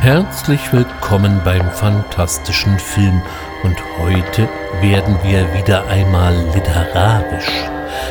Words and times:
Herzlich 0.00 0.72
willkommen 0.72 1.40
beim 1.44 1.70
fantastischen 1.72 2.78
Film 2.78 3.20
und 3.64 3.76
heute 3.98 4.48
werden 4.80 5.18
wir 5.24 5.52
wieder 5.52 5.86
einmal 5.88 6.34
literarisch. 6.54 7.50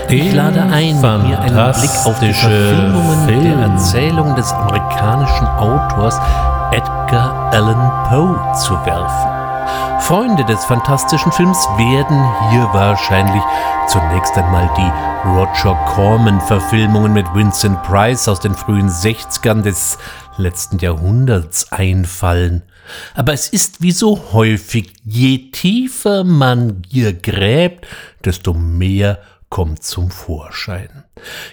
Ich 0.10 0.34
lade 0.34 0.64
ein, 0.64 1.00
hier 1.26 1.40
einen 1.40 1.74
Blick 1.74 2.06
auf 2.06 2.20
die 2.20 2.34
Verfilmungen 2.34 3.26
Film. 3.26 3.44
der 3.44 3.70
Erzählung 3.70 4.36
des 4.36 4.52
amerikanischen 4.52 5.48
Autors 5.48 6.20
Edgar 6.72 7.54
Allan 7.54 7.92
Poe 8.10 8.54
zu 8.54 8.74
werfen. 8.86 9.38
Freunde 10.02 10.44
des 10.44 10.64
fantastischen 10.66 11.32
Films 11.32 11.68
werden 11.78 12.24
hier 12.52 12.68
wahrscheinlich 12.74 13.44
zunächst 13.88 14.38
einmal 14.38 14.70
die 14.78 15.30
Roger 15.30 15.76
Corman-Verfilmungen 15.96 17.14
mit 17.14 17.34
Vincent 17.34 17.82
Price 17.84 18.28
aus 18.28 18.40
den 18.40 18.56
frühen 18.56 18.90
60ern 18.90 19.62
des 19.62 19.98
letzten 20.38 20.80
Jahrhunderts 20.80 21.72
einfallen. 21.72 22.64
Aber 23.16 23.34
es 23.34 23.50
ist 23.50 23.82
wie 23.82 23.92
so 23.92 24.34
häufig, 24.34 24.94
je 25.04 25.52
tiefer 25.52 26.24
man 26.24 26.84
hier 26.88 27.14
gräbt, 27.14 27.88
desto 28.24 28.54
mehr 28.54 29.20
kommt 29.50 29.84
zum 29.84 30.12
Vorschein. 30.12 31.04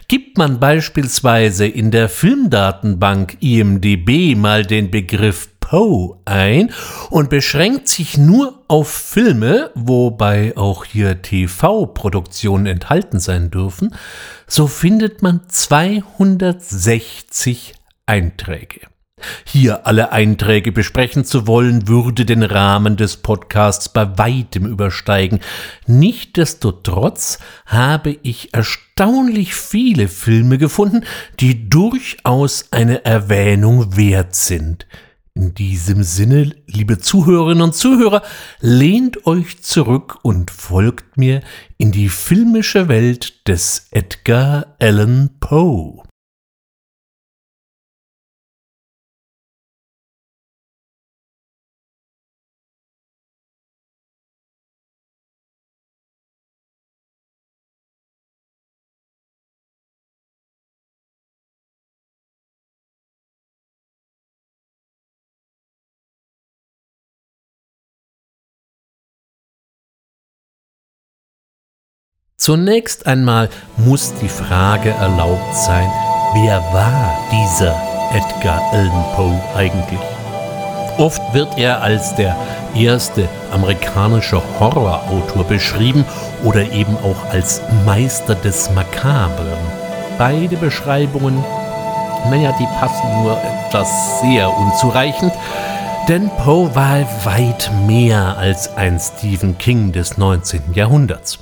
Gibt 0.08 0.36
man 0.36 0.60
beispielsweise 0.60 1.66
in 1.66 1.90
der 1.90 2.08
Filmdatenbank 2.08 3.38
IMDB 3.40 4.36
mal 4.36 4.64
den 4.64 4.90
Begriff 4.90 5.48
Poe 5.60 6.18
ein 6.26 6.72
und 7.08 7.30
beschränkt 7.30 7.88
sich 7.88 8.18
nur 8.18 8.62
auf 8.68 8.90
Filme, 8.90 9.70
wobei 9.74 10.54
auch 10.56 10.84
hier 10.84 11.22
TV-Produktionen 11.22 12.66
enthalten 12.66 13.18
sein 13.18 13.50
dürfen, 13.50 13.94
so 14.46 14.66
findet 14.66 15.22
man 15.22 15.40
260 15.48 17.74
Einträge. 18.06 18.80
Hier 19.44 19.86
alle 19.86 20.12
Einträge 20.12 20.72
besprechen 20.72 21.24
zu 21.24 21.46
wollen, 21.46 21.88
würde 21.88 22.24
den 22.24 22.42
Rahmen 22.42 22.96
des 22.96 23.16
Podcasts 23.18 23.88
bei 23.88 24.18
weitem 24.18 24.66
übersteigen. 24.66 25.40
Nichtsdestotrotz 25.86 27.38
habe 27.66 28.16
ich 28.22 28.52
erstaunlich 28.52 29.54
viele 29.54 30.08
Filme 30.08 30.58
gefunden, 30.58 31.04
die 31.40 31.68
durchaus 31.70 32.72
eine 32.72 33.04
Erwähnung 33.04 33.96
wert 33.96 34.34
sind. 34.34 34.86
In 35.36 35.52
diesem 35.52 36.04
Sinne, 36.04 36.54
liebe 36.68 36.98
Zuhörerinnen 36.98 37.62
und 37.62 37.74
Zuhörer, 37.74 38.22
lehnt 38.60 39.26
euch 39.26 39.62
zurück 39.62 40.18
und 40.22 40.52
folgt 40.52 41.16
mir 41.16 41.40
in 41.76 41.90
die 41.90 42.08
filmische 42.08 42.86
Welt 42.86 43.48
des 43.48 43.88
Edgar 43.90 44.76
Allan 44.78 45.30
Poe. 45.40 46.03
Zunächst 72.44 73.06
einmal 73.06 73.48
muss 73.78 74.12
die 74.20 74.28
Frage 74.28 74.90
erlaubt 74.90 75.54
sein, 75.54 75.90
wer 76.34 76.58
war 76.74 77.16
dieser 77.32 77.74
Edgar 78.12 78.60
Allan 78.70 79.04
Poe 79.16 79.40
eigentlich? 79.56 79.98
Oft 80.98 81.22
wird 81.32 81.56
er 81.56 81.80
als 81.80 82.14
der 82.16 82.36
erste 82.74 83.30
amerikanische 83.50 84.42
Horrorautor 84.60 85.44
beschrieben 85.44 86.04
oder 86.42 86.70
eben 86.70 86.94
auch 86.98 87.32
als 87.32 87.62
Meister 87.86 88.34
des 88.34 88.70
Makabren. 88.72 89.56
Beide 90.18 90.58
Beschreibungen, 90.58 91.42
naja, 92.28 92.54
die 92.60 92.68
passen 92.78 93.22
nur 93.22 93.38
etwas 93.38 94.20
sehr 94.20 94.54
unzureichend, 94.54 95.32
denn 96.10 96.28
Poe 96.44 96.74
war 96.74 97.06
weit 97.24 97.70
mehr 97.86 98.36
als 98.36 98.76
ein 98.76 99.00
Stephen 99.00 99.56
King 99.56 99.92
des 99.92 100.18
19. 100.18 100.74
Jahrhunderts. 100.74 101.38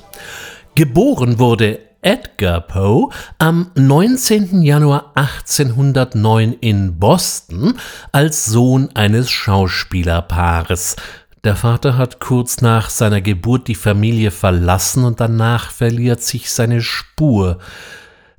Geboren 0.75 1.37
wurde 1.37 1.81
Edgar 2.01 2.61
Poe 2.61 3.09
am 3.37 3.69
19. 3.75 4.63
Januar 4.63 5.11
1809 5.13 6.53
in 6.61 6.97
Boston 6.97 7.77
als 8.11 8.45
Sohn 8.45 8.89
eines 8.95 9.29
Schauspielerpaares. 9.29 10.95
Der 11.43 11.55
Vater 11.55 11.95
hat 11.95 12.19
kurz 12.19 12.61
nach 12.61 12.89
seiner 12.89 13.21
Geburt 13.21 13.67
die 13.67 13.75
Familie 13.75 14.31
verlassen 14.31 15.03
und 15.03 15.19
danach 15.19 15.69
verliert 15.69 16.23
sich 16.23 16.49
seine 16.49 16.81
Spur. 16.81 17.59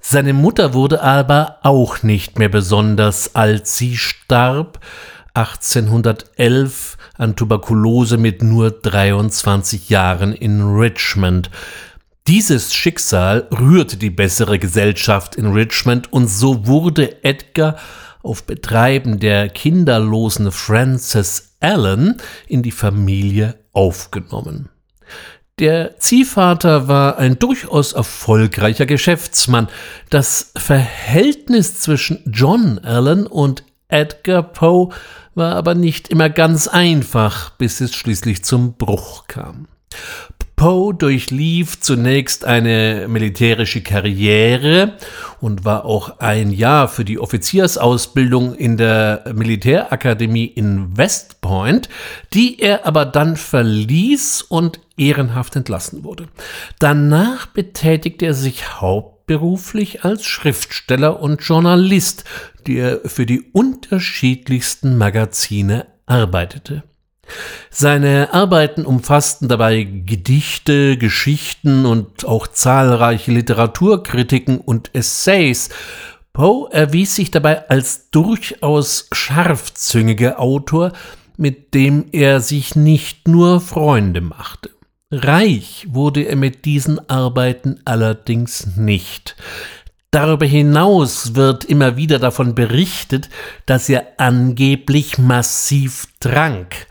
Seine 0.01 0.33
Mutter 0.33 0.75
wurde 0.75 1.03
aber 1.03 1.59
auch 1.63 2.03
nicht 2.03 2.41
mehr 2.41 2.49
besonders 2.49 3.37
alt. 3.37 3.69
Sie 3.69 3.97
starb 3.97 4.81
1811 5.35 6.97
an 7.17 7.37
Tuberkulose 7.37 8.17
mit 8.17 8.43
nur 8.43 8.73
23 8.73 9.89
Jahren 9.89 10.33
in 10.33 10.63
Richmond. 10.63 11.49
Dieses 12.27 12.73
Schicksal 12.73 13.49
rührte 13.51 13.99
die 13.99 14.09
bessere 14.09 14.59
Gesellschaft 14.59 15.37
in 15.37 15.53
Richmond 15.53 16.11
und 16.11 16.27
so 16.29 16.67
wurde 16.67 17.23
Edgar 17.23 17.77
auf 18.23 18.45
Betreiben 18.45 19.21
der 19.21 19.51
kinderlosen 19.51 20.51
Frances 20.51 21.57
Allen 21.61 22.17
in 22.47 22.63
die 22.63 22.71
Familie 22.71 23.59
aufgenommen. 23.75 24.71
Der 25.59 25.99
Ziehvater 25.99 26.89
war 26.89 27.19
ein 27.19 27.39
durchaus 27.39 27.93
erfolgreicher 27.93 28.87
Geschäftsmann. 28.87 29.69
Das 30.09 30.51
Verhältnis 30.57 31.79
zwischen 31.81 32.23
John 32.25 32.79
Allen 32.79 33.27
und 33.27 33.65
Edgar 33.89 34.43
Poe 34.43 34.89
war 35.35 35.57
aber 35.57 35.75
nicht 35.75 36.09
immer 36.09 36.31
ganz 36.31 36.69
einfach, 36.69 37.51
bis 37.51 37.83
es 37.83 37.95
schließlich 37.95 38.45
zum 38.45 38.79
Bruch 38.79 39.27
kam. 39.27 39.69
Poe 40.57 40.95
durchlief 40.95 41.81
zunächst 41.81 42.45
eine 42.45 43.07
militärische 43.09 43.83
Karriere 43.83 44.95
und 45.41 45.65
war 45.65 45.85
auch 45.85 46.21
ein 46.21 46.53
Jahr 46.53 46.87
für 46.89 47.05
die 47.05 47.19
Offiziersausbildung 47.19 48.55
in 48.55 48.77
der 48.77 49.25
Militärakademie 49.35 50.47
in 50.47 50.97
West 50.97 51.41
Point, 51.41 51.89
die 52.33 52.61
er 52.61 52.87
aber 52.87 53.05
dann 53.05 53.37
verließ 53.37 54.43
und 54.43 54.81
ehrenhaft 54.97 55.57
entlassen 55.57 56.05
wurde. 56.05 56.29
Danach 56.79 57.47
betätigte 57.47 58.27
er 58.27 58.35
sich 58.35 58.81
hauptberuflich 58.81 60.05
als 60.05 60.25
Schriftsteller 60.25 61.21
und 61.21 61.43
Journalist, 61.43 62.25
der 62.67 63.01
für 63.05 63.27
die 63.27 63.43
unterschiedlichsten 63.53 64.97
Magazine 64.99 65.87
arbeitete. 66.07 66.85
Seine 67.71 68.33
Arbeiten 68.33 68.85
umfassten 68.87 69.49
dabei 69.49 69.83
Gedichte, 69.85 70.97
Geschichten 70.97 71.87
und 71.87 72.25
auch 72.25 72.47
zahlreiche 72.47 73.33
Literaturkritiken 73.33 74.59
und 74.59 74.91
Essays. 74.95 75.71
Poe 76.33 76.69
erwies 76.73 77.15
sich 77.15 77.31
dabei 77.31 77.69
als 77.69 78.11
durchaus 78.11 79.09
scharfzüngiger 79.13 80.41
Autor, 80.41 80.93
mit 81.37 81.75
dem 81.75 82.07
er 82.13 82.41
sich 82.41 82.77
nicht 82.77 83.29
nur 83.29 83.61
Freunde 83.61 84.21
machte. 84.21 84.71
Reich 85.11 85.87
wurde 85.91 86.23
er 86.23 86.37
mit 86.37 86.65
diesen 86.65 87.09
Arbeiten 87.09 87.81
allerdings 87.85 88.77
nicht. 88.77 89.37
Darüber 90.11 90.47
hinaus 90.47 91.35
wird 91.35 91.65
immer 91.65 91.97
wieder 91.97 92.21
davon 92.21 92.55
berichtet, 92.55 93.29
dass 93.67 93.89
er 93.89 94.07
angeblich 94.19 95.19
massiv 95.19 96.07
trank. 96.21 96.87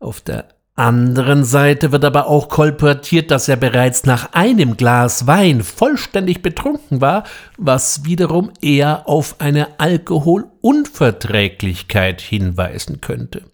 Auf 0.00 0.20
der 0.20 0.48
anderen 0.76 1.44
Seite 1.44 1.90
wird 1.90 2.04
aber 2.04 2.28
auch 2.28 2.48
kolportiert, 2.50 3.30
dass 3.30 3.48
er 3.48 3.56
bereits 3.56 4.04
nach 4.04 4.34
einem 4.34 4.76
Glas 4.76 5.26
Wein 5.26 5.62
vollständig 5.62 6.42
betrunken 6.42 7.00
war, 7.00 7.24
was 7.56 8.04
wiederum 8.04 8.50
eher 8.60 9.08
auf 9.08 9.36
eine 9.38 9.80
Alkoholunverträglichkeit 9.80 12.20
hinweisen 12.20 13.00
könnte. 13.00 13.44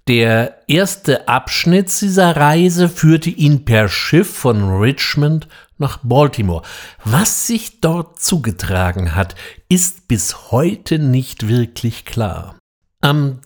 Der 0.07 0.63
erste 0.67 1.27
Abschnitt 1.27 2.01
dieser 2.01 2.35
Reise 2.37 2.87
führte 2.87 3.29
ihn 3.29 3.65
per 3.65 3.89
Schiff 3.89 4.33
von 4.33 4.79
Richmond 4.79 5.49
nach 5.77 5.99
Baltimore. 6.01 6.63
Was 7.03 7.45
sich 7.45 7.81
dort 7.81 8.17
zugetragen 8.19 9.15
hat, 9.15 9.35
ist 9.67 10.07
bis 10.07 10.51
heute 10.51 10.97
nicht 10.97 11.49
wirklich 11.49 12.05
klar. 12.05 12.55
Am 13.01 13.41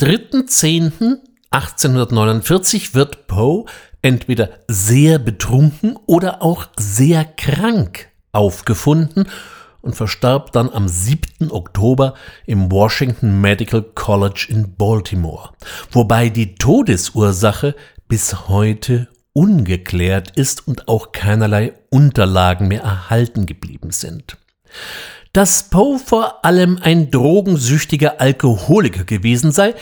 3.10.1849 1.53 2.93
wird 2.93 3.27
Poe 3.27 3.65
entweder 4.01 4.51
sehr 4.67 5.19
betrunken 5.19 5.97
oder 6.05 6.41
auch 6.41 6.67
sehr 6.77 7.25
krank 7.25 8.07
aufgefunden 8.31 9.27
und 9.81 9.95
verstarb 9.95 10.53
dann 10.53 10.69
am 10.69 10.87
7. 10.87 11.51
Oktober 11.51 12.13
im 12.45 12.71
Washington 12.71 13.41
Medical 13.41 13.81
College 13.81 14.47
in 14.49 14.75
Baltimore, 14.75 15.49
wobei 15.91 16.29
die 16.29 16.55
Todesursache 16.55 17.75
bis 18.07 18.47
heute 18.47 19.09
ungeklärt 19.33 20.31
ist 20.37 20.67
und 20.67 20.87
auch 20.87 21.11
keinerlei 21.11 21.73
Unterlagen 21.89 22.69
mehr 22.69 22.83
erhalten 22.83 23.45
geblieben 23.45 23.91
sind. 23.91 24.37
Dass 25.33 25.69
Poe 25.69 25.99
vor 25.99 26.45
allem 26.45 26.79
ein 26.81 27.11
drogensüchtiger 27.11 28.21
Alkoholiker 28.21 29.03
gewesen 29.03 29.51
sei, 29.51 29.75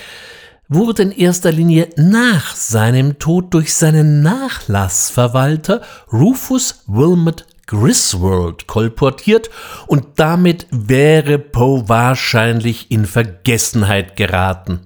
wurde 0.70 1.02
in 1.02 1.12
erster 1.12 1.52
Linie 1.52 1.90
nach 1.98 2.56
seinem 2.56 3.18
Tod 3.18 3.54
durch 3.54 3.74
seinen 3.74 4.22
Nachlassverwalter 4.22 5.82
Rufus 6.14 6.84
Wilmot 6.86 7.46
Griswold 7.66 8.68
kolportiert 8.68 9.50
und 9.88 10.06
damit 10.16 10.68
wäre 10.72 11.38
Poe 11.40 11.88
wahrscheinlich 11.90 12.90
in 12.92 13.06
Vergessenheit 13.06 14.16
geraten. 14.16 14.82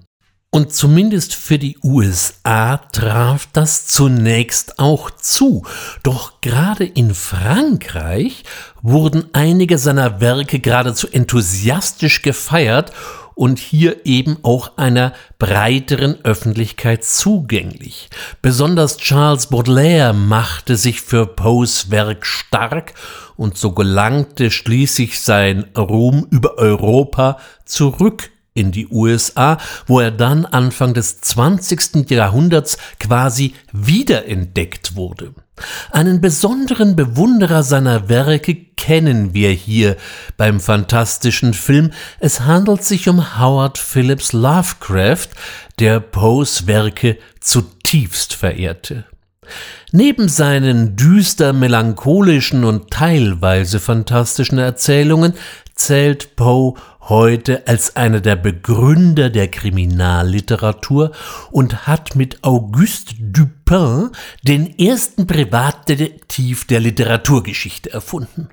Und 0.50 0.72
zumindest 0.72 1.34
für 1.34 1.58
die 1.58 1.80
USA 1.84 2.78
traf 2.78 3.48
das 3.54 3.88
zunächst 3.88 4.78
auch 4.78 5.10
zu. 5.10 5.66
Doch 6.04 6.42
gerade 6.42 6.86
in 6.86 7.16
Frankreich 7.16 8.44
wurden 8.84 9.26
einige 9.34 9.80
seiner 9.80 10.22
Werke 10.22 10.60
geradezu 10.60 11.08
enthusiastisch 11.12 12.22
gefeiert 12.22 12.92
und 13.36 13.60
hier 13.60 14.06
eben 14.06 14.38
auch 14.44 14.78
einer 14.78 15.14
breiteren 15.40 16.24
Öffentlichkeit 16.24 17.04
zugänglich. 17.04 18.10
Besonders 18.42 18.98
Charles 18.98 19.48
Baudelaire 19.48 20.14
machte 20.14 20.78
sich 20.78 21.02
für 21.02 21.26
Poes 21.26 21.92
Werk 21.92 22.26
stark 22.26 22.94
und 23.36 23.58
so 23.58 23.72
gelangte 23.72 24.52
schließlich 24.52 25.22
sein 25.22 25.66
Ruhm 25.78 26.28
über 26.30 26.58
Europa 26.58 27.40
zurück 27.66 28.30
in 28.54 28.72
die 28.72 28.88
USA, 28.88 29.58
wo 29.88 30.00
er 30.00 30.12
dann 30.12 30.46
Anfang 30.46 30.94
des 30.94 31.22
20. 31.22 32.10
Jahrhunderts 32.10 32.78
quasi 33.00 33.56
wiederentdeckt 33.72 34.96
wurde. 34.96 35.34
Einen 35.92 36.20
besonderen 36.22 36.96
Bewunderer 36.96 37.62
seiner 37.62 38.10
Werke 38.10 38.56
kennen 38.56 39.34
wir 39.34 39.52
hier 39.52 39.96
beim 40.36 40.60
fantastischen 40.60 41.54
Film. 41.54 41.92
Es 42.20 42.42
handelt 42.42 42.84
sich 42.84 43.08
um 43.08 43.40
Howard 43.40 43.78
Phillips 43.78 44.34
Lovecraft, 44.34 45.30
der 45.80 46.00
Poes 46.00 46.66
Werke 46.66 47.18
zutiefst 47.40 48.34
verehrte. 48.34 49.06
Neben 49.92 50.28
seinen 50.28 50.96
düster 50.96 51.54
melancholischen 51.54 52.64
und 52.64 52.90
teilweise 52.90 53.80
fantastischen 53.80 54.58
Erzählungen 54.58 55.34
zählt 55.76 56.36
Poe 56.36 56.76
heute 57.02 57.68
als 57.68 57.96
einer 57.96 58.22
der 58.22 58.36
Begründer 58.36 59.30
der 59.30 59.50
Kriminalliteratur 59.50 61.12
und 61.52 61.88
hat 61.88 62.16
mit 62.16 62.44
Auguste 62.44 63.16
Dupin 63.20 64.10
den 64.44 64.78
ersten 64.80 65.28
Privatdetektiv 65.28 66.66
der 66.66 66.80
Literaturgeschichte 66.80 67.92
erfunden. 67.92 68.50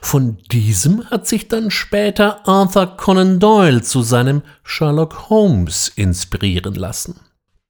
Von 0.00 0.38
diesem 0.50 1.08
hat 1.10 1.26
sich 1.26 1.48
dann 1.48 1.70
später 1.70 2.46
Arthur 2.48 2.96
Conan 2.96 3.38
Doyle 3.38 3.82
zu 3.82 4.02
seinem 4.02 4.42
Sherlock 4.62 5.28
Holmes 5.28 5.88
inspirieren 5.88 6.74
lassen. 6.74 7.20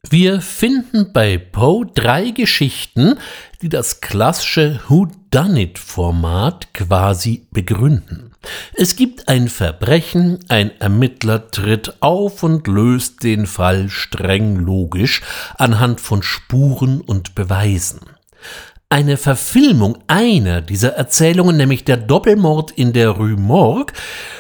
Wir 0.09 0.41
finden 0.41 1.13
bei 1.13 1.37
Poe 1.37 1.85
drei 1.85 2.31
Geschichten, 2.31 3.19
die 3.61 3.69
das 3.69 4.01
klassische 4.01 4.81
Who-Done-It-Format 4.89 6.73
quasi 6.73 7.47
begründen. 7.51 8.33
Es 8.73 8.97
gibt 8.97 9.29
ein 9.29 9.51
Verbrechen, 9.51 10.39
ein 10.49 10.71
Ermittler 10.81 11.51
tritt 11.51 12.01
auf 12.01 12.43
und 12.43 12.67
löst 12.67 13.23
den 13.23 13.47
Fall 13.47 13.91
streng 13.91 14.57
logisch 14.57 15.21
anhand 15.59 16.01
von 16.01 16.23
Spuren 16.23 17.03
und 17.03 17.35
Beweisen. 17.35 18.01
Eine 18.93 19.17
Verfilmung 19.17 19.99
einer 20.09 20.61
dieser 20.61 20.95
Erzählungen, 20.95 21.57
nämlich 21.57 21.85
der 21.85 21.97
Doppelmord 21.97 22.73
in 22.73 22.93
der 22.93 23.11
Rue 23.11 23.37
Morgue, 23.37 23.95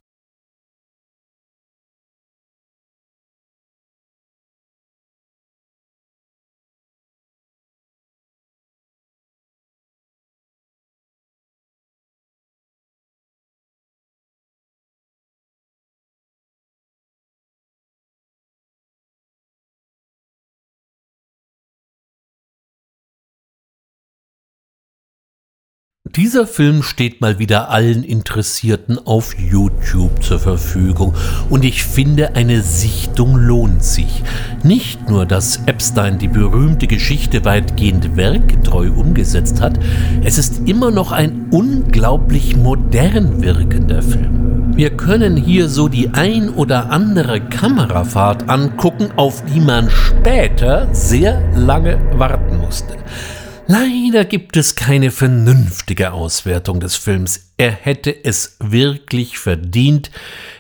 Dieser 26.16 26.46
Film 26.46 26.84
steht 26.84 27.22
mal 27.22 27.40
wieder 27.40 27.72
allen 27.72 28.04
Interessierten 28.04 29.00
auf 29.04 29.36
YouTube 29.36 30.24
zur 30.24 30.38
Verfügung 30.38 31.16
und 31.50 31.66
ich 31.66 31.84
finde, 31.84 32.36
eine 32.36 32.62
Sichtung 32.62 33.36
lohnt 33.36 33.84
sich. 33.84 34.22
Nicht 34.62 35.10
nur, 35.10 35.26
dass 35.26 35.64
Epstein 35.66 36.20
die 36.20 36.28
berühmte 36.28 36.86
Geschichte 36.86 37.46
weitgehend 37.46 38.16
werktreu 38.16 38.92
umgesetzt 38.92 39.60
hat, 39.60 39.80
es 40.24 40.38
ist 40.38 40.70
immer 40.70 40.92
noch 40.92 41.12
ein 41.12 41.48
unglaublich 41.50 42.56
modern 42.58 43.42
wirkender 43.42 44.04
Film. 44.04 44.76
Wir 44.76 44.92
können 44.92 45.36
hier 45.36 45.68
so 45.68 45.88
die 45.88 46.10
ein 46.14 46.50
oder 46.50 46.92
andere 46.92 47.42
Kamerafahrt 47.42 48.52
angucken, 48.52 49.10
auf 49.16 49.44
die 49.46 49.60
man 49.60 49.90
später 49.90 50.94
sehr 50.94 51.42
lange 51.56 51.98
warten 52.20 52.60
musste. 52.60 52.98
Leider 53.66 54.26
gibt 54.26 54.58
es 54.58 54.76
keine 54.76 55.10
vernünftige 55.10 56.12
Auswertung 56.12 56.82
des 56.82 56.98
Films. 56.98 57.52
Er 57.56 57.72
hätte 57.72 58.14
es 58.26 58.58
wirklich 58.60 59.38
verdient, 59.38 60.12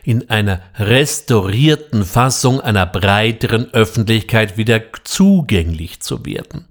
in 0.03 0.29
einer 0.29 0.61
restaurierten 0.77 2.05
Fassung 2.05 2.61
einer 2.61 2.85
breiteren 2.85 3.73
Öffentlichkeit 3.73 4.57
wieder 4.57 4.81
zugänglich 5.03 5.99
zu 5.99 6.25
werden. 6.25 6.65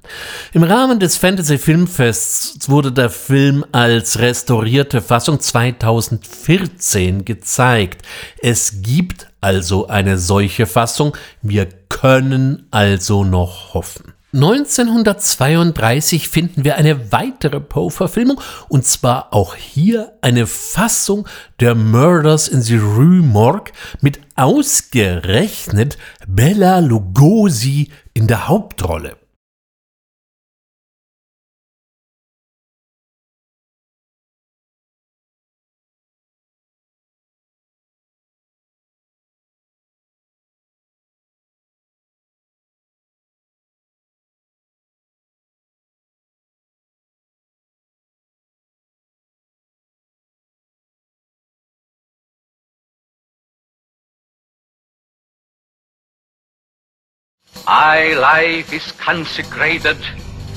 Im 0.55 0.63
Rahmen 0.63 1.01
des 1.01 1.19
Fantasy 1.19 1.59
Filmfests 1.59 2.71
wurde 2.71 2.93
der 2.93 3.11
Film 3.11 3.67
als 3.71 4.19
restaurierte 4.19 5.03
Fassung 5.03 5.39
2014 5.39 7.27
gezeigt. 7.27 8.07
Es 8.41 8.81
gibt 8.81 9.29
also 9.43 9.89
eine 9.89 10.17
solche 10.17 10.65
Fassung. 10.65 11.15
Wir 11.43 11.69
können 11.91 12.69
also 12.71 13.23
noch 13.23 13.75
hoffen. 13.75 14.15
1932 14.35 16.29
finden 16.29 16.65
wir 16.65 16.77
eine 16.77 17.13
weitere 17.13 17.61
Poe-Verfilmung 17.61 18.41
und 18.69 18.87
zwar 18.87 19.35
auch 19.35 19.55
hier 19.55 20.13
eine 20.23 20.47
Fassung 20.47 21.29
der 21.61 21.75
Murders 21.75 22.49
in 22.49 22.63
the 22.63 22.79
Rue 22.79 23.23
Morgue 23.23 23.73
mit 24.01 24.21
ausgerechnet 24.35 25.99
Bella 26.27 26.79
Lugosi 26.79 27.91
in 28.15 28.27
der 28.27 28.49
Hauptrolle. 28.49 29.22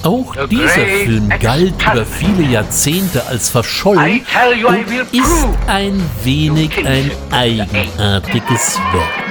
Auch 0.04 0.36
dieser 0.48 0.70
Film 0.70 1.30
galt 1.40 1.74
über 1.82 2.06
viele 2.06 2.44
Jahrzehnte 2.52 3.26
als 3.26 3.50
verschollen 3.50 4.26
und 4.68 4.92
ist 5.12 5.48
ein 5.68 6.04
wenig 6.24 6.86
ein 6.86 7.10
eigenartiges 7.32 8.80
Werk. 8.92 9.26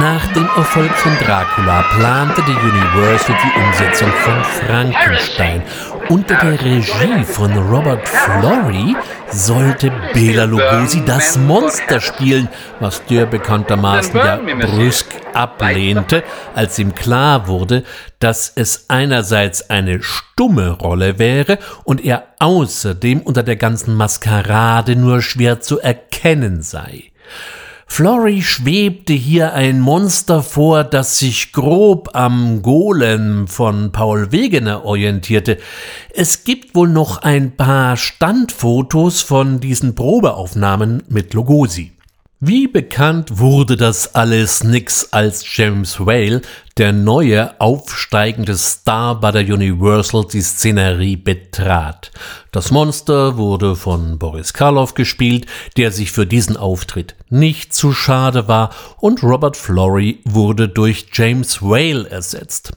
Nach 0.00 0.26
dem 0.34 0.46
Erfolg 0.56 0.90
von 0.96 1.16
Dracula 1.18 1.82
plante 1.96 2.42
die 2.42 2.52
Universal 2.52 3.36
die 3.42 3.60
Umsetzung 3.60 4.12
von 4.12 4.44
Frankenstein. 4.44 5.62
Unter 6.08 6.36
der 6.36 6.62
Regie 6.64 7.24
von 7.24 7.52
Robert 7.52 8.08
Flory 8.08 8.94
sollte 9.32 9.92
Bela 10.12 10.44
Lugosi 10.44 11.04
das 11.04 11.36
Monster 11.36 12.00
spielen, 12.00 12.48
was 12.78 13.04
der 13.06 13.26
bekanntermaßen 13.26 14.14
ja 14.14 14.36
brüsk 14.36 15.06
ablehnte, 15.34 16.22
als 16.54 16.78
ihm 16.78 16.94
klar 16.94 17.48
wurde, 17.48 17.82
dass 18.20 18.52
es 18.54 18.86
einerseits 18.88 19.68
eine 19.68 20.02
stumme 20.02 20.70
Rolle 20.70 21.18
wäre 21.18 21.58
und 21.84 22.04
er 22.04 22.28
außerdem 22.38 23.20
unter 23.22 23.42
der 23.42 23.56
ganzen 23.56 23.94
Maskerade 23.94 24.94
nur 24.94 25.22
schwer 25.22 25.60
zu 25.60 25.80
erkennen 25.80 26.62
sei. 26.62 27.10
Flory 27.88 28.42
schwebte 28.42 29.14
hier 29.14 29.54
ein 29.54 29.80
Monster 29.80 30.42
vor, 30.42 30.84
das 30.84 31.18
sich 31.18 31.52
grob 31.52 32.10
am 32.12 32.60
Golem 32.60 33.48
von 33.48 33.90
Paul 33.90 34.32
Wegener 34.32 34.84
orientierte. 34.84 35.56
Es 36.12 36.44
gibt 36.44 36.74
wohl 36.74 36.88
noch 36.88 37.22
ein 37.22 37.56
paar 37.56 37.96
Standfotos 37.96 39.22
von 39.22 39.60
diesen 39.60 39.94
Probeaufnahmen 39.94 41.04
mit 41.08 41.32
Lugosi. 41.32 41.95
Wie 42.38 42.68
bekannt 42.68 43.38
wurde 43.38 43.78
das 43.78 44.14
alles 44.14 44.62
nix 44.62 45.10
als 45.10 45.42
James 45.56 45.98
Whale, 45.98 46.42
der 46.76 46.92
neue 46.92 47.58
aufsteigende 47.62 48.54
Star 48.58 49.18
bei 49.18 49.32
der 49.32 49.54
Universal 49.54 50.26
die 50.30 50.42
Szenerie 50.42 51.16
betrat. 51.16 52.10
Das 52.52 52.70
Monster 52.70 53.38
wurde 53.38 53.74
von 53.74 54.18
Boris 54.18 54.52
Karloff 54.52 54.92
gespielt, 54.92 55.46
der 55.78 55.90
sich 55.90 56.12
für 56.12 56.26
diesen 56.26 56.58
Auftritt 56.58 57.14
nicht 57.30 57.72
zu 57.72 57.94
schade 57.94 58.46
war, 58.48 58.68
und 58.98 59.22
Robert 59.22 59.56
Flory 59.56 60.20
wurde 60.26 60.68
durch 60.68 61.06
James 61.14 61.62
Whale 61.62 62.06
ersetzt. 62.10 62.72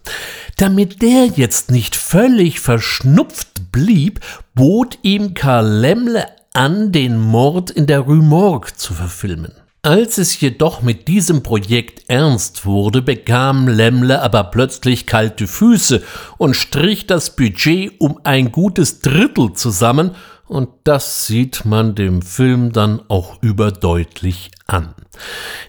Damit 0.56 1.02
der 1.02 1.26
jetzt 1.36 1.70
nicht 1.70 1.98
völlig 1.98 2.62
verschnupft 2.62 3.74
blieb, 3.74 4.22
bot 4.56 5.00
ihm 5.02 5.34
Karl 5.34 5.68
Lemmle 5.68 6.39
an, 6.60 6.92
den 6.92 7.18
Mord 7.18 7.72
in 7.72 7.88
der 7.88 8.02
Rue 8.02 8.18
Morgue 8.18 8.74
zu 8.76 8.94
verfilmen. 8.94 9.54
Als 9.82 10.18
es 10.18 10.42
jedoch 10.42 10.82
mit 10.82 11.08
diesem 11.08 11.42
Projekt 11.42 12.10
ernst 12.10 12.66
wurde, 12.66 13.02
bekam 13.02 13.70
Lemmle 13.70 14.22
aber 14.22 14.44
plötzlich 14.44 15.06
kalte 15.06 15.48
Füße 15.48 16.04
und 16.38 16.56
strich 16.56 17.08
das 17.08 17.38
Budget 17.38 17.94
um 18.00 18.20
ein 18.26 18.52
gutes 18.52 19.00
Drittel 19.00 19.54
zusammen, 19.54 20.12
und 20.48 20.68
das 20.84 21.28
sieht 21.28 21.64
man 21.64 21.96
dem 21.96 22.22
Film 22.24 22.74
dann 22.74 23.04
auch 23.08 23.42
überdeutlich 23.42 24.52
an. 24.68 24.96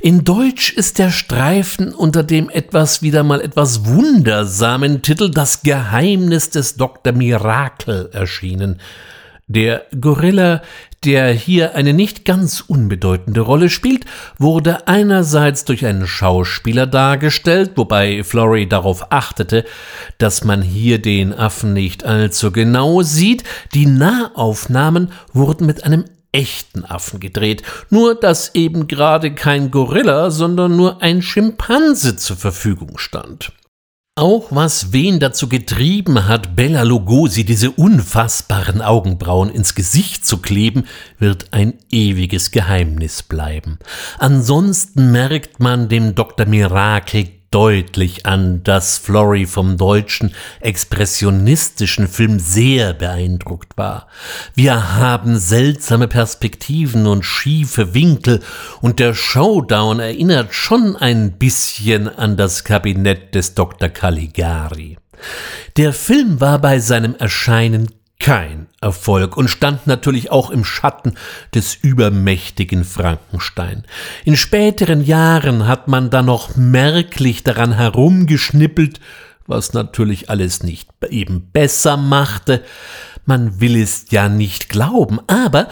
In 0.00 0.24
Deutsch 0.24 0.72
ist 0.72 0.98
der 0.98 1.10
Streifen 1.12 1.94
unter 1.94 2.24
dem 2.24 2.50
etwas 2.50 3.00
wieder 3.00 3.22
mal 3.22 3.40
etwas 3.42 3.86
wundersamen 3.86 5.02
Titel 5.02 5.30
Das 5.30 5.62
Geheimnis 5.62 6.50
des 6.50 6.74
Dr. 6.74 7.12
Mirakel 7.12 8.10
erschienen. 8.12 8.80
Der 9.50 9.86
Gorilla, 10.00 10.62
der 11.04 11.32
hier 11.32 11.74
eine 11.74 11.92
nicht 11.92 12.24
ganz 12.24 12.60
unbedeutende 12.60 13.40
Rolle 13.40 13.68
spielt, 13.68 14.04
wurde 14.38 14.86
einerseits 14.86 15.64
durch 15.64 15.84
einen 15.84 16.06
Schauspieler 16.06 16.86
dargestellt, 16.86 17.72
wobei 17.74 18.22
Flory 18.22 18.68
darauf 18.68 19.10
achtete, 19.10 19.64
dass 20.18 20.44
man 20.44 20.62
hier 20.62 21.02
den 21.02 21.34
Affen 21.34 21.72
nicht 21.72 22.04
allzu 22.04 22.52
genau 22.52 23.02
sieht. 23.02 23.42
Die 23.74 23.86
Nahaufnahmen 23.86 25.10
wurden 25.32 25.66
mit 25.66 25.82
einem 25.82 26.04
echten 26.30 26.84
Affen 26.84 27.18
gedreht, 27.18 27.64
nur 27.88 28.14
dass 28.14 28.54
eben 28.54 28.86
gerade 28.86 29.34
kein 29.34 29.72
Gorilla, 29.72 30.30
sondern 30.30 30.76
nur 30.76 31.02
ein 31.02 31.22
Schimpanse 31.22 32.14
zur 32.14 32.36
Verfügung 32.36 32.98
stand. 32.98 33.50
Auch 34.16 34.48
was 34.50 34.92
wen 34.92 35.20
dazu 35.20 35.48
getrieben 35.48 36.26
hat, 36.26 36.56
Bella 36.56 36.82
Lugosi 36.82 37.44
diese 37.44 37.70
unfassbaren 37.70 38.82
Augenbrauen 38.82 39.50
ins 39.50 39.74
Gesicht 39.74 40.26
zu 40.26 40.38
kleben, 40.38 40.84
wird 41.18 41.52
ein 41.52 41.74
ewiges 41.90 42.50
Geheimnis 42.50 43.22
bleiben. 43.22 43.78
Ansonsten 44.18 45.12
merkt 45.12 45.60
man 45.60 45.88
dem 45.88 46.14
Dr. 46.14 46.46
Mirakel 46.46 47.39
deutlich 47.50 48.26
an, 48.26 48.62
dass 48.62 48.98
Flory 48.98 49.46
vom 49.46 49.76
deutschen 49.76 50.34
expressionistischen 50.60 52.06
Film 52.06 52.38
sehr 52.38 52.94
beeindruckt 52.94 53.76
war. 53.76 54.06
Wir 54.54 54.96
haben 54.96 55.38
seltsame 55.38 56.06
Perspektiven 56.06 57.06
und 57.06 57.24
schiefe 57.24 57.92
Winkel 57.94 58.40
und 58.80 58.98
der 58.98 59.14
Showdown 59.14 59.98
erinnert 60.00 60.54
schon 60.54 60.96
ein 60.96 61.32
bisschen 61.32 62.08
an 62.08 62.36
das 62.36 62.64
Kabinett 62.64 63.34
des 63.34 63.54
Dr. 63.54 63.88
Caligari. 63.88 64.96
Der 65.76 65.92
Film 65.92 66.40
war 66.40 66.58
bei 66.60 66.78
seinem 66.78 67.14
Erscheinen 67.16 67.99
kein 68.20 68.68
Erfolg 68.80 69.36
und 69.36 69.48
stand 69.48 69.86
natürlich 69.86 70.30
auch 70.30 70.50
im 70.50 70.64
Schatten 70.64 71.14
des 71.54 71.74
übermächtigen 71.74 72.84
Frankenstein. 72.84 73.84
In 74.24 74.36
späteren 74.36 75.02
Jahren 75.02 75.66
hat 75.66 75.88
man 75.88 76.10
da 76.10 76.22
noch 76.22 76.54
merklich 76.54 77.42
daran 77.42 77.72
herumgeschnippelt, 77.72 79.00
was 79.46 79.72
natürlich 79.72 80.30
alles 80.30 80.62
nicht 80.62 80.88
eben 81.08 81.50
besser 81.50 81.96
machte. 81.96 82.62
Man 83.26 83.60
will 83.60 83.76
es 83.76 84.06
ja 84.10 84.28
nicht 84.28 84.68
glauben, 84.68 85.18
aber 85.26 85.68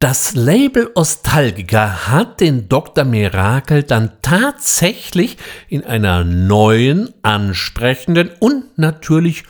das 0.00 0.34
Label 0.34 0.90
Ostalgica 0.94 2.08
hat 2.08 2.40
den 2.40 2.68
Dr. 2.68 3.04
Mirakel 3.04 3.84
dann 3.84 4.10
tatsächlich 4.20 5.38
in 5.68 5.84
einer 5.84 6.24
neuen, 6.24 7.08
ansprechenden 7.22 8.30
und 8.38 8.76
natürlich 8.76 9.44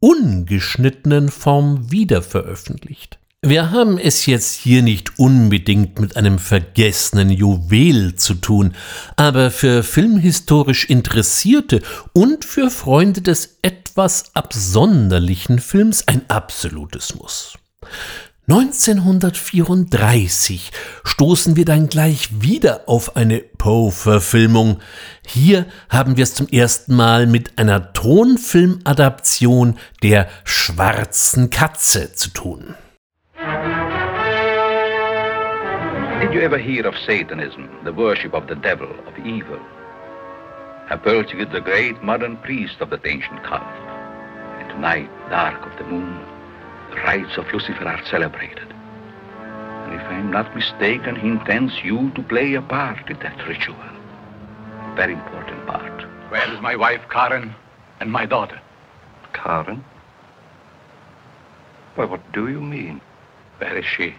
ungeschnittenen 0.00 1.28
Form 1.28 1.90
wiederveröffentlicht. 1.90 3.18
Wir 3.40 3.70
haben 3.70 3.98
es 3.98 4.26
jetzt 4.26 4.54
hier 4.54 4.82
nicht 4.82 5.16
unbedingt 5.20 6.00
mit 6.00 6.16
einem 6.16 6.40
vergessenen 6.40 7.30
Juwel 7.30 8.16
zu 8.16 8.34
tun, 8.34 8.74
aber 9.14 9.52
für 9.52 9.84
filmhistorisch 9.84 10.86
Interessierte 10.86 11.80
und 12.12 12.44
für 12.44 12.68
Freunde 12.68 13.22
des 13.22 13.58
etwas 13.62 14.34
absonderlichen 14.34 15.60
Films 15.60 16.08
ein 16.08 16.22
absolutes 16.28 17.14
Muss. 17.14 17.56
1934 18.50 20.70
stoßen 21.04 21.56
wir 21.56 21.66
dann 21.66 21.88
gleich 21.88 22.40
wieder 22.40 22.84
auf 22.86 23.14
eine 23.14 23.40
Poe-Verfilmung. 23.40 24.80
Hier 25.26 25.66
haben 25.90 26.16
wir 26.16 26.22
es 26.22 26.34
zum 26.34 26.48
ersten 26.48 26.96
Mal 26.96 27.26
mit 27.26 27.58
einer 27.58 27.92
Tonfilmadaption 27.92 29.76
der 30.02 30.30
Schwarzen 30.44 31.50
Katze 31.50 32.14
zu 32.14 32.30
tun. 32.30 32.74
Did 36.22 36.32
you 36.32 36.40
ever 36.40 36.56
hear 36.56 36.86
of 36.86 36.94
Satanism, 37.06 37.64
the 37.84 37.94
worship 37.94 38.32
of 38.32 38.44
the 38.48 38.54
devil, 38.54 38.88
of 39.06 39.18
evil? 39.26 39.58
Apollo 40.88 41.24
is 41.38 41.48
the 41.52 41.60
great 41.60 42.02
modern 42.02 42.38
priest 42.38 42.80
of 42.80 42.88
that 42.88 43.04
ancient 43.04 43.44
cult. 43.44 43.60
And 44.58 44.70
tonight, 44.70 45.10
dark 45.28 45.66
of 45.66 45.72
the 45.76 45.84
moon, 45.84 46.27
rites 47.04 47.36
of 47.36 47.52
Lucifer 47.52 47.84
are 47.84 48.04
celebrated. 48.06 48.68
And 48.68 49.94
if 49.94 50.06
I'm 50.06 50.30
not 50.30 50.54
mistaken, 50.54 51.16
he 51.16 51.28
intends 51.28 51.72
you 51.82 52.10
to 52.10 52.22
play 52.22 52.54
a 52.54 52.62
part 52.62 53.10
in 53.10 53.18
that 53.20 53.46
ritual. 53.46 53.76
A 53.76 54.92
very 54.94 55.14
important 55.14 55.66
part. 55.66 56.02
Where 56.30 56.52
is 56.52 56.60
my 56.60 56.76
wife, 56.76 57.00
Karen, 57.10 57.54
and 58.00 58.12
my 58.12 58.26
daughter? 58.26 58.60
Karen? 59.32 59.84
Why, 61.94 62.04
what 62.04 62.32
do 62.32 62.48
you 62.48 62.60
mean? 62.60 63.00
Where 63.58 63.76
is 63.76 63.84
she? 63.84 64.14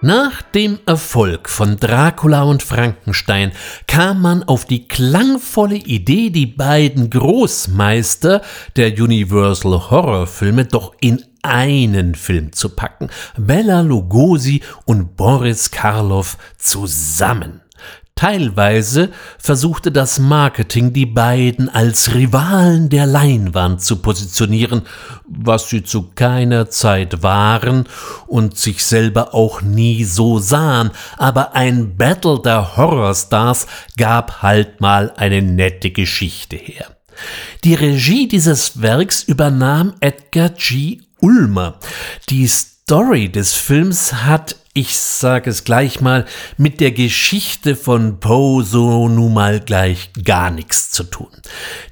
Nach 0.00 0.42
dem 0.42 0.78
Erfolg 0.86 1.48
von 1.48 1.76
Dracula 1.76 2.44
und 2.44 2.62
Frankenstein 2.62 3.50
kam 3.88 4.22
man 4.22 4.44
auf 4.44 4.64
die 4.64 4.86
klangvolle 4.86 5.74
Idee, 5.74 6.30
die 6.30 6.46
beiden 6.46 7.10
Großmeister 7.10 8.42
der 8.76 8.92
Universal 8.92 9.90
Horrorfilme 9.90 10.66
doch 10.66 10.94
in 11.00 11.24
einen 11.42 12.14
Film 12.14 12.52
zu 12.52 12.76
packen. 12.76 13.08
Bella 13.36 13.80
Lugosi 13.80 14.62
und 14.84 15.16
Boris 15.16 15.72
Karloff 15.72 16.38
zusammen. 16.58 17.62
Teilweise 18.18 19.10
versuchte 19.38 19.92
das 19.92 20.18
Marketing 20.18 20.92
die 20.92 21.06
beiden 21.06 21.68
als 21.68 22.14
Rivalen 22.14 22.88
der 22.88 23.06
Leinwand 23.06 23.80
zu 23.80 24.02
positionieren, 24.02 24.82
was 25.28 25.68
sie 25.70 25.84
zu 25.84 26.10
keiner 26.16 26.68
Zeit 26.68 27.22
waren 27.22 27.84
und 28.26 28.58
sich 28.58 28.84
selber 28.84 29.34
auch 29.34 29.62
nie 29.62 30.02
so 30.02 30.40
sahen, 30.40 30.90
aber 31.16 31.54
ein 31.54 31.96
Battle 31.96 32.42
der 32.44 32.76
Horrorstars 32.76 33.68
gab 33.96 34.42
halt 34.42 34.80
mal 34.80 35.12
eine 35.16 35.40
nette 35.40 35.92
Geschichte 35.92 36.56
her. 36.56 36.96
Die 37.62 37.74
Regie 37.74 38.26
dieses 38.26 38.82
Werks 38.82 39.22
übernahm 39.22 39.94
Edgar 40.00 40.48
G. 40.48 41.02
Ulmer. 41.20 41.78
Die 42.30 42.50
Story 42.88 43.28
des 43.28 43.52
Films 43.52 44.14
hat 44.24 44.56
ich 44.72 44.96
sage 44.96 45.50
es 45.50 45.64
gleich 45.64 46.00
mal, 46.00 46.24
mit 46.56 46.80
der 46.80 46.92
Geschichte 46.92 47.76
von 47.76 48.18
Poe 48.18 48.64
so 48.64 49.08
nun 49.08 49.34
mal 49.34 49.60
gleich 49.60 50.10
gar 50.24 50.50
nichts 50.50 50.90
zu 50.90 51.04
tun. 51.04 51.28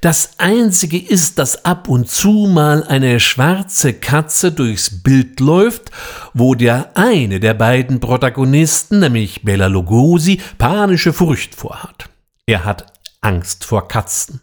Das 0.01 0.31
Einzige 0.39 0.97
ist, 0.97 1.37
dass 1.37 1.65
ab 1.65 1.87
und 1.87 2.09
zu 2.09 2.49
mal 2.51 2.83
eine 2.83 3.19
schwarze 3.19 3.93
Katze 3.93 4.51
durchs 4.51 5.03
Bild 5.03 5.39
läuft, 5.39 5.91
wo 6.33 6.55
der 6.55 6.97
eine 6.97 7.39
der 7.39 7.53
beiden 7.53 7.99
Protagonisten, 7.99 9.01
nämlich 9.01 9.43
Bela 9.43 9.67
Lugosi, 9.67 10.41
panische 10.57 11.13
Furcht 11.13 11.53
vorhat. 11.53 12.09
Er 12.47 12.65
hat 12.65 12.87
Angst 13.21 13.65
vor 13.65 13.87
Katzen. 13.87 14.41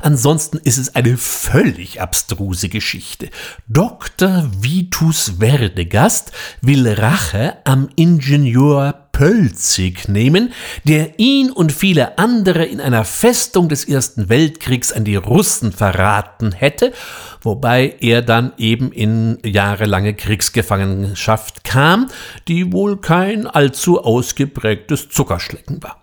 Ansonsten 0.00 0.58
ist 0.58 0.78
es 0.78 0.94
eine 0.94 1.16
völlig 1.16 2.00
abstruse 2.00 2.68
Geschichte. 2.68 3.30
Dr. 3.68 4.50
Vitus 4.60 5.40
Werdegast 5.40 6.32
will 6.60 6.88
Rache 6.88 7.56
am 7.64 7.88
Ingenieur 7.96 9.06
Pölzig 9.12 10.08
nehmen, 10.08 10.52
der 10.84 11.18
ihn 11.18 11.50
und 11.50 11.72
viele 11.72 12.16
andere 12.16 12.64
in 12.64 12.80
einer 12.80 13.04
Festung 13.04 13.68
des 13.68 13.84
Ersten 13.84 14.30
Weltkriegs 14.30 14.92
an 14.92 15.04
die 15.04 15.16
Russen 15.16 15.72
verraten 15.72 16.52
hätte, 16.52 16.94
wobei 17.42 17.96
er 18.00 18.22
dann 18.22 18.54
eben 18.56 18.92
in 18.92 19.36
jahrelange 19.44 20.14
Kriegsgefangenschaft 20.14 21.64
kam, 21.64 22.08
die 22.48 22.72
wohl 22.72 22.98
kein 22.98 23.46
allzu 23.46 24.02
ausgeprägtes 24.02 25.10
Zuckerschlecken 25.10 25.82
war. 25.82 25.99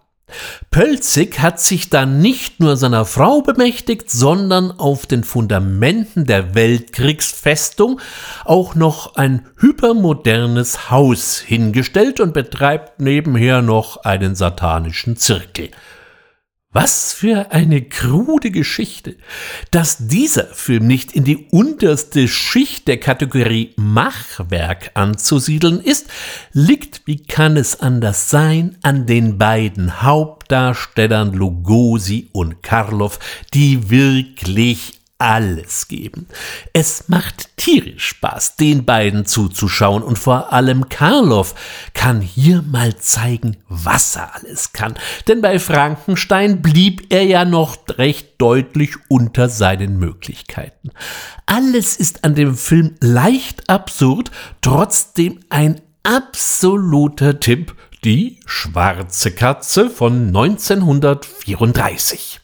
Pölzig 0.71 1.39
hat 1.39 1.59
sich 1.59 1.89
dann 1.89 2.19
nicht 2.19 2.59
nur 2.59 2.75
seiner 2.75 3.05
Frau 3.05 3.41
bemächtigt, 3.41 4.11
sondern 4.11 4.71
auf 4.71 5.05
den 5.05 5.23
Fundamenten 5.23 6.25
der 6.25 6.53
Weltkriegsfestung 6.53 8.01
auch 8.43 8.75
noch 8.75 9.15
ein 9.15 9.45
hypermodernes 9.57 10.91
Haus 10.91 11.39
hingestellt 11.39 12.19
und 12.19 12.33
betreibt 12.33 12.99
nebenher 12.99 13.61
noch 13.61 14.03
einen 14.03 14.35
satanischen 14.35 15.15
Zirkel. 15.15 15.71
Was 16.79 17.11
für 17.11 17.51
eine 17.53 17.81
krude 17.81 18.51
Geschichte. 18.51 19.15
Dass 19.71 19.97
dieser 19.97 20.45
Film 20.45 20.85
nicht 20.85 21.11
in 21.11 21.23
die 21.23 21.47
unterste 21.49 22.27
Schicht 22.27 22.87
der 22.87 22.99
Kategorie 22.99 23.73
Machwerk 23.77 24.91
anzusiedeln 24.93 25.81
ist, 25.81 26.05
liegt, 26.53 27.01
wie 27.05 27.23
kann 27.23 27.57
es 27.57 27.79
anders 27.79 28.29
sein, 28.29 28.77
an 28.83 29.07
den 29.07 29.39
beiden 29.39 30.03
Hauptdarstellern 30.03 31.33
Lugosi 31.33 32.29
und 32.31 32.61
Karloff, 32.61 33.17
die 33.55 33.89
wirklich 33.89 34.96
alles 35.19 35.87
geben. 35.87 36.27
Es 36.73 37.07
macht 37.07 37.55
tierisch 37.57 38.09
Spaß, 38.09 38.57
den 38.57 38.85
beiden 38.85 39.25
zuzuschauen 39.25 40.03
und 40.03 40.19
vor 40.19 40.53
allem 40.53 40.89
Karloff 40.89 41.55
kann 41.93 42.21
hier 42.21 42.61
mal 42.61 42.95
zeigen, 42.97 43.57
was 43.67 44.15
er 44.15 44.35
alles 44.35 44.73
kann. 44.73 44.93
Denn 45.27 45.41
bei 45.41 45.57
Frankenstein 45.59 46.61
blieb 46.61 47.11
er 47.11 47.23
ja 47.23 47.45
noch 47.45 47.77
recht 47.97 48.35
deutlich 48.37 48.91
unter 49.07 49.49
seinen 49.49 49.97
Möglichkeiten. 49.97 50.91
Alles 51.45 51.97
ist 51.97 52.23
an 52.23 52.35
dem 52.35 52.55
Film 52.55 52.95
leicht 53.01 53.69
absurd, 53.69 54.31
trotzdem 54.61 55.39
ein 55.49 55.81
absoluter 56.03 57.39
Tipp, 57.39 57.75
die 58.03 58.39
schwarze 58.45 59.31
Katze 59.31 59.89
von 59.89 60.27
1934. 60.27 62.41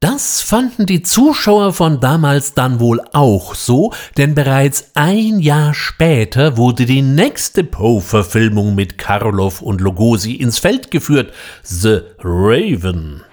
Das 0.00 0.42
fanden 0.42 0.84
die 0.84 1.02
Zuschauer 1.02 1.72
von 1.72 2.00
damals 2.00 2.52
dann 2.52 2.80
wohl 2.80 3.00
auch 3.14 3.54
so, 3.54 3.94
denn 4.18 4.34
bereits 4.34 4.90
ein 4.94 5.40
Jahr 5.40 5.72
später 5.72 6.58
wurde 6.58 6.84
die 6.84 7.00
nächste 7.00 7.64
Poe-Verfilmung 7.64 8.74
mit 8.74 8.98
Karloff 8.98 9.62
und 9.62 9.80
Lugosi 9.80 10.34
ins 10.34 10.58
Feld 10.58 10.90
geführt, 10.90 11.32
The 11.62 12.02
Raven. 12.22 13.24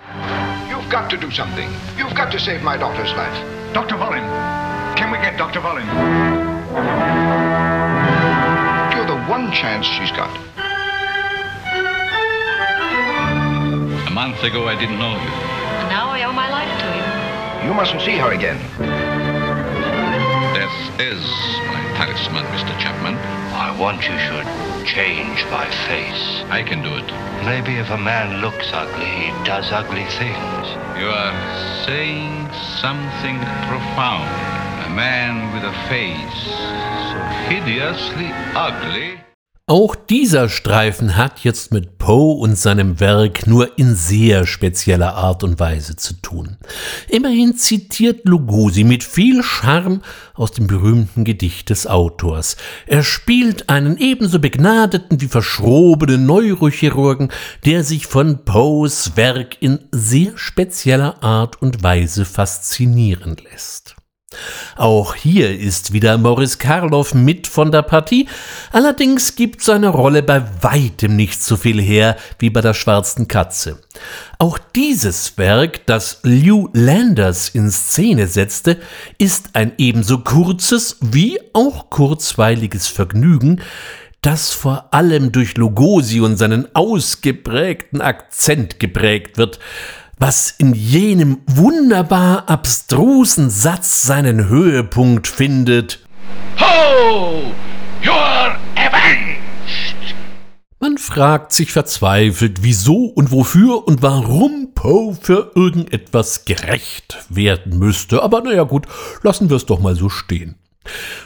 You've 0.69 0.89
got 0.89 1.09
to 1.09 1.17
do 1.17 1.29
something. 1.31 1.67
You've 1.97 2.15
got 2.15 2.31
to 2.31 2.39
save 2.39 2.63
my 2.63 2.77
daughter's 2.77 3.11
life. 3.17 3.35
Dr. 3.73 3.97
Volin. 3.97 4.23
Can 4.95 5.11
we 5.11 5.17
get 5.17 5.37
Dr. 5.37 5.59
Volin? 5.59 5.85
You're 8.95 9.05
the 9.05 9.19
one 9.29 9.51
chance 9.51 9.85
she's 9.85 10.11
got. 10.11 10.31
A 14.07 14.11
month 14.11 14.41
ago 14.43 14.69
I 14.69 14.79
didn't 14.79 14.97
know 14.97 15.11
you. 15.11 15.53
now 15.93 16.09
I 16.09 16.23
owe 16.23 16.33
my 16.33 16.42
you. 17.63 17.69
You 17.69 17.73
mustn't 17.73 18.01
see 18.01 18.17
her 18.17 18.31
again. 18.33 18.57
Death 20.53 20.99
is 20.99 21.23
my 21.67 21.81
talisman, 21.95 22.45
Mr. 22.45 22.77
Chapman. 22.79 23.15
I 23.53 23.75
want 23.79 24.03
you 24.03 24.17
should 24.19 24.45
change 24.85 25.43
my 25.49 25.69
face. 25.87 26.43
I 26.49 26.63
can 26.63 26.83
do 26.83 26.93
it. 26.95 27.07
Maybe 27.45 27.77
if 27.77 27.89
a 27.89 27.97
man 27.97 28.41
looks 28.41 28.71
ugly, 28.73 29.05
he 29.05 29.29
does 29.43 29.71
ugly 29.71 30.05
things. 30.05 30.65
You 30.99 31.09
are 31.09 31.85
saying 31.85 32.51
something 32.81 33.39
profound. 33.67 34.29
A 34.85 34.89
man 34.95 35.53
with 35.53 35.63
a 35.63 35.73
face 35.87 36.43
so 37.11 37.19
hideously 37.49 38.29
ugly. 38.55 39.19
Auch 39.65 39.95
dieser 39.95 40.49
Streifen 40.49 41.15
hat 41.15 41.39
jetzt 41.45 41.71
mit 41.71 41.97
Poe 41.97 42.33
und 42.33 42.57
seinem 42.57 42.99
Werk 42.99 43.47
nur 43.47 43.79
in 43.79 43.95
sehr 43.95 44.45
spezieller 44.45 45.15
Art 45.15 45.41
und 45.41 45.57
Weise 45.57 45.95
zu 45.95 46.15
tun. 46.15 46.57
Immerhin 47.07 47.55
zitiert 47.55 48.27
Lugosi 48.27 48.83
mit 48.83 49.05
viel 49.05 49.41
Charme 49.41 50.01
aus 50.33 50.51
dem 50.51 50.67
berühmten 50.67 51.23
Gedicht 51.23 51.69
des 51.69 51.87
Autors. 51.87 52.57
Er 52.87 53.03
spielt 53.03 53.69
einen 53.69 53.95
ebenso 53.95 54.39
begnadeten 54.39 55.21
wie 55.21 55.27
verschrobenen 55.27 56.25
Neurochirurgen, 56.25 57.31
der 57.63 57.85
sich 57.85 58.05
von 58.05 58.43
Poes 58.43 59.15
Werk 59.15 59.61
in 59.61 59.79
sehr 59.93 60.37
spezieller 60.37 61.23
Art 61.23 61.61
und 61.61 61.81
Weise 61.81 62.25
faszinieren 62.25 63.37
lässt. 63.49 63.95
Auch 64.75 65.15
hier 65.15 65.57
ist 65.59 65.93
wieder 65.93 66.17
Boris 66.17 66.57
Karloff 66.57 67.13
mit 67.13 67.47
von 67.47 67.71
der 67.71 67.81
Partie, 67.81 68.27
allerdings 68.71 69.35
gibt 69.35 69.61
seine 69.61 69.89
Rolle 69.89 70.23
bei 70.23 70.43
weitem 70.61 71.15
nicht 71.15 71.43
so 71.43 71.55
viel 71.55 71.81
her 71.81 72.17
wie 72.39 72.49
bei 72.49 72.61
der 72.61 72.73
schwarzen 72.73 73.27
Katze. 73.27 73.79
Auch 74.39 74.57
dieses 74.75 75.37
Werk, 75.37 75.85
das 75.85 76.19
Lew 76.23 76.69
Landers 76.73 77.49
in 77.49 77.69
Szene 77.69 78.27
setzte, 78.27 78.79
ist 79.17 79.51
ein 79.53 79.73
ebenso 79.77 80.19
kurzes 80.19 80.97
wie 81.01 81.39
auch 81.53 81.89
kurzweiliges 81.89 82.87
Vergnügen, 82.87 83.61
das 84.23 84.51
vor 84.51 84.93
allem 84.93 85.31
durch 85.31 85.57
Lugosi 85.57 86.21
und 86.21 86.37
seinen 86.37 86.73
ausgeprägten 86.75 88.01
Akzent 88.01 88.79
geprägt 88.79 89.37
wird, 89.37 89.59
was 90.25 90.55
in 90.57 90.73
jenem 90.73 91.41
wunderbar 91.47 92.47
abstrusen 92.47 93.49
Satz 93.49 94.03
seinen 94.03 94.47
Höhepunkt 94.47 95.27
findet. 95.27 95.99
Ho! 96.61 97.51
You're 98.01 98.55
avenged! 98.77 100.15
Man 100.79 100.97
fragt 100.97 101.51
sich 101.51 101.73
verzweifelt, 101.73 102.59
wieso 102.63 103.07
und 103.07 103.33
wofür 103.33 103.85
und 103.85 104.01
warum 104.01 104.69
Poe 104.73 105.13
für 105.19 105.51
irgendetwas 105.55 106.45
gerecht 106.45 107.17
werden 107.27 107.77
müsste. 107.77 108.23
Aber 108.23 108.39
naja 108.39 108.63
gut, 108.63 108.87
lassen 109.23 109.49
wir 109.49 109.57
es 109.57 109.65
doch 109.65 109.81
mal 109.81 109.97
so 109.97 110.07
stehen. 110.07 110.55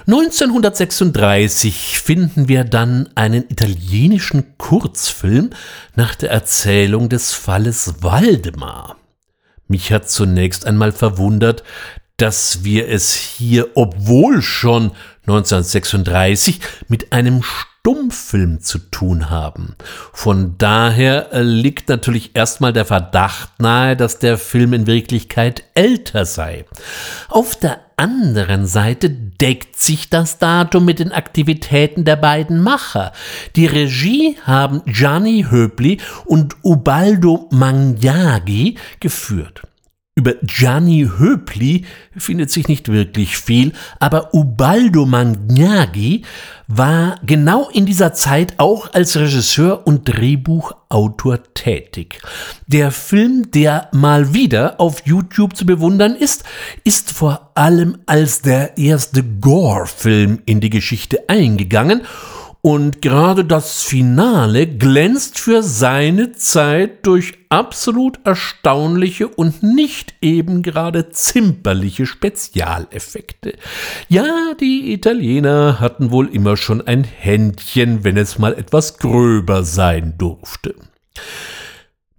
1936 0.06 2.00
finden 2.00 2.48
wir 2.48 2.64
dann 2.64 3.10
einen 3.16 3.44
italienischen 3.50 4.58
Kurzfilm 4.58 5.50
nach 5.96 6.16
der 6.16 6.32
Erzählung 6.32 7.10
des 7.10 7.34
Falles 7.34 7.96
Waldemar. 8.02 8.98
Mich 9.68 9.92
hat 9.92 10.10
zunächst 10.10 10.66
einmal 10.66 10.92
verwundert, 10.92 11.64
dass 12.18 12.64
wir 12.64 12.90
es 12.90 13.14
hier, 13.14 13.70
obwohl 13.76 14.42
schon 14.42 14.92
1936, 15.28 16.60
mit 16.88 17.14
einem 17.14 17.44
Stummfilm 17.44 18.60
zu 18.60 18.80
tun 18.80 19.30
haben. 19.30 19.76
Von 20.12 20.58
daher 20.58 21.32
äh, 21.32 21.42
liegt 21.42 21.90
natürlich 21.90 22.32
erstmal 22.34 22.74
der 22.74 22.86
Verdacht 22.86 23.60
nahe, 23.60 23.96
dass 23.96 24.20
der 24.20 24.38
Film 24.38 24.74
in 24.74 24.88
Wirklichkeit 24.88 25.64
älter 25.74 26.26
sei. 26.26 26.66
Auf 27.30 27.56
der 27.56 27.80
anderen 27.96 28.68
Seite 28.68 29.10
deckt 29.10 29.78
sich 29.78 30.10
das 30.10 30.38
Datum 30.38 30.86
mit 30.86 31.00
den 31.00 31.12
Aktivitäten 31.12 32.04
der 32.04 32.16
beiden 32.16 32.62
Macher. 32.62 33.12
Die 33.56 33.66
Regie 33.66 34.38
haben 34.44 34.82
Gianni 34.86 35.46
Höbli 35.50 36.00
und 36.26 36.56
Ubaldo 36.64 37.48
Magnaghi 37.52 38.78
geführt. 39.00 39.67
Über 40.18 40.34
Gianni 40.42 41.08
Höpli 41.20 41.86
findet 42.18 42.50
sich 42.50 42.68
nicht 42.68 42.92
wirklich 42.92 43.38
viel, 43.38 43.74
aber 44.00 44.34
Ubaldo 44.34 45.06
Magnaghi 45.06 46.24
war 46.68 47.20
genau 47.24 47.70
in 47.70 47.86
dieser 47.86 48.14
Zeit 48.14 48.56
auch 48.58 48.92
als 48.96 49.16
Regisseur 49.16 49.86
und 49.86 50.06
Drehbuchautor 50.06 51.44
tätig. 51.54 52.20
Der 52.66 52.90
Film, 52.90 53.52
der 53.52 53.90
mal 53.92 54.34
wieder 54.34 54.82
auf 54.82 55.06
YouTube 55.06 55.56
zu 55.56 55.68
bewundern 55.68 56.16
ist, 56.16 56.44
ist 56.84 57.12
vor 57.12 57.52
allem 57.54 58.00
als 58.08 58.42
der 58.42 58.76
erste 58.80 59.24
Gore-Film 59.24 60.40
in 60.46 60.62
die 60.62 60.72
Geschichte 60.72 61.30
eingegangen 61.30 62.02
und 62.62 63.02
gerade 63.02 63.46
das 63.46 63.84
Finale 63.84 64.68
glänzt 64.68 65.40
für 65.40 65.64
seine 65.64 66.34
Zeit 66.34 67.06
durch 67.06 67.34
absolut 67.50 68.20
erstaunliche 68.26 69.28
und 69.28 69.64
nicht 69.64 70.16
eben 70.22 70.64
gerade 70.64 71.10
zimperliche 71.10 72.06
Spezialeffekte. 72.06 73.54
Ja, 74.10 74.54
die 74.60 74.92
Italiener 74.92 75.80
hatten 75.80 76.12
wohl 76.12 76.28
immer 76.28 76.58
schon 76.58 76.86
ein 76.86 77.04
Händchen, 77.04 78.04
wenn 78.04 78.18
es 78.18 78.38
mal 78.38 78.54
etwas 78.54 78.98
gröber 78.98 79.64
sein 79.64 80.16
durfte. 80.18 80.76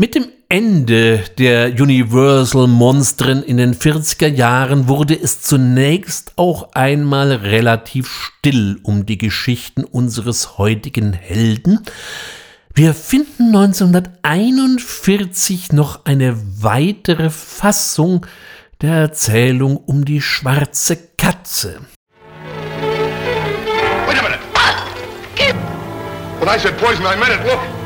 Mit 0.01 0.15
dem 0.15 0.27
Ende 0.49 1.25
der 1.39 1.71
Universal-Monstren 1.71 3.43
in 3.43 3.57
den 3.57 3.75
40er 3.75 4.29
Jahren 4.29 4.87
wurde 4.87 5.21
es 5.21 5.43
zunächst 5.43 6.35
auch 6.37 6.69
einmal 6.75 7.33
relativ 7.33 8.09
still 8.09 8.79
um 8.85 9.07
die 9.07 9.19
Geschichten 9.19 9.83
unseres 9.83 10.57
heutigen 10.57 11.15
Helden. 11.15 11.81
Wir 12.73 12.95
finden 12.95 13.57
1941 13.57 15.73
noch 15.73 16.05
eine 16.05 16.37
weitere 16.63 17.29
Fassung 17.29 18.25
der 18.81 18.95
Erzählung 18.95 19.79
um 19.79 20.05
die 20.05 20.21
schwarze 20.21 20.97
Katze. 21.17 21.81
Wait 24.07 24.17
a 24.17 24.23
minute! 24.23 24.39
When 26.39 26.49
I 26.49 26.57
said 26.57 26.79
poison, 26.79 27.05
I 27.05 27.17
meant 27.17 27.33
it. 27.33 27.41
Look! 27.45 27.78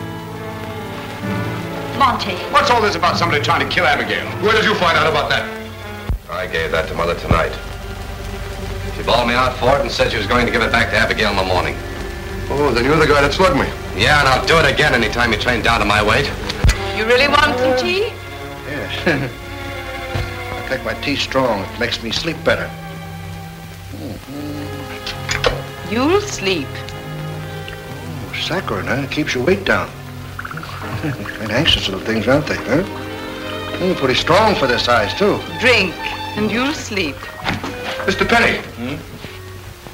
Monty. 2.03 2.35
What's 2.51 2.69
all 2.69 2.83
this 2.83 2.97
about 2.97 3.17
somebody 3.17 3.41
trying 3.41 3.62
to 3.62 3.73
kill 3.73 3.87
Abigail? 3.87 4.27
Where 4.43 4.51
did 4.51 4.65
you 4.65 4.75
find 4.75 4.99
out 4.99 5.07
about 5.07 5.31
that? 5.31 5.47
I 6.29 6.49
gave 6.49 6.73
that 6.73 6.88
to 6.88 6.95
Mother 6.95 7.15
tonight. 7.15 7.53
She 8.97 9.05
bawled 9.05 9.29
me 9.29 9.35
out 9.35 9.57
for 9.57 9.79
it 9.79 9.83
and 9.83 9.88
said 9.88 10.11
she 10.11 10.19
was 10.19 10.27
going 10.27 10.45
to 10.45 10.51
give 10.51 10.62
it 10.62 10.73
back 10.73 10.91
to 10.91 10.97
Abigail 10.97 11.31
in 11.31 11.37
the 11.37 11.45
morning. 11.45 11.77
Oh, 12.51 12.73
then 12.75 12.85
you're 12.85 12.97
the 12.97 13.07
guy 13.07 13.23
that 13.23 13.33
slugged 13.33 13.55
me. 13.55 13.71
Yeah, 13.95 14.19
and 14.19 14.27
I'll 14.27 14.45
do 14.45 14.59
it 14.59 14.67
again 14.67 14.95
anytime 14.95 15.31
you 15.33 15.38
train 15.38 15.62
down 15.62 15.79
to 15.79 15.87
my 15.87 16.03
weight. 16.03 16.27
You 16.99 17.07
really 17.07 17.29
want 17.29 17.57
some 17.61 17.79
tea? 17.79 18.11
Yes. 18.67 19.07
I 20.67 20.69
take 20.69 20.85
my 20.85 20.95
tea 21.03 21.15
strong. 21.15 21.62
It 21.62 21.79
makes 21.79 22.03
me 22.03 22.11
sleep 22.11 22.37
better. 22.43 22.69
You'll 25.88 26.21
sleep. 26.21 26.67
Oh, 26.67 28.33
saccharin, 28.35 28.87
huh? 28.88 29.05
It 29.05 29.12
keeps 29.12 29.37
your 29.37 29.47
weight 29.47 29.65
down. 29.65 29.88
And 31.40 31.51
anxious 31.53 31.88
little 31.88 32.05
things, 32.05 32.29
aren't 32.29 32.47
they, 32.47 32.57
huh? 32.57 32.83
Mm, 33.79 33.97
pretty 33.97 34.14
strong 34.14 34.55
for 34.55 34.66
their 34.66 34.79
size, 34.79 35.14
too. 35.14 35.38
Drink, 35.61 35.95
and 36.37 36.51
you'll 36.51 36.75
sleep. 36.75 37.16
Mr. 38.07 38.29
Penny. 38.29 38.59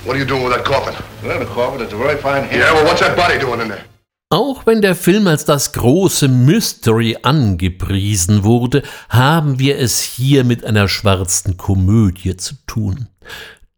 What 0.05 0.17
are 0.17 0.19
you 0.19 0.25
doing 0.25 0.45
with 0.45 0.55
that 0.55 0.65
coffin? 0.65 0.95
Well, 1.23 1.39
the 1.39 1.47
coffin 1.47 1.87
is 1.87 1.93
a 1.93 1.97
very 1.97 2.17
fine 2.17 2.45
hand. 2.45 2.57
Yeah, 2.57 2.73
well, 2.73 2.85
what's 2.85 3.01
that 3.01 3.17
body 3.17 3.39
doing 3.39 3.61
in 3.61 3.69
there? 3.69 3.85
Auch 4.31 4.67
wenn 4.67 4.83
der 4.83 4.95
Film 4.95 5.27
als 5.27 5.47
das 5.47 5.73
große 5.73 6.29
Mystery 6.29 7.17
angepriesen 7.23 8.45
wurde, 8.45 8.83
haben 9.09 9.59
wir 9.59 9.79
es 9.79 10.01
hier 10.01 10.45
mit 10.45 10.67
einer 10.67 10.87
schwarzen 10.87 11.57
Komödie 11.57 12.37
zu 12.37 12.55
tun. 12.67 13.09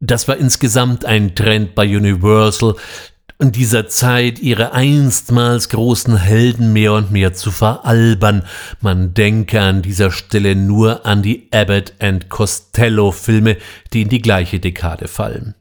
Das 0.00 0.26
war 0.26 0.38
insgesamt 0.38 1.04
ein 1.04 1.36
Trend 1.36 1.76
bei 1.76 1.84
Universal, 1.84 2.74
in 3.40 3.52
dieser 3.52 3.88
Zeit 3.88 4.38
ihre 4.38 4.72
einstmals 4.72 5.68
großen 5.70 6.16
Helden 6.16 6.72
mehr 6.72 6.92
und 6.92 7.10
mehr 7.10 7.32
zu 7.32 7.50
veralbern. 7.50 8.44
Man 8.80 9.14
denke 9.14 9.60
an 9.60 9.82
dieser 9.82 10.10
Stelle 10.10 10.54
nur 10.54 11.06
an 11.06 11.22
die 11.22 11.48
Abbott 11.50 11.94
and 11.98 12.28
Costello 12.28 13.12
Filme, 13.12 13.56
die 13.92 14.02
in 14.02 14.08
die 14.08 14.20
gleiche 14.22 14.60
Dekade 14.60 15.08
fallen. 15.08 15.54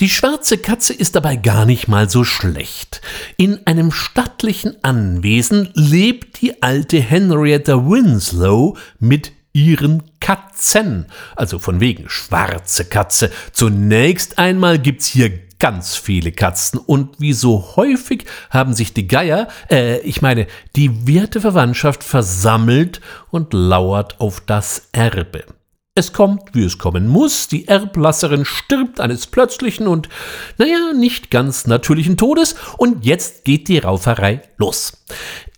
Die 0.00 0.08
schwarze 0.08 0.58
Katze 0.58 0.92
ist 0.92 1.14
dabei 1.14 1.36
gar 1.36 1.66
nicht 1.66 1.86
mal 1.86 2.08
so 2.08 2.24
schlecht. 2.24 3.00
In 3.36 3.66
einem 3.66 3.92
stattlichen 3.92 4.82
Anwesen 4.82 5.68
lebt 5.74 6.40
die 6.40 6.62
alte 6.62 6.98
Henrietta 6.98 7.74
Winslow 7.86 8.76
mit 8.98 9.32
ihren 9.52 10.02
Katzen. 10.20 11.06
Also 11.36 11.58
von 11.58 11.80
wegen 11.80 12.08
schwarze 12.08 12.86
Katze. 12.86 13.30
Zunächst 13.52 14.38
einmal 14.38 14.78
gibt's 14.78 15.06
hier 15.06 15.30
ganz 15.62 15.94
viele 15.94 16.32
Katzen 16.32 16.80
und 16.80 17.20
wie 17.20 17.32
so 17.32 17.76
häufig 17.76 18.24
haben 18.50 18.74
sich 18.74 18.94
die 18.94 19.06
Geier, 19.06 19.46
äh, 19.70 20.00
ich 20.00 20.20
meine, 20.20 20.48
die 20.74 21.06
werte 21.06 21.40
Verwandtschaft 21.40 22.02
versammelt 22.02 23.00
und 23.30 23.52
lauert 23.52 24.20
auf 24.20 24.40
das 24.40 24.88
Erbe. 24.90 25.44
Es 25.94 26.12
kommt, 26.12 26.52
wie 26.54 26.64
es 26.64 26.78
kommen 26.78 27.06
muss, 27.06 27.46
die 27.46 27.68
Erblasserin 27.68 28.44
stirbt 28.44 28.98
eines 28.98 29.28
plötzlichen 29.28 29.86
und, 29.86 30.08
naja, 30.58 30.92
nicht 30.94 31.30
ganz 31.30 31.68
natürlichen 31.68 32.16
Todes 32.16 32.56
und 32.76 33.04
jetzt 33.04 33.44
geht 33.44 33.68
die 33.68 33.78
Rauferei 33.78 34.42
los. 34.56 35.04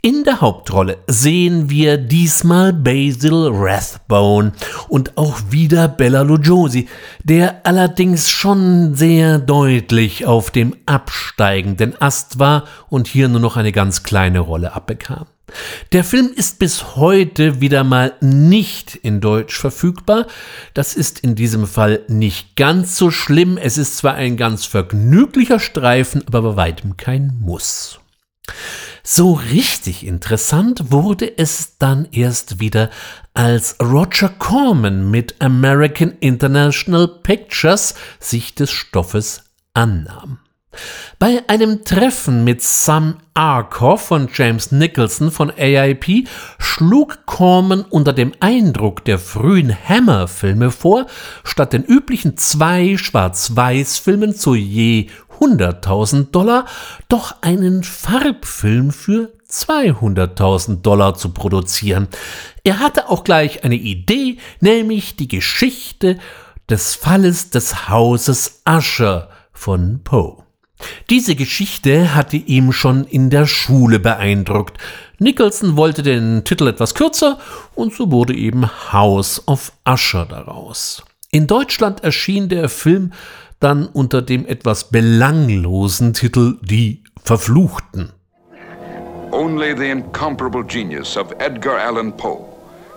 In 0.05 0.23
der 0.23 0.43
Hauptrolle 0.43 0.99
sehen 1.07 1.71
wir 1.71 1.97
diesmal 1.97 2.75
Basil 2.75 3.49
Rathbone 3.51 4.53
und 4.87 5.17
auch 5.17 5.41
wieder 5.49 5.89
Bella 5.89 6.21
Lugosi, 6.21 6.89
der 7.23 7.65
allerdings 7.65 8.29
schon 8.29 8.95
sehr 8.95 9.39
deutlich 9.39 10.27
auf 10.27 10.51
dem 10.51 10.77
absteigenden 10.85 11.99
Ast 12.03 12.39
war 12.39 12.65
und 12.91 13.07
hier 13.07 13.29
nur 13.29 13.41
noch 13.41 13.57
eine 13.57 13.73
ganz 13.73 14.03
kleine 14.03 14.41
Rolle 14.41 14.75
abbekam. 14.75 15.25
Der 15.93 16.05
Film 16.05 16.31
ist 16.37 16.59
bis 16.59 16.97
heute 16.97 17.63
wieder 17.63 17.83
mal 17.83 18.13
nicht 18.21 18.97
in 18.97 19.23
Deutsch 19.23 19.59
verfügbar. 19.59 20.27
Das 20.75 20.95
ist 20.97 21.21
in 21.21 21.35
diesem 21.35 21.67
Fall 21.67 22.03
nicht 22.09 22.57
ganz 22.57 22.99
so 22.99 23.11
schlimm. 23.11 23.57
Es 23.57 23.79
ist 23.79 23.97
zwar 23.97 24.17
ein 24.17 24.37
ganz 24.37 24.67
vergnüglicher 24.67 25.61
Streifen, 25.61 26.23
aber 26.27 26.43
bei 26.43 26.57
weitem 26.57 26.99
kein 26.99 27.39
Muss. 27.41 28.01
So 29.03 29.35
richtig 29.35 30.07
interessant 30.07 30.91
wurde 30.91 31.37
es 31.37 31.77
dann 31.79 32.09
erst 32.11 32.59
wieder, 32.61 32.91
als 33.35 33.77
Roger 33.83 34.31
Corman 34.31 35.11
mit 35.11 35.35
American 35.41 36.15
International 36.21 37.07
Pictures 37.07 37.95
sich 38.19 38.55
des 38.55 38.71
Stoffes 38.71 39.45
annahm. 39.75 40.39
Bei 41.19 41.43
einem 41.49 41.85
Treffen 41.85 42.45
mit 42.45 42.63
Sam 42.63 43.19
Arkoff 43.35 44.11
und 44.11 44.37
James 44.37 44.73
Nicholson 44.73 45.31
von 45.31 45.51
AIP 45.51 46.29
schlug 46.59 47.27
Corman 47.27 47.83
unter 47.83 48.13
dem 48.13 48.33
Eindruck 48.41 49.05
der 49.05 49.19
frühen 49.19 49.77
Hammer-Filme 49.89 50.71
vor, 50.71 51.07
statt 51.43 51.73
den 51.73 51.85
üblichen 51.85 52.37
zwei 52.37 52.97
Schwarz-Weiß-Filmen 52.97 54.35
zu 54.35 54.55
je 54.55 55.09
100.000 55.41 56.31
Dollar 56.31 56.67
doch 57.09 57.37
einen 57.41 57.83
Farbfilm 57.83 58.91
für 58.91 59.33
200.000 59.51 60.83
Dollar 60.83 61.15
zu 61.15 61.31
produzieren. 61.31 62.09
Er 62.65 62.81
hatte 62.81 63.09
auch 63.09 63.25
gleich 63.25 63.65
eine 63.65 63.77
Idee, 63.77 64.39
nämlich 64.61 65.17
die 65.17 65.29
Geschichte 65.29 66.19
des 66.69 66.95
Falles 66.95 67.51
des 67.51 67.89
Hauses 67.89 68.63
Usher 68.69 69.29
von 69.53 70.01
Poe. 70.03 70.45
Diese 71.11 71.37
Geschichte 71.37 72.15
hatte 72.15 72.37
ihm 72.37 72.73
schon 72.73 73.05
in 73.05 73.31
der 73.31 73.47
Schule 73.47 74.01
beeindruckt. 74.01 74.79
Nicholson 75.19 75.77
wollte 75.77 76.03
den 76.03 76.45
Titel 76.45 76.67
etwas 76.67 76.95
kürzer 76.95 77.39
und 77.75 77.95
so 77.95 78.11
wurde 78.11 78.35
eben 78.35 78.69
House 78.93 79.43
of 79.47 79.73
Usher 79.89 80.27
daraus. 80.27 81.03
In 81.31 81.47
Deutschland 81.47 82.03
erschien 82.03 82.49
der 82.49 82.69
Film 82.69 83.13
dann 83.65 83.87
unter 83.87 84.21
dem 84.21 84.47
etwas 84.47 84.91
belanglosen 84.91 86.13
Titel 86.13 86.59
Die 86.63 87.03
Verfluchten. 87.25 88.13
Only 89.33 89.75
the 89.75 89.91
incomparable 89.91 90.63
genius 90.63 91.17
of 91.17 91.33
Edgar 91.39 91.79
Allan 91.79 92.13
Poe 92.13 92.47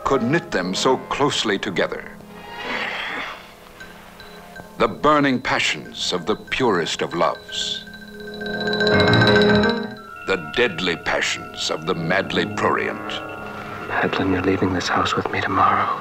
could 0.03 0.21
knit 0.21 0.51
them 0.51 0.75
so 0.75 0.97
closely 1.09 1.57
together. 1.57 2.03
the 4.77 4.87
burning 4.87 5.41
passions 5.41 6.13
of 6.13 6.27
the 6.27 6.35
purest 6.35 7.01
of 7.01 7.15
loves, 7.15 7.83
the 10.27 10.51
deadly 10.55 10.95
passions 10.97 11.71
of 11.71 11.87
the 11.87 11.95
madly 11.95 12.45
prurient. 12.45 13.09
Madeline, 13.87 14.33
you're 14.33 14.43
leaving 14.43 14.73
this 14.73 14.87
house 14.87 15.15
with 15.15 15.27
me 15.31 15.41
tomorrow. 15.41 15.99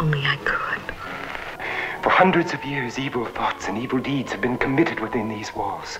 Only 0.00 0.26
I 0.26 0.36
could. 0.44 0.89
For 2.02 2.08
hundreds 2.08 2.54
of 2.54 2.64
years, 2.64 2.98
evil 2.98 3.26
thoughts 3.26 3.68
and 3.68 3.76
evil 3.76 3.98
deeds 3.98 4.32
have 4.32 4.40
been 4.40 4.56
committed 4.56 5.00
within 5.00 5.28
these 5.28 5.54
walls. 5.54 5.98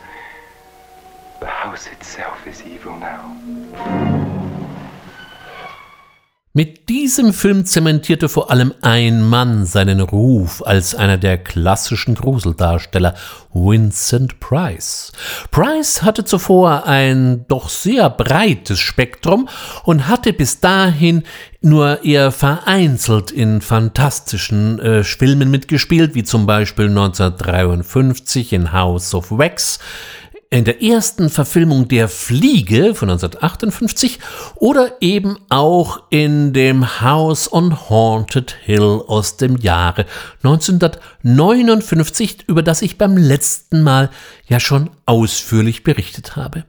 The 1.40 1.46
house 1.46 1.86
itself 1.88 2.46
is 2.46 2.62
evil 2.62 2.96
now. 2.96 3.36
Mit 6.52 6.88
diesem 6.88 7.32
Film 7.32 7.64
zementierte 7.64 8.28
vor 8.28 8.50
allem 8.50 8.74
ein 8.80 9.22
Mann 9.22 9.66
seinen 9.66 10.00
Ruf 10.00 10.66
als 10.66 10.96
einer 10.96 11.16
der 11.16 11.38
klassischen 11.38 12.16
Gruseldarsteller, 12.16 13.14
Vincent 13.52 14.40
Price. 14.40 15.12
Price 15.52 16.02
hatte 16.02 16.24
zuvor 16.24 16.88
ein 16.88 17.44
doch 17.46 17.68
sehr 17.68 18.10
breites 18.10 18.80
Spektrum 18.80 19.48
und 19.84 20.08
hatte 20.08 20.32
bis 20.32 20.58
dahin 20.58 21.22
nur 21.60 22.04
eher 22.04 22.32
vereinzelt 22.32 23.30
in 23.30 23.60
fantastischen 23.60 24.80
äh, 24.80 25.04
Filmen 25.04 25.52
mitgespielt, 25.52 26.16
wie 26.16 26.24
zum 26.24 26.46
Beispiel 26.46 26.86
1953 26.86 28.54
in 28.54 28.72
House 28.72 29.14
of 29.14 29.30
Wax, 29.30 29.78
in 30.52 30.64
der 30.64 30.82
ersten 30.82 31.30
Verfilmung 31.30 31.86
der 31.86 32.08
Fliege 32.08 32.96
von 32.96 33.08
1958 33.08 34.18
oder 34.56 35.00
eben 35.00 35.38
auch 35.48 36.02
in 36.10 36.52
dem 36.52 37.00
House 37.00 37.52
on 37.52 37.88
Haunted 37.88 38.56
Hill 38.64 39.00
aus 39.06 39.36
dem 39.36 39.58
Jahre 39.58 40.06
1959, 40.42 42.48
über 42.48 42.64
das 42.64 42.82
ich 42.82 42.98
beim 42.98 43.16
letzten 43.16 43.84
Mal 43.84 44.10
ja 44.48 44.58
schon 44.58 44.90
ausführlich 45.06 45.84
berichtet 45.84 46.34
habe. 46.34 46.64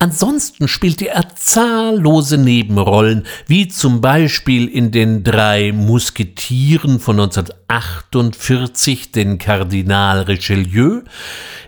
Ansonsten 0.00 0.68
spielte 0.68 1.08
er 1.08 1.34
zahllose 1.34 2.38
Nebenrollen, 2.38 3.26
wie 3.48 3.66
zum 3.66 4.00
Beispiel 4.00 4.68
in 4.68 4.92
den 4.92 5.24
drei 5.24 5.72
Musketieren 5.72 7.00
von 7.00 7.18
1948 7.18 9.10
den 9.10 9.38
Kardinal 9.38 10.20
Richelieu, 10.22 11.00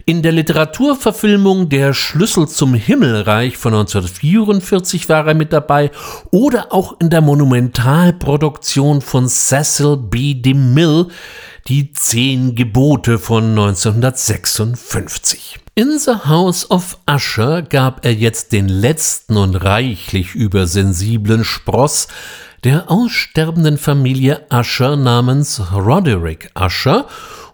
in 0.07 0.23
der 0.23 0.33
Literaturverfilmung 0.33 1.69
Der 1.69 1.93
Schlüssel 1.93 2.49
zum 2.49 2.75
Himmelreich 2.75 3.57
von 3.57 3.75
1944 3.75 5.09
war 5.09 5.27
er 5.27 5.35
mit 5.35 5.53
dabei 5.53 5.91
oder 6.31 6.73
auch 6.73 7.01
in 7.01 7.11
der 7.11 7.21
Monumentalproduktion 7.21 9.03
von 9.03 9.29
Cecil 9.29 9.97
B. 9.97 10.35
DeMille 10.35 11.09
Die 11.69 11.93
Zehn 11.93 12.55
Gebote 12.55 13.19
von 13.19 13.51
1956. 13.51 15.61
In 15.75 15.99
The 15.99 16.15
House 16.27 16.71
of 16.71 16.99
Usher 17.09 17.63
gab 17.63 18.05
er 18.05 18.13
jetzt 18.15 18.53
den 18.53 18.69
letzten 18.69 19.37
und 19.37 19.57
reichlich 19.57 20.35
übersensiblen 20.35 21.45
Spross 21.45 22.09
der 22.65 22.91
aussterbenden 22.91 23.79
Familie 23.79 24.45
Usher 24.53 24.97
namens 24.97 25.63
Roderick 25.73 26.51
Usher 26.59 27.07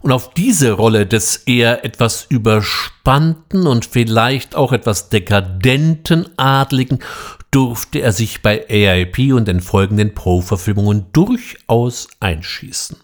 und 0.02 0.12
auf 0.12 0.32
diese 0.34 0.72
Rolle 0.72 1.06
des 1.06 1.36
eher 1.46 1.84
etwas 1.84 2.26
überspannten 2.28 3.66
und 3.66 3.84
vielleicht 3.86 4.54
auch 4.54 4.72
etwas 4.72 5.10
dekadenten 5.10 6.38
Adligen 6.38 7.00
durfte 7.50 8.00
er 8.00 8.12
sich 8.12 8.42
bei 8.42 8.66
AIP 8.68 9.32
und 9.32 9.48
den 9.48 9.60
folgenden 9.60 10.14
Pro-Verfilmungen 10.14 11.06
durchaus 11.12 12.08
einschießen. 12.20 12.96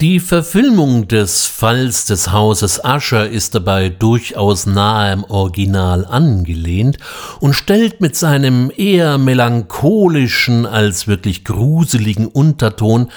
Die 0.00 0.18
Verfilmung 0.18 1.08
des 1.08 1.44
Falls 1.44 2.06
des 2.06 2.32
Hauses 2.32 2.80
Usher 2.82 3.28
ist 3.28 3.54
dabei 3.54 3.90
durchaus 3.90 4.64
nahe 4.64 5.12
im 5.12 5.24
Original 5.24 6.06
angelehnt 6.06 6.96
und 7.40 7.52
stellt 7.52 8.00
mit 8.00 8.16
seinem 8.16 8.72
eher 8.74 9.18
melancholischen 9.18 10.64
als 10.64 11.06
wirklich 11.06 11.44
gruseligen 11.44 12.28
Unterton 12.28 13.10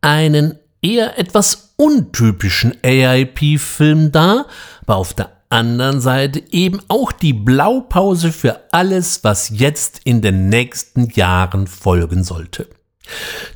einen 0.00 0.58
eher 0.80 1.18
etwas 1.18 1.74
untypischen 1.76 2.72
AIP-Film 2.82 4.10
dar, 4.10 4.46
aber 4.80 4.96
auf 4.96 5.12
der 5.12 5.28
anderen 5.50 6.00
Seite 6.00 6.42
eben 6.52 6.80
auch 6.88 7.12
die 7.12 7.34
Blaupause 7.34 8.32
für 8.32 8.60
alles, 8.72 9.24
was 9.24 9.50
jetzt 9.50 10.00
in 10.04 10.22
den 10.22 10.48
nächsten 10.48 11.10
Jahren 11.10 11.66
folgen 11.66 12.24
sollte. 12.24 12.66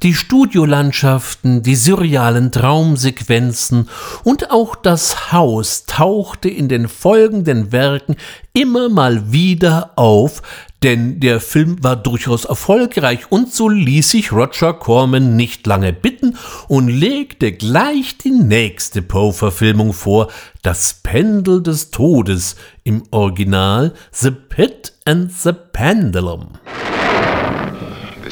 Die 0.03 0.15
Studiolandschaften, 0.15 1.63
die 1.63 1.77
surrealen 1.77 2.53
Traumsequenzen 2.53 3.89
und 4.23 4.51
auch 4.51 4.77
das 4.77 5.33
Haus 5.33 5.85
tauchte 5.87 6.49
in 6.49 6.69
den 6.69 6.89
folgenden 6.89 7.73
Werken 7.73 8.17
immer 8.53 8.89
mal 8.89 9.33
wieder 9.33 9.93
auf, 9.97 10.43
denn 10.85 11.19
der 11.19 11.41
Film 11.41 11.83
war 11.83 11.97
durchaus 11.97 12.45
erfolgreich 12.45 13.33
und 13.33 13.53
so 13.53 13.71
ließ 13.71 14.11
sich 14.11 14.33
Roger 14.33 14.75
Corman 14.75 15.35
nicht 15.35 15.67
lange 15.67 15.95
bitten 15.95 16.37
und 16.69 16.89
legte 16.89 17.53
gleich 17.53 18.19
die 18.19 18.31
nächste 18.31 19.01
Poe-Verfilmung 19.01 19.95
vor, 19.95 20.31
Das 20.61 21.01
Pendel 21.03 21.63
des 21.63 21.91
Todes, 21.91 22.57
im 22.85 23.03
Original 23.11 23.95
The 24.13 24.31
Pit 24.31 24.93
and 25.07 25.33
the 25.33 25.53
Pendulum. 25.73 26.49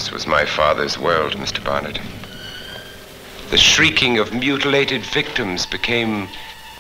This 0.02 0.10
was 0.10 0.26
my 0.26 0.44
father's 0.44 0.98
world, 0.98 1.34
Mr. 1.34 1.64
Barnett. 1.64 2.00
The 3.50 3.56
shrieking 3.56 4.18
of 4.18 4.34
mutilated 4.34 5.02
victims 5.02 5.64
became 5.64 6.26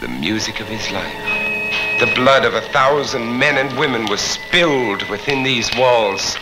the 0.00 0.08
music 0.08 0.58
of 0.58 0.66
his 0.66 0.90
life. 0.90 2.00
The 2.00 2.12
blood 2.16 2.44
of 2.44 2.54
a 2.54 2.68
thousand 2.72 3.38
men 3.38 3.58
and 3.58 3.78
women 3.78 4.06
was 4.06 4.20
spilled 4.20 5.08
within 5.08 5.44
these 5.44 5.70
walls. 5.78 6.36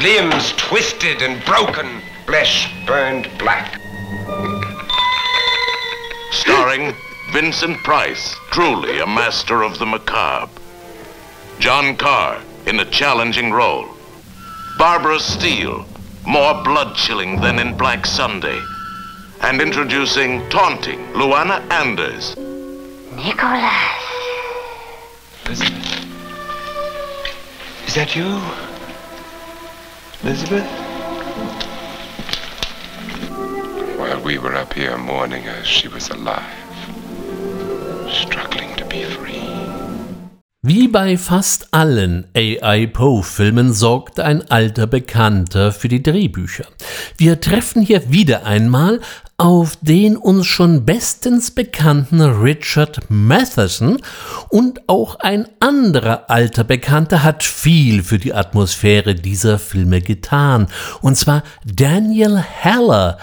Limbs 0.00 0.54
twisted 0.56 1.20
and 1.20 1.44
broken, 1.44 2.00
flesh 2.24 2.72
burned 2.86 3.28
black. 3.38 3.78
Starring 6.30 6.94
Vincent 7.32 7.76
Price, 7.84 8.34
truly 8.50 8.98
a 9.00 9.06
master 9.06 9.62
of 9.62 9.78
the 9.78 9.84
macabre. 9.84 10.50
John 11.58 11.98
Carr 11.98 12.40
in 12.64 12.80
a 12.80 12.90
challenging 12.90 13.52
role. 13.52 13.88
Barbara 14.78 15.20
Steele, 15.20 15.84
more 16.28 16.62
blood-chilling 16.62 17.40
than 17.40 17.58
in 17.58 17.74
Black 17.74 18.04
Sunday. 18.04 18.60
And 19.40 19.62
introducing 19.62 20.46
taunting 20.50 20.98
Luana 21.14 21.58
Anders. 21.70 22.36
Nicholas. 23.16 23.98
Elizabeth? 25.46 26.04
Is 27.86 27.94
that 27.94 28.14
you? 28.14 28.40
Elizabeth? 30.22 30.66
While 33.98 34.20
we 34.20 34.36
were 34.36 34.54
up 34.54 34.74
here 34.74 34.98
mourning 34.98 35.44
her, 35.44 35.64
she 35.64 35.88
was 35.88 36.10
alive, 36.10 36.44
struggling 38.12 38.76
to 38.76 38.84
be 38.84 39.04
free. 39.04 39.47
Wie 40.60 40.88
bei 40.88 41.16
fast 41.16 41.72
allen 41.72 42.26
AI 42.34 42.88
Poe-Filmen 42.88 43.72
sorgt 43.72 44.18
ein 44.18 44.50
alter 44.50 44.88
Bekannter 44.88 45.70
für 45.70 45.86
die 45.86 46.02
Drehbücher. 46.02 46.64
Wir 47.16 47.40
treffen 47.40 47.80
hier 47.80 48.10
wieder 48.10 48.44
einmal 48.44 49.00
auf 49.36 49.76
den 49.80 50.16
uns 50.16 50.48
schon 50.48 50.84
bestens 50.84 51.52
bekannten 51.52 52.20
Richard 52.20 53.08
Matheson 53.08 54.02
und 54.48 54.80
auch 54.88 55.20
ein 55.20 55.46
anderer 55.60 56.28
alter 56.28 56.64
Bekannter 56.64 57.22
hat 57.22 57.44
viel 57.44 58.02
für 58.02 58.18
die 58.18 58.34
Atmosphäre 58.34 59.14
dieser 59.14 59.60
Filme 59.60 60.00
getan, 60.00 60.66
und 61.02 61.16
zwar 61.16 61.44
Daniel 61.64 62.36
Heller, 62.38 63.18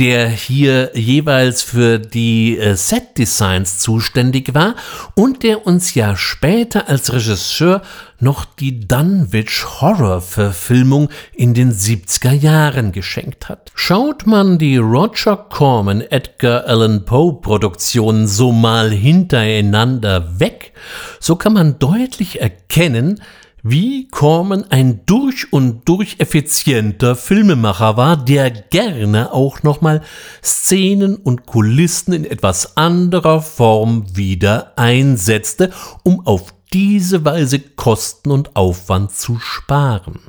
der 0.00 0.30
hier 0.30 0.92
jeweils 0.94 1.62
für 1.62 1.98
die 1.98 2.58
äh, 2.58 2.74
Set-Designs 2.74 3.80
zuständig 3.80 4.54
war 4.54 4.74
und 5.14 5.42
der 5.42 5.66
uns 5.66 5.94
ja 5.94 6.16
später 6.16 6.88
als 6.88 7.12
Regisseur 7.12 7.82
noch 8.18 8.46
die 8.46 8.88
Dunwich 8.88 9.62
Horror-Verfilmung 9.82 11.10
in 11.34 11.52
den 11.52 11.70
70er 11.70 12.32
Jahren 12.32 12.92
geschenkt 12.92 13.50
hat. 13.50 13.72
Schaut 13.74 14.26
man 14.26 14.58
die 14.58 14.78
Roger 14.78 15.36
Corman 15.36 16.00
Edgar 16.00 16.64
Allan 16.64 17.04
Poe 17.04 17.34
Produktionen 17.34 18.26
so 18.26 18.52
mal 18.52 18.90
hintereinander 18.90 20.40
weg, 20.40 20.72
so 21.18 21.36
kann 21.36 21.52
man 21.52 21.78
deutlich 21.78 22.40
erkennen, 22.40 23.20
wie 23.62 24.08
Corman 24.08 24.64
ein 24.70 25.00
durch 25.06 25.52
und 25.52 25.88
durch 25.88 26.16
effizienter 26.18 27.16
Filmemacher 27.16 27.96
war, 27.96 28.16
der 28.16 28.50
gerne 28.50 29.32
auch 29.32 29.62
nochmal 29.62 30.02
Szenen 30.42 31.16
und 31.16 31.46
Kulissen 31.46 32.12
in 32.12 32.24
etwas 32.24 32.76
anderer 32.76 33.42
Form 33.42 34.04
wieder 34.16 34.72
einsetzte, 34.76 35.70
um 36.04 36.26
auf 36.26 36.54
diese 36.72 37.24
Weise 37.24 37.58
Kosten 37.58 38.30
und 38.30 38.56
Aufwand 38.56 39.12
zu 39.12 39.38
sparen. 39.38 40.20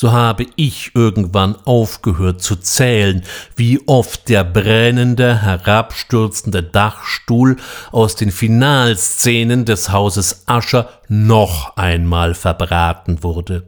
So 0.00 0.12
habe 0.12 0.46
ich 0.54 0.92
irgendwann 0.94 1.56
aufgehört 1.64 2.40
zu 2.40 2.54
zählen, 2.54 3.24
wie 3.56 3.80
oft 3.88 4.28
der 4.28 4.44
brennende, 4.44 5.42
herabstürzende 5.42 6.62
Dachstuhl 6.62 7.56
aus 7.90 8.14
den 8.14 8.30
Finalszenen 8.30 9.64
des 9.64 9.90
Hauses 9.90 10.44
Ascher 10.46 10.88
noch 11.08 11.76
einmal 11.76 12.34
verbraten 12.34 13.24
wurde. 13.24 13.64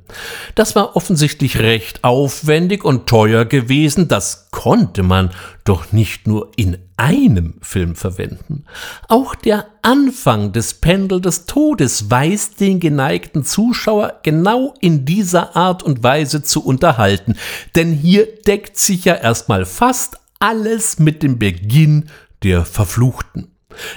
Das 0.55 0.77
war 0.77 0.95
offensichtlich 0.95 1.59
recht 1.59 2.05
aufwendig 2.05 2.85
und 2.85 3.09
teuer 3.09 3.45
gewesen, 3.45 4.07
das 4.07 4.50
konnte 4.51 5.03
man 5.03 5.31
doch 5.65 5.93
nicht 5.93 6.27
nur 6.27 6.51
in 6.57 6.79
einem 6.97 7.55
Film 7.63 7.95
verwenden. 7.95 8.65
Auch 9.09 9.35
der 9.35 9.67
Anfang 9.83 10.53
des 10.53 10.75
Pendel 10.75 11.21
des 11.21 11.47
Todes 11.47 12.11
weiß 12.11 12.57
den 12.57 12.81
geneigten 12.81 13.45
Zuschauer 13.45 14.21
genau 14.23 14.75
in 14.81 15.05
dieser 15.05 15.57
Art 15.57 15.83
und 15.83 16.03
Weise 16.03 16.43
zu 16.43 16.65
unterhalten, 16.65 17.37
denn 17.75 17.93
hier 17.93 18.27
deckt 18.47 18.77
sich 18.77 19.05
ja 19.05 19.15
erstmal 19.15 19.65
fast 19.65 20.19
alles 20.39 20.99
mit 20.99 21.23
dem 21.23 21.39
Beginn 21.39 22.11
der 22.43 22.65
Verfluchten. 22.65 23.49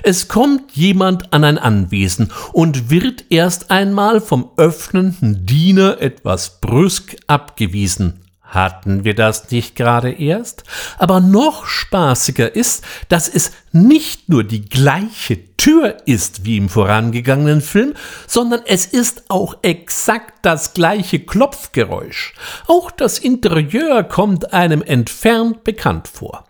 Es 0.04 0.28
kommt 0.28 0.74
jemand 0.74 1.34
an 1.34 1.44
ein 1.44 1.58
Anwesen 1.58 2.32
und 2.52 2.90
wird 2.90 3.26
erst 3.30 3.72
einmal 3.72 4.22
vom 4.22 4.52
öffnenden 4.58 5.46
Diener 5.46 6.00
etwas 6.00 6.62
brüsk 6.62 7.16
abgewiesen. 7.28 8.23
Hatten 8.54 9.04
wir 9.04 9.16
das 9.16 9.50
nicht 9.50 9.76
gerade 9.76 10.12
erst? 10.12 10.64
Aber 11.00 11.20
noch 11.20 11.66
spaßiger 11.66 12.56
ist, 12.56 12.86
dass 13.10 13.28
es 13.28 13.52
nicht 13.72 14.30
nur 14.30 14.44
die 14.44 14.66
gleiche 14.66 15.56
Tür 15.58 15.98
ist 16.06 16.46
wie 16.46 16.58
im 16.58 16.70
vorangegangenen 16.70 17.62
Film, 17.62 17.96
sondern 18.28 18.62
es 18.68 18.86
ist 18.86 19.24
auch 19.30 19.58
exakt 19.64 20.46
das 20.46 20.74
gleiche 20.76 21.20
Klopfgeräusch. 21.20 22.36
Auch 22.68 22.92
das 22.92 23.18
Interieur 23.18 24.04
kommt 24.04 24.54
einem 24.54 24.84
entfernt 24.84 25.64
bekannt 25.64 26.08
vor. 26.08 26.46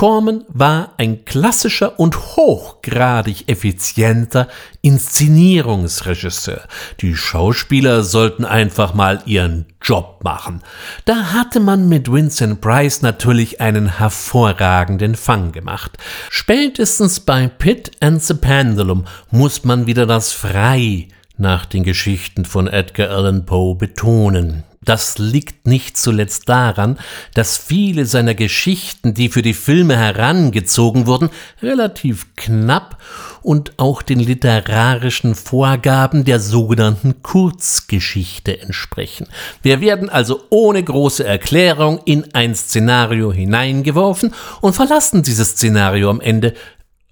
Corman 0.00 0.46
war 0.48 0.94
ein 0.96 1.26
klassischer 1.26 2.00
und 2.00 2.16
hochgradig 2.34 3.50
effizienter 3.50 4.48
Inszenierungsregisseur. 4.80 6.62
Die 7.02 7.14
Schauspieler 7.14 8.02
sollten 8.02 8.46
einfach 8.46 8.94
mal 8.94 9.20
ihren 9.26 9.66
Job 9.82 10.20
machen. 10.24 10.62
Da 11.04 11.34
hatte 11.34 11.60
man 11.60 11.90
mit 11.90 12.10
Vincent 12.10 12.62
Price 12.62 13.02
natürlich 13.02 13.60
einen 13.60 13.98
hervorragenden 13.98 15.16
Fang 15.16 15.52
gemacht. 15.52 15.98
Spätestens 16.30 17.20
bei 17.20 17.48
Pitt 17.48 17.90
and 18.00 18.22
the 18.22 18.32
Pendulum 18.32 19.04
muss 19.30 19.64
man 19.64 19.86
wieder 19.86 20.06
das 20.06 20.32
Frei 20.32 21.08
nach 21.36 21.66
den 21.66 21.84
Geschichten 21.84 22.46
von 22.46 22.68
Edgar 22.68 23.10
Allan 23.10 23.44
Poe 23.44 23.74
betonen. 23.74 24.64
Das 24.82 25.18
liegt 25.18 25.66
nicht 25.66 25.98
zuletzt 25.98 26.48
daran, 26.48 26.98
dass 27.34 27.58
viele 27.58 28.06
seiner 28.06 28.34
Geschichten, 28.34 29.12
die 29.12 29.28
für 29.28 29.42
die 29.42 29.52
Filme 29.52 29.94
herangezogen 29.98 31.06
wurden, 31.06 31.28
relativ 31.62 32.34
knapp 32.34 32.96
und 33.42 33.78
auch 33.78 34.00
den 34.00 34.20
literarischen 34.20 35.34
Vorgaben 35.34 36.24
der 36.24 36.40
sogenannten 36.40 37.22
Kurzgeschichte 37.22 38.58
entsprechen. 38.58 39.26
Wir 39.60 39.82
werden 39.82 40.08
also 40.08 40.44
ohne 40.48 40.82
große 40.82 41.24
Erklärung 41.26 42.00
in 42.06 42.32
ein 42.32 42.54
Szenario 42.54 43.34
hineingeworfen 43.34 44.32
und 44.62 44.74
verlassen 44.74 45.22
dieses 45.22 45.50
Szenario 45.50 46.08
am 46.08 46.22
Ende 46.22 46.54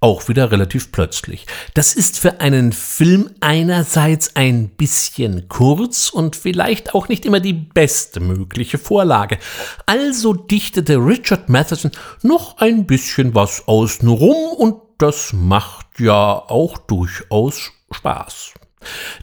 auch 0.01 0.29
wieder 0.29 0.51
relativ 0.51 0.93
plötzlich. 0.93 1.47
Das 1.75 1.95
ist 1.95 2.19
für 2.19 2.41
einen 2.41 2.73
Film 2.73 3.31
einerseits 3.41 4.37
ein 4.37 4.69
bisschen 4.69 5.49
kurz 5.49 6.11
und 6.11 6.37
vielleicht 6.37 6.95
auch 6.95 7.09
nicht 7.09 7.27
immer 7.27 7.41
die 7.41 7.53
beste 7.53 8.21
mögliche 8.21 8.79
Vorlage. 8.79 9.39
Also 9.87 10.35
dichtete 10.35 10.97
Richard 10.97 11.49
Matheson 11.49 11.91
noch 12.23 12.59
ein 12.59 12.87
bisschen 12.87 13.35
was 13.35 13.67
außenrum 13.67 14.53
und 14.57 14.77
das 14.99 15.33
macht 15.33 16.01
ja 16.01 16.33
auch 16.33 16.79
durchaus 16.79 17.73
Spaß. 17.91 18.55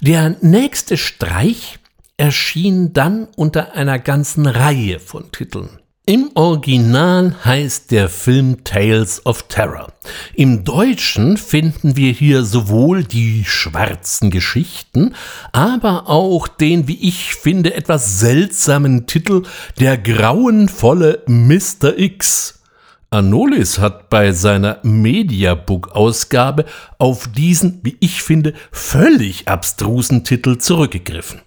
Der 0.02 0.36
nächste 0.42 0.98
Streich 0.98 1.80
erschien 2.18 2.94
dann 2.94 3.28
unter 3.36 3.74
einer 3.74 4.00
ganzen 4.00 4.46
Reihe 4.46 5.00
von 5.00 5.32
Titeln. 5.32 5.70
Im 6.08 6.30
Original 6.36 7.36
heißt 7.44 7.90
der 7.90 8.10
Film 8.10 8.64
Tales 8.64 9.26
of 9.26 9.48
Terror. 9.48 9.92
Im 10.36 10.64
Deutschen 10.64 11.36
finden 11.36 11.96
wir 11.96 12.12
hier 12.12 12.44
sowohl 12.44 13.04
die 13.04 13.44
schwarzen 13.44 14.30
Geschichten, 14.30 15.16
aber 15.52 16.08
auch 16.08 16.48
den, 16.48 16.88
wie 16.88 17.02
ich 17.02 17.34
finde, 17.34 17.74
etwas 17.74 18.20
seltsamen 18.20 19.08
Titel 19.08 19.42
Der 19.80 19.98
grauenvolle 19.98 21.24
Mr. 21.26 21.98
X. 21.98 22.62
Anolis 23.10 23.80
hat 23.80 24.12
bei 24.12 24.32
seiner 24.32 24.78
Mediabook-Ausgabe 24.84 26.66
auf 27.00 27.30
diesen, 27.30 27.80
wie 27.82 27.98
ich 28.00 28.22
finde, 28.22 28.54
völlig 28.72 29.48
abstrusen 29.48 30.24
Titel 30.24 30.60
zurückgegriffen. 30.60 31.42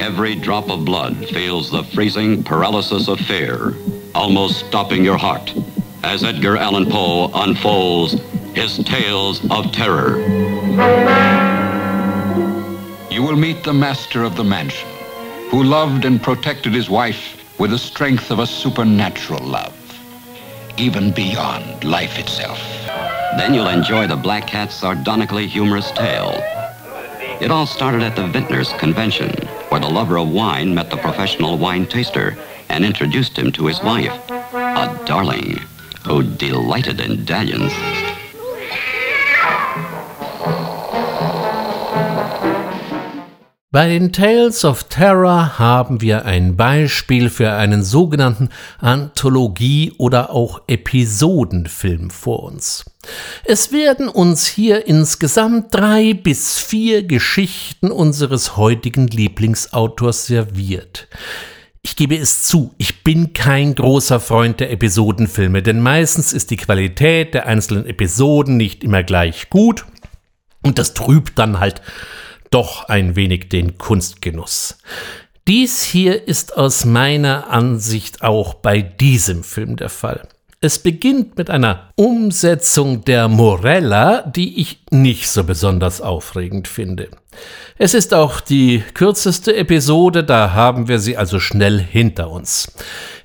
Every 0.00 0.34
drop 0.34 0.70
of 0.70 0.86
blood 0.86 1.28
feels 1.28 1.70
the 1.70 1.82
freezing 1.82 2.42
paralysis 2.42 3.06
of 3.06 3.20
fear, 3.20 3.74
almost 4.14 4.66
stopping 4.66 5.04
your 5.04 5.18
heart, 5.18 5.52
as 6.02 6.24
Edgar 6.24 6.56
Allan 6.56 6.86
Poe 6.90 7.30
unfolds 7.34 8.14
his 8.54 8.78
tales 8.78 9.44
of 9.50 9.70
terror. 9.72 10.18
You 13.10 13.22
will 13.22 13.36
meet 13.36 13.62
the 13.62 13.74
master 13.74 14.24
of 14.24 14.36
the 14.36 14.42
mansion, 14.42 14.88
who 15.50 15.64
loved 15.64 16.06
and 16.06 16.22
protected 16.22 16.72
his 16.72 16.88
wife 16.88 17.36
with 17.60 17.70
the 17.70 17.78
strength 17.78 18.30
of 18.30 18.38
a 18.38 18.46
supernatural 18.46 19.44
love, 19.44 19.76
even 20.78 21.12
beyond 21.12 21.84
life 21.84 22.18
itself. 22.18 22.58
Then 23.36 23.52
you'll 23.52 23.68
enjoy 23.68 24.06
the 24.06 24.16
Black 24.16 24.46
Cat's 24.46 24.76
sardonically 24.76 25.46
humorous 25.46 25.90
tale. 25.90 26.42
It 27.40 27.50
all 27.50 27.64
started 27.64 28.02
at 28.02 28.16
the 28.16 28.26
Vintners 28.26 28.70
Convention, 28.74 29.30
where 29.70 29.80
the 29.80 29.88
lover 29.88 30.18
of 30.18 30.28
wine 30.28 30.74
met 30.74 30.90
the 30.90 30.98
professional 30.98 31.56
wine 31.56 31.86
taster 31.86 32.36
and 32.68 32.84
introduced 32.84 33.38
him 33.38 33.50
to 33.52 33.64
his 33.64 33.82
wife, 33.82 34.12
a 34.30 35.02
darling 35.06 35.58
who 36.04 36.22
delighted 36.22 37.00
in 37.00 37.24
dalliance. 37.24 37.72
Bei 43.72 43.86
den 43.86 44.12
Tales 44.12 44.64
of 44.64 44.82
Terror 44.88 45.60
haben 45.60 46.00
wir 46.00 46.24
ein 46.24 46.56
Beispiel 46.56 47.30
für 47.30 47.52
einen 47.52 47.84
sogenannten 47.84 48.48
Anthologie- 48.80 49.92
oder 49.96 50.30
auch 50.30 50.62
Episodenfilm 50.66 52.10
vor 52.10 52.42
uns. 52.42 52.84
Es 53.44 53.70
werden 53.70 54.08
uns 54.08 54.48
hier 54.48 54.88
insgesamt 54.88 55.72
drei 55.72 56.14
bis 56.14 56.58
vier 56.58 57.04
Geschichten 57.04 57.92
unseres 57.92 58.56
heutigen 58.56 59.06
Lieblingsautors 59.06 60.26
serviert. 60.26 61.06
Ich 61.80 61.94
gebe 61.94 62.16
es 62.16 62.42
zu, 62.42 62.74
ich 62.76 63.04
bin 63.04 63.34
kein 63.34 63.76
großer 63.76 64.18
Freund 64.18 64.58
der 64.58 64.72
Episodenfilme, 64.72 65.62
denn 65.62 65.78
meistens 65.78 66.32
ist 66.32 66.50
die 66.50 66.56
Qualität 66.56 67.34
der 67.34 67.46
einzelnen 67.46 67.86
Episoden 67.86 68.56
nicht 68.56 68.82
immer 68.82 69.04
gleich 69.04 69.48
gut 69.48 69.86
und 70.60 70.80
das 70.80 70.92
trübt 70.92 71.38
dann 71.38 71.60
halt 71.60 71.82
doch 72.50 72.88
ein 72.88 73.16
wenig 73.16 73.48
den 73.48 73.78
Kunstgenuss. 73.78 74.78
Dies 75.48 75.82
hier 75.82 76.28
ist 76.28 76.56
aus 76.56 76.84
meiner 76.84 77.50
Ansicht 77.50 78.22
auch 78.22 78.54
bei 78.54 78.82
diesem 78.82 79.42
Film 79.42 79.76
der 79.76 79.88
Fall. 79.88 80.28
Es 80.60 80.78
beginnt 80.78 81.38
mit 81.38 81.48
einer 81.48 81.90
Umsetzung 81.96 83.02
der 83.06 83.28
Morella, 83.28 84.20
die 84.20 84.60
ich 84.60 84.82
nicht 84.90 85.30
so 85.30 85.44
besonders 85.44 86.02
aufregend 86.02 86.68
finde. 86.68 87.08
Es 87.78 87.94
ist 87.94 88.12
auch 88.12 88.40
die 88.40 88.84
kürzeste 88.92 89.56
Episode, 89.56 90.22
da 90.22 90.52
haben 90.52 90.86
wir 90.86 90.98
sie 90.98 91.16
also 91.16 91.40
schnell 91.40 91.78
hinter 91.80 92.30
uns. 92.30 92.72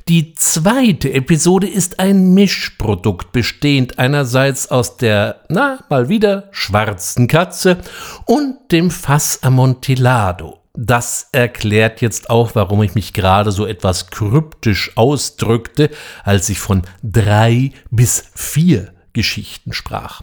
Die 0.08 0.36
zweite 0.36 1.12
Episode 1.13 1.68
ist 1.68 2.00
ein 2.00 2.36
Mischprodukt, 2.36 3.32
bestehend 3.32 3.98
einerseits 3.98 4.70
aus 4.70 4.98
der, 4.98 5.41
na, 5.50 5.80
mal 5.89 6.10
wieder, 6.10 6.48
schwarzen 6.52 7.28
Katze 7.28 7.78
und 8.26 8.72
dem 8.72 8.91
Fass 8.91 9.41
Amontillado. 9.41 10.60
Das 10.76 11.30
erklärt 11.32 12.02
jetzt 12.02 12.30
auch, 12.30 12.54
warum 12.54 12.84
ich 12.84 12.94
mich 12.94 13.13
gerade 13.13 13.52
so 13.52 13.65
etwas 13.65 14.12
kryptisch 14.12 14.91
ausdrückte, 14.96 15.89
als 16.24 16.50
ich 16.50 16.60
von 16.60 16.84
drei 17.02 17.72
bis 17.89 18.30
vier 18.36 18.93
Geschichten 19.16 19.74
sprach. 19.74 20.22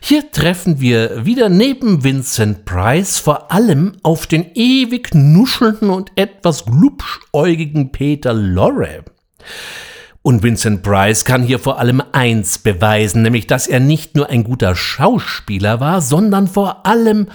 Hier 0.00 0.30
treffen 0.30 0.80
wir 0.80 1.24
wieder 1.26 1.48
neben 1.48 2.04
Vincent 2.04 2.64
Price 2.64 3.18
vor 3.18 3.50
allem 3.50 3.96
auf 4.04 4.28
den 4.28 4.52
ewig 4.54 5.14
nuschelnden 5.14 5.90
und 5.90 6.12
etwas 6.14 6.64
glubschäugigen 6.66 7.90
Peter 7.90 8.32
Lorre. 8.32 9.04
Und 10.22 10.42
Vincent 10.42 10.82
Price 10.82 11.24
kann 11.24 11.42
hier 11.42 11.58
vor 11.58 11.78
allem 11.78 12.02
eins 12.12 12.58
beweisen, 12.58 13.22
nämlich 13.22 13.46
dass 13.46 13.66
er 13.66 13.80
nicht 13.80 14.14
nur 14.14 14.28
ein 14.28 14.44
guter 14.44 14.76
Schauspieler 14.76 15.80
war, 15.80 16.00
sondern 16.02 16.46
vor 16.46 16.86
allem 16.86 17.28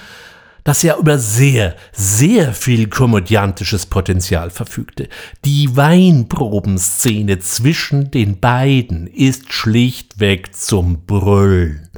das 0.64 0.82
ja 0.82 0.98
über 0.98 1.18
sehr, 1.18 1.76
sehr 1.92 2.54
viel 2.54 2.88
komödiantisches 2.88 3.86
Potenzial 3.86 4.50
verfügte. 4.50 5.10
Die 5.44 5.76
Weinprobenszene 5.76 7.40
zwischen 7.40 8.12
den 8.12 8.40
beiden 8.40 9.08
ist 9.08 9.52
schlichtweg 9.52 10.56
zum 10.56 11.06
Brüllen. 11.06 11.90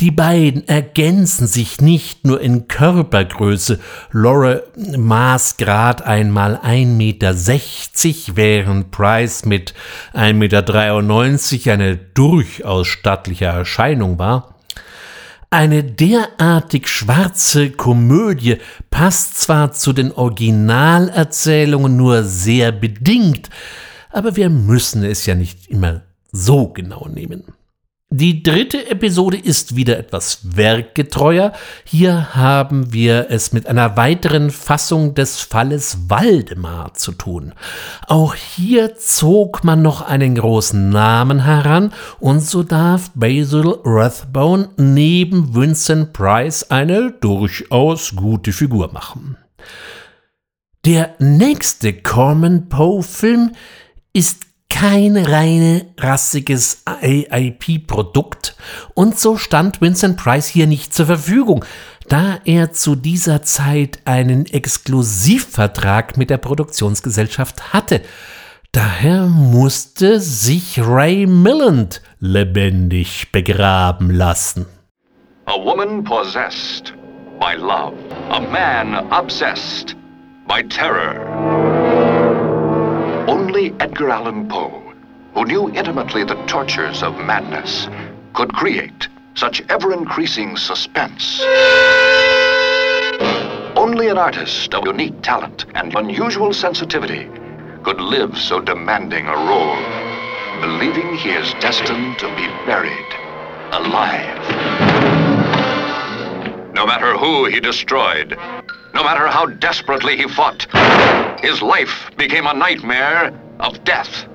Die 0.00 0.10
beiden 0.10 0.66
ergänzen 0.68 1.46
sich 1.46 1.80
nicht 1.80 2.26
nur 2.26 2.40
in 2.40 2.68
Körpergröße. 2.68 3.80
Laura 4.12 4.60
maß 4.96 5.56
grad 5.56 6.02
einmal 6.02 6.56
1,60 6.56 6.86
Meter, 6.86 8.36
während 8.36 8.90
Price 8.90 9.44
mit 9.44 9.74
1,93 10.14 10.34
Meter 10.34 11.72
eine 11.72 11.96
durchaus 11.96 12.86
stattliche 12.86 13.46
Erscheinung 13.46 14.18
war. 14.18 14.55
Eine 15.50 15.84
derartig 15.84 16.88
schwarze 16.88 17.70
Komödie 17.70 18.56
passt 18.90 19.40
zwar 19.40 19.72
zu 19.72 19.92
den 19.92 20.12
Originalerzählungen 20.12 21.96
nur 21.96 22.24
sehr 22.24 22.72
bedingt, 22.72 23.48
aber 24.10 24.34
wir 24.36 24.50
müssen 24.50 25.04
es 25.04 25.24
ja 25.26 25.34
nicht 25.34 25.68
immer 25.68 26.02
so 26.32 26.68
genau 26.68 27.08
nehmen. 27.08 27.44
Die 28.10 28.44
dritte 28.44 28.88
Episode 28.88 29.36
ist 29.36 29.74
wieder 29.74 29.98
etwas 29.98 30.38
werkgetreuer. 30.56 31.52
Hier 31.84 32.36
haben 32.36 32.92
wir 32.92 33.26
es 33.30 33.52
mit 33.52 33.66
einer 33.66 33.96
weiteren 33.96 34.50
Fassung 34.52 35.14
des 35.14 35.40
Falles 35.40 36.08
Waldemar 36.08 36.94
zu 36.94 37.10
tun. 37.10 37.52
Auch 38.06 38.36
hier 38.36 38.94
zog 38.94 39.64
man 39.64 39.82
noch 39.82 40.02
einen 40.02 40.36
großen 40.36 40.88
Namen 40.88 41.42
heran 41.42 41.92
und 42.20 42.40
so 42.40 42.62
darf 42.62 43.10
Basil 43.16 43.74
Rathbone 43.84 44.68
neben 44.76 45.56
Vincent 45.56 46.12
Price 46.12 46.70
eine 46.70 47.10
durchaus 47.10 48.14
gute 48.14 48.52
Figur 48.52 48.92
machen. 48.92 49.36
Der 50.84 51.16
nächste 51.18 51.92
Corman 51.92 52.68
Poe-Film 52.68 53.50
ist 54.12 54.45
kein 54.68 55.16
reine 55.16 55.86
rassiges 55.98 56.82
AIP-Produkt 56.84 58.56
und 58.94 59.18
so 59.18 59.36
stand 59.36 59.80
Vincent 59.80 60.16
Price 60.16 60.46
hier 60.46 60.66
nicht 60.66 60.92
zur 60.94 61.06
Verfügung, 61.06 61.64
da 62.08 62.38
er 62.44 62.72
zu 62.72 62.94
dieser 62.94 63.42
Zeit 63.42 64.00
einen 64.04 64.46
Exklusivvertrag 64.46 66.16
mit 66.16 66.30
der 66.30 66.38
Produktionsgesellschaft 66.38 67.72
hatte. 67.72 68.02
Daher 68.72 69.26
musste 69.26 70.20
sich 70.20 70.78
Ray 70.78 71.26
Milland 71.26 72.02
lebendig 72.20 73.32
begraben 73.32 74.10
lassen. 74.10 74.66
A 75.46 75.52
woman 75.52 76.04
possessed 76.04 76.92
by 77.40 77.54
love, 77.56 77.94
a 78.30 78.40
man 78.40 79.10
obsessed 79.10 79.96
by 80.48 80.62
terror. 80.68 81.75
Edgar 83.80 84.10
Allan 84.10 84.48
Poe, 84.48 84.92
who 85.34 85.44
knew 85.44 85.68
intimately 85.70 86.24
the 86.24 86.34
tortures 86.46 87.02
of 87.02 87.18
madness, 87.18 87.88
could 88.32 88.52
create 88.52 89.08
such 89.34 89.62
ever 89.68 89.92
increasing 89.92 90.56
suspense. 90.56 91.40
Only 93.76 94.08
an 94.08 94.18
artist 94.18 94.74
of 94.74 94.86
unique 94.86 95.20
talent 95.22 95.66
and 95.74 95.94
unusual 95.94 96.52
sensitivity 96.52 97.28
could 97.82 98.00
live 98.00 98.36
so 98.38 98.60
demanding 98.60 99.26
a 99.26 99.36
role, 99.36 99.76
believing 100.60 101.16
he 101.16 101.30
is 101.30 101.52
destined 101.54 102.18
to 102.18 102.26
be 102.36 102.46
buried 102.66 103.12
alive. 103.72 104.42
No 106.74 106.86
matter 106.86 107.16
who 107.16 107.46
he 107.46 107.60
destroyed, 107.60 108.36
no 108.94 109.02
matter 109.04 109.26
how 109.26 109.46
desperately 109.46 110.16
he 110.16 110.28
fought, 110.28 110.66
his 111.40 111.60
life 111.62 112.10
became 112.16 112.46
a 112.46 112.54
nightmare 112.54 113.32
of 113.60 113.82
death. 113.84 114.26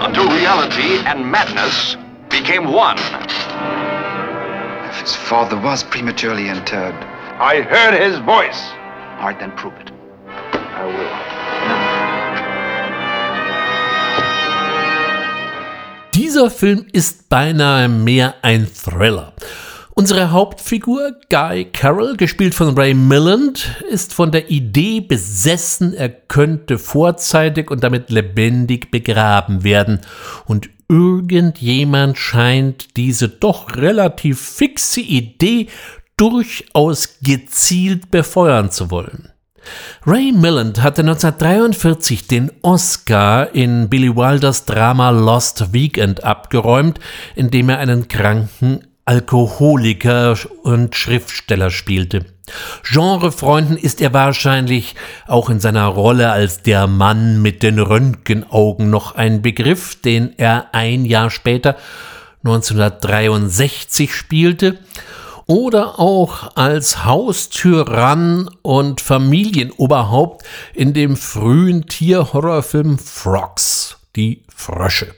Until 0.00 0.28
reality 0.28 0.98
and 1.06 1.30
madness 1.30 1.96
became 2.28 2.72
one. 2.72 2.98
If 4.88 5.00
his 5.00 5.14
father 5.14 5.58
was 5.60 5.84
prematurely 5.84 6.48
interred. 6.48 6.94
I 7.40 7.62
heard 7.62 7.94
his 8.00 8.18
voice. 8.20 8.70
All 9.18 9.28
right, 9.28 9.38
then 9.38 9.52
prove 9.52 9.74
it. 9.74 9.90
I 10.52 10.84
will. 10.86 11.32
Dieser 16.14 16.50
Film 16.50 16.86
ist 16.92 17.28
beinahe 17.30 17.88
mehr 17.88 18.34
ein 18.42 18.66
Thriller. 18.66 19.32
Unsere 19.94 20.30
Hauptfigur, 20.30 21.16
Guy 21.28 21.66
Carroll, 21.66 22.16
gespielt 22.16 22.54
von 22.54 22.76
Ray 22.78 22.94
Milland, 22.94 23.76
ist 23.90 24.14
von 24.14 24.30
der 24.30 24.50
Idee 24.50 25.00
besessen, 25.00 25.92
er 25.92 26.08
könnte 26.08 26.78
vorzeitig 26.78 27.70
und 27.70 27.84
damit 27.84 28.08
lebendig 28.08 28.90
begraben 28.90 29.64
werden. 29.64 30.00
Und 30.46 30.70
irgendjemand 30.88 32.16
scheint 32.16 32.96
diese 32.96 33.28
doch 33.28 33.76
relativ 33.76 34.40
fixe 34.40 35.00
Idee 35.00 35.68
durchaus 36.16 37.18
gezielt 37.20 38.10
befeuern 38.10 38.70
zu 38.70 38.90
wollen. 38.90 39.28
Ray 40.06 40.32
Milland 40.32 40.82
hatte 40.82 41.02
1943 41.02 42.26
den 42.26 42.50
Oscar 42.62 43.54
in 43.54 43.90
Billy 43.90 44.16
Wilders 44.16 44.64
Drama 44.64 45.10
Lost 45.10 45.72
Weekend 45.74 46.24
abgeräumt, 46.24 46.98
indem 47.36 47.68
er 47.68 47.78
einen 47.78 48.08
kranken 48.08 48.86
Alkoholiker 49.04 50.36
und 50.62 50.94
Schriftsteller 50.94 51.70
spielte. 51.70 52.24
Genrefreunden 52.84 53.76
ist 53.76 54.00
er 54.00 54.12
wahrscheinlich 54.12 54.94
auch 55.26 55.50
in 55.50 55.60
seiner 55.60 55.86
Rolle 55.86 56.30
als 56.30 56.62
der 56.62 56.86
Mann 56.86 57.40
mit 57.42 57.62
den 57.62 57.78
Röntgenaugen 57.78 58.90
noch 58.90 59.14
ein 59.14 59.42
Begriff, 59.42 60.00
den 60.00 60.34
er 60.38 60.66
ein 60.72 61.04
Jahr 61.04 61.30
später 61.30 61.76
1963 62.44 64.14
spielte 64.14 64.78
oder 65.46 65.98
auch 65.98 66.56
als 66.56 67.04
Haustyrann 67.04 68.48
und 68.62 69.00
Familienoberhaupt 69.00 70.44
in 70.74 70.92
dem 70.92 71.16
frühen 71.16 71.86
Tierhorrorfilm 71.86 72.98
Frogs, 72.98 73.98
die 74.16 74.42
Frösche. 74.54 75.14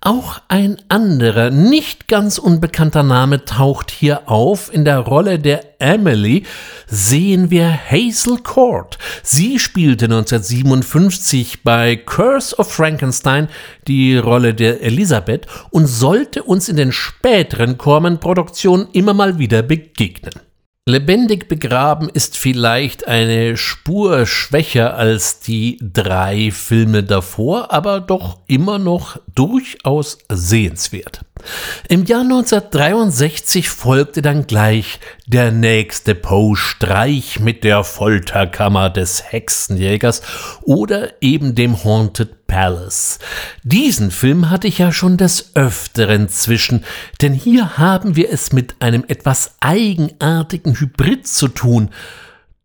Auch 0.00 0.40
ein 0.48 0.76
anderer, 0.88 1.50
nicht 1.50 2.08
ganz 2.08 2.38
unbekannter 2.38 3.02
Name 3.02 3.44
taucht 3.44 3.90
hier 3.90 4.28
auf. 4.28 4.72
In 4.72 4.84
der 4.84 4.98
Rolle 4.98 5.38
der 5.38 5.80
Emily 5.80 6.44
sehen 6.86 7.50
wir 7.50 7.68
Hazel 7.90 8.38
Court. 8.38 8.98
Sie 9.22 9.58
spielte 9.58 10.06
1957 10.06 11.62
bei 11.62 11.96
Curse 11.96 12.56
of 12.58 12.70
Frankenstein 12.70 13.48
die 13.86 14.16
Rolle 14.16 14.54
der 14.54 14.82
Elisabeth 14.82 15.46
und 15.70 15.86
sollte 15.86 16.42
uns 16.42 16.68
in 16.68 16.76
den 16.76 16.92
späteren 16.92 17.78
Corman-Produktionen 17.78 18.88
immer 18.92 19.14
mal 19.14 19.38
wieder 19.38 19.62
begegnen. 19.62 20.43
Lebendig 20.86 21.48
begraben 21.48 22.10
ist 22.10 22.36
vielleicht 22.36 23.08
eine 23.08 23.56
Spur 23.56 24.26
schwächer 24.26 24.94
als 24.98 25.40
die 25.40 25.78
drei 25.80 26.50
Filme 26.50 27.02
davor, 27.02 27.72
aber 27.72 28.02
doch 28.02 28.40
immer 28.48 28.78
noch 28.78 29.18
durchaus 29.34 30.18
sehenswert. 30.30 31.24
Im 31.88 32.04
Jahr 32.04 32.22
1963 32.22 33.70
folgte 33.70 34.22
dann 34.22 34.46
gleich 34.46 34.98
der 35.26 35.50
nächste 35.50 36.14
Poe-Streich 36.14 37.40
mit 37.40 37.64
der 37.64 37.84
Folterkammer 37.84 38.90
des 38.90 39.32
Hexenjägers 39.32 40.22
oder 40.62 41.22
eben 41.22 41.54
dem 41.54 41.84
Haunted 41.84 42.46
Palace. 42.46 43.18
Diesen 43.62 44.10
Film 44.10 44.50
hatte 44.50 44.68
ich 44.68 44.78
ja 44.78 44.92
schon 44.92 45.16
des 45.16 45.56
Öfteren 45.56 46.28
zwischen, 46.28 46.84
denn 47.20 47.32
hier 47.32 47.78
haben 47.78 48.16
wir 48.16 48.30
es 48.32 48.52
mit 48.52 48.76
einem 48.80 49.04
etwas 49.08 49.56
eigenartigen 49.60 50.78
Hybrid 50.78 51.26
zu 51.26 51.48
tun. 51.48 51.90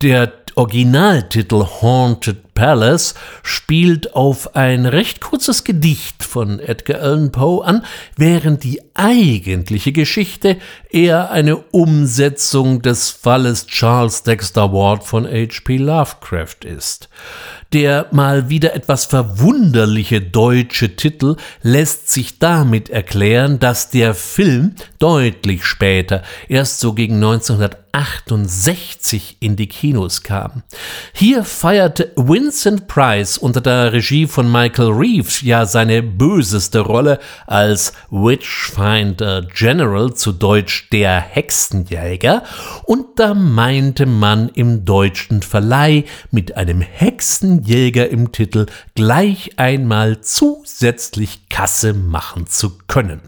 Der 0.01 0.31
Originaltitel 0.55 1.65
Haunted 1.81 2.48
Palace 2.59 3.15
spielt 3.41 4.15
auf 4.15 4.57
ein 4.57 4.85
recht 4.85 5.21
kurzes 5.21 5.63
Gedicht 5.63 6.25
von 6.25 6.59
Edgar 6.59 6.99
Allan 6.99 7.31
Poe 7.31 7.63
an, 7.63 7.85
während 8.17 8.65
die 8.65 8.81
eigentliche 8.95 9.93
Geschichte 9.93 10.57
eher 10.89 11.31
eine 11.31 11.55
Umsetzung 11.55 12.81
des 12.81 13.11
Falles 13.11 13.65
Charles 13.67 14.23
Dexter 14.23 14.73
Ward 14.73 15.05
von 15.05 15.25
H.P. 15.25 15.77
Lovecraft 15.77 16.65
ist. 16.65 17.07
Der 17.71 18.07
mal 18.11 18.49
wieder 18.49 18.73
etwas 18.73 19.05
verwunderliche 19.05 20.21
deutsche 20.21 20.95
Titel 20.95 21.35
lässt 21.61 22.09
sich 22.09 22.39
damit 22.39 22.89
erklären, 22.89 23.59
dass 23.59 23.91
der 23.91 24.15
Film 24.15 24.73
deutlich 24.97 25.63
später, 25.63 26.23
erst 26.47 26.79
so 26.79 26.93
gegen 26.93 27.17
1968 27.17 29.37
in 29.39 29.55
die 29.55 29.67
Kinos 29.67 30.23
kam. 30.23 30.63
Hier 31.13 31.43
feierte 31.43 32.11
Winston 32.15 32.48
Vincent 32.49 32.87
Price 32.87 33.37
unter 33.37 33.61
der 33.61 33.93
Regie 33.93 34.25
von 34.25 34.51
Michael 34.51 34.89
Reeves 34.89 35.43
ja 35.43 35.67
seine 35.67 36.01
böseste 36.01 36.79
Rolle 36.79 37.19
als 37.45 37.93
Witchfinder 38.09 39.43
General, 39.43 40.15
zu 40.15 40.31
Deutsch 40.31 40.89
der 40.89 41.19
Hexenjäger, 41.19 42.41
und 42.85 43.19
da 43.19 43.35
meinte 43.35 44.07
man 44.07 44.49
im 44.49 44.83
deutschen 44.83 45.43
Verleih 45.43 46.05
mit 46.31 46.57
einem 46.57 46.81
Hexenjäger 46.81 48.09
im 48.09 48.31
Titel 48.31 48.65
gleich 48.95 49.51
einmal 49.59 50.21
zusätzlich 50.21 51.49
Kasse 51.49 51.93
machen 51.93 52.47
zu 52.47 52.79
können. 52.87 53.21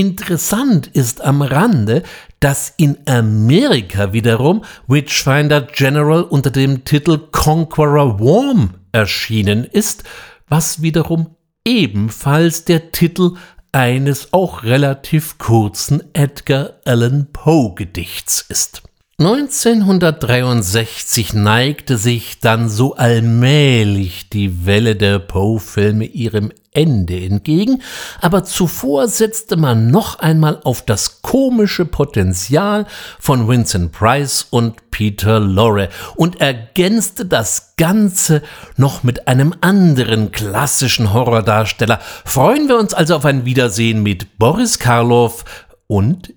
Interessant 0.00 0.86
ist 0.86 1.20
am 1.20 1.42
Rande, 1.42 2.02
dass 2.40 2.72
in 2.78 2.96
Amerika 3.04 4.14
wiederum 4.14 4.64
Witchfinder 4.88 5.60
General 5.60 6.22
unter 6.22 6.50
dem 6.50 6.86
Titel 6.86 7.18
Conqueror 7.30 8.18
Worm 8.18 8.70
erschienen 8.92 9.64
ist, 9.64 10.04
was 10.48 10.80
wiederum 10.80 11.36
ebenfalls 11.66 12.64
der 12.64 12.92
Titel 12.92 13.32
eines 13.72 14.32
auch 14.32 14.62
relativ 14.62 15.36
kurzen 15.36 16.02
Edgar 16.14 16.80
Allan 16.86 17.26
Poe 17.34 17.74
Gedichts 17.74 18.42
ist. 18.48 18.80
1963 19.18 21.34
neigte 21.34 21.98
sich 21.98 22.40
dann 22.40 22.70
so 22.70 22.94
allmählich 22.94 24.30
die 24.30 24.64
Welle 24.64 24.96
der 24.96 25.18
Poe-Filme 25.18 26.06
ihrem 26.06 26.52
Ende 26.72 27.18
entgegen, 27.20 27.82
aber 28.20 28.44
zuvor 28.44 29.08
setzte 29.08 29.56
man 29.56 29.88
noch 29.88 30.20
einmal 30.20 30.60
auf 30.62 30.82
das 30.82 31.20
komische 31.20 31.84
Potenzial 31.84 32.86
von 33.18 33.48
Vincent 33.48 33.90
Price 33.90 34.46
und 34.50 34.90
Peter 34.92 35.40
Lorre 35.40 35.88
und 36.14 36.40
ergänzte 36.40 37.26
das 37.26 37.74
Ganze 37.76 38.42
noch 38.76 39.02
mit 39.02 39.26
einem 39.26 39.52
anderen 39.60 40.30
klassischen 40.30 41.12
Horrordarsteller. 41.12 41.98
Freuen 42.24 42.68
wir 42.68 42.78
uns 42.78 42.94
also 42.94 43.16
auf 43.16 43.24
ein 43.24 43.44
Wiedersehen 43.44 44.02
mit 44.04 44.38
Boris 44.38 44.78
Karloff 44.78 45.44
und 45.88 46.32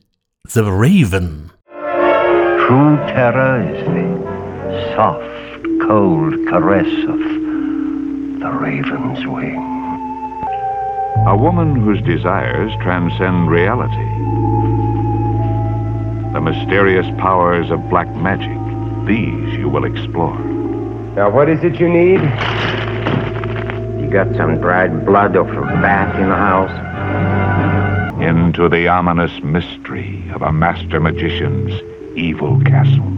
The 0.47 0.61
Raven. 0.63 1.51
True 2.65 2.97
terror 3.07 3.59
is 3.61 3.85
the 3.85 4.95
soft, 4.95 5.21
cold 5.85 6.47
caress 6.49 6.87
of 7.07 7.19
the 8.39 8.49
raven's 8.49 9.27
wing. 9.27 9.72
A 11.25 11.37
woman 11.37 11.75
whose 11.75 12.01
desires 12.01 12.73
transcend 12.81 13.49
reality. 13.49 14.09
The 16.33 16.41
mysterious 16.41 17.05
powers 17.17 17.71
of 17.71 17.89
black 17.89 18.13
magic. 18.15 18.57
These 19.07 19.53
you 19.53 19.69
will 19.69 19.85
explore. 19.85 20.37
Now, 21.15 21.29
what 21.29 21.47
is 21.47 21.63
it 21.63 21.79
you 21.79 21.87
need? 21.87 22.19
You 24.01 24.09
got 24.11 24.35
some 24.35 24.59
dried 24.59 25.05
blood 25.05 25.37
or 25.37 25.45
from 25.45 25.67
bat 25.81 26.13
in 26.19 26.27
the 26.27 26.35
house? 26.35 28.21
Into 28.21 28.67
the 28.67 28.87
ominous 28.87 29.41
mystery 29.43 30.29
of 30.33 30.41
a 30.41 30.51
master 30.51 30.99
magician's 30.99 31.71
evil 32.17 32.59
castle. 32.61 33.13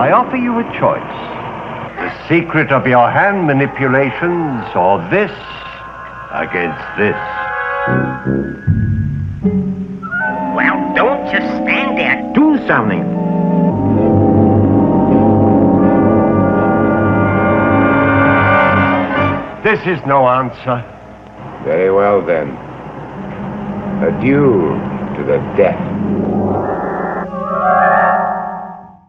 I 0.00 0.12
offer 0.12 0.36
you 0.36 0.58
a 0.58 0.64
choice. 0.80 1.14
The 2.00 2.10
secret 2.26 2.72
of 2.72 2.86
your 2.86 3.10
hand 3.10 3.46
manipulations 3.46 4.64
or 4.74 4.96
this 5.10 5.30
against 6.32 6.80
this. 6.96 7.20
Well, 10.56 10.94
don't 10.96 11.30
just 11.30 11.44
stand 11.60 11.98
there. 11.98 12.16
Do 12.32 12.56
something. 12.66 13.04
This 19.62 19.80
is 19.86 20.02
no 20.06 20.26
answer. 20.26 20.82
Very 21.62 21.92
well, 21.92 22.24
then. 22.24 22.56
Adieu 24.02 24.80
to 25.16 25.24
the 25.24 25.36
death. 25.58 25.78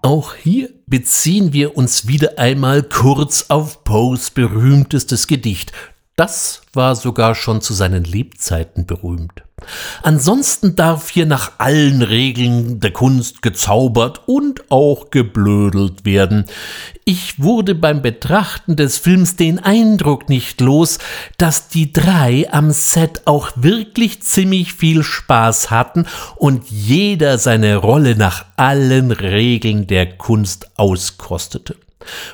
Auch 0.04 0.34
hier 0.34 0.81
beziehen 0.92 1.54
wir 1.54 1.78
uns 1.78 2.08
wieder 2.08 2.38
einmal 2.38 2.84
kurz 2.84 3.46
auf 3.48 3.84
Poes 3.86 4.30
berühmtestes 4.30 5.26
Gedicht. 5.26 5.72
Das 6.22 6.62
war 6.74 6.96
sogar 6.96 7.34
schon 7.34 7.62
zu 7.62 7.74
seinen 7.74 8.04
Lebzeiten 8.04 8.86
berühmt. 8.86 9.42
Ansonsten 10.04 10.76
darf 10.76 11.10
hier 11.10 11.26
nach 11.26 11.54
allen 11.58 12.04
Regeln 12.04 12.80
der 12.80 12.94
Kunst 12.94 13.42
gezaubert 13.42 14.22
und 14.28 14.70
auch 14.70 15.10
geblödelt 15.10 16.06
werden. 16.06 16.46
Ich 17.06 17.42
wurde 17.42 17.74
beim 17.74 18.04
Betrachten 18.04 18.76
des 18.76 19.00
Films 19.00 19.36
den 19.36 19.58
Eindruck 19.58 20.30
nicht 20.30 20.62
los, 20.62 21.00
dass 21.40 21.70
die 21.70 21.92
drei 21.92 22.48
am 22.52 22.70
Set 22.70 23.24
auch 23.26 23.50
wirklich 23.56 24.22
ziemlich 24.22 24.74
viel 24.74 25.02
Spaß 25.02 25.72
hatten 25.72 26.06
und 26.36 26.70
jeder 26.70 27.40
seine 27.40 27.78
Rolle 27.78 28.16
nach 28.16 28.46
allen 28.58 29.10
Regeln 29.10 29.88
der 29.88 30.20
Kunst 30.20 30.70
auskostete. 30.78 31.78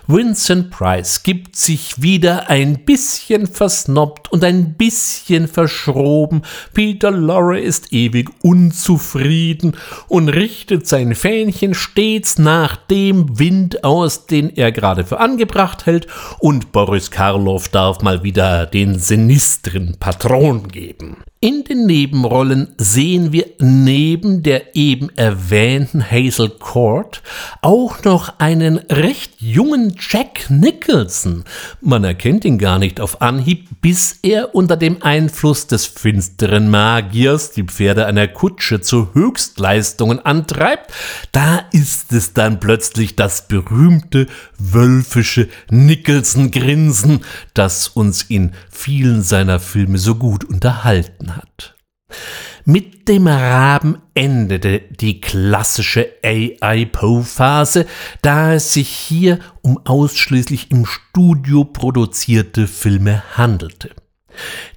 Vincent 0.08 0.72
Price 0.72 1.24
gibt 1.24 1.56
sich 1.56 2.02
wieder 2.02 2.50
ein 2.50 2.86
bisschen 2.86 3.48
versnobbt 3.48 4.32
und 4.32 4.44
ein 4.44 4.74
bisschen 4.76 5.48
verschroben. 5.48 6.42
Peter 6.74 7.12
Lorre 7.12 7.60
ist 7.60 7.94
ewig 7.94 8.30
unzufrieden 8.42 9.76
und 10.08 10.30
richtet 10.30 10.88
sein 10.88 11.16
Fähnchen 11.16 11.74
stets 11.74 12.38
nach 12.38 12.76
dem 12.76 13.40
Wind 13.40 13.84
aus, 13.84 14.26
den 14.26 14.56
er 14.56 14.72
gerade 14.72 15.06
für 15.06 15.20
angebracht 15.20 15.86
hält. 15.86 16.08
Und 16.40 16.72
Boris 16.72 17.12
Karloff 17.12 17.70
darf 17.70 18.02
mal 18.02 18.24
wieder 18.24 18.66
den 18.66 19.00
sinistren 19.00 19.98
Patron 20.00 20.68
geben. 20.68 21.18
In 21.40 21.64
den 21.64 21.86
Nebenrollen 21.86 22.70
sehen 22.80 23.32
wir 23.32 23.46
neben 23.60 24.42
der 24.42 24.76
eben 24.76 25.16
erwähnten 25.16 26.04
Hazel 26.04 26.50
Court 26.50 27.22
auch 27.62 28.04
noch 28.04 28.40
einen 28.40 28.80
recht 28.90 29.34
jungen 29.38 29.96
Jack 30.00 30.50
Nicholson. 30.50 31.44
Man 31.80 32.04
erkennt 32.04 32.44
ihn 32.44 32.58
gar 32.58 32.80
nicht 32.80 33.00
auf 33.00 33.22
Anhieb, 33.22 33.68
bis 33.82 34.18
er 34.24 34.56
unter 34.56 34.78
dem 34.78 35.04
Einfluss 35.04 35.68
des 35.68 35.86
finsteren 35.86 36.72
Magiers 36.72 37.52
die 37.52 37.66
Pferde 37.66 38.08
einer 38.08 38.28
Kutsche 38.28 38.82
zu 38.82 39.14
Höchstleistungen 39.14 40.18
antreibt. 40.18 40.92
Da 41.34 41.66
ist 41.72 42.14
es 42.14 42.34
dann 42.34 42.60
plötzlich 42.60 43.16
das 43.16 43.48
berühmte 43.48 44.26
wölfische 44.58 45.50
Nicholson-Grinsen, 45.70 47.20
das 47.54 47.90
uns 47.90 48.24
in 48.24 48.54
vielen 48.72 49.22
seiner 49.22 49.60
Filme 49.60 50.00
so 50.00 50.16
gut 50.16 50.44
unterhalten 50.44 51.27
hat. 51.36 51.76
Mit 52.66 53.08
dem 53.08 53.28
Raben 53.28 54.00
endete 54.14 54.80
die 54.80 55.22
klassische 55.22 56.10
AI-Poe-Phase, 56.24 57.86
da 58.22 58.54
es 58.54 58.74
sich 58.74 58.90
hier 58.90 59.40
um 59.62 59.80
ausschließlich 59.86 60.72
im 60.72 60.86
Studio 60.86 61.64
produzierte 61.64 62.68
Filme 62.68 63.24
handelte. 63.38 63.92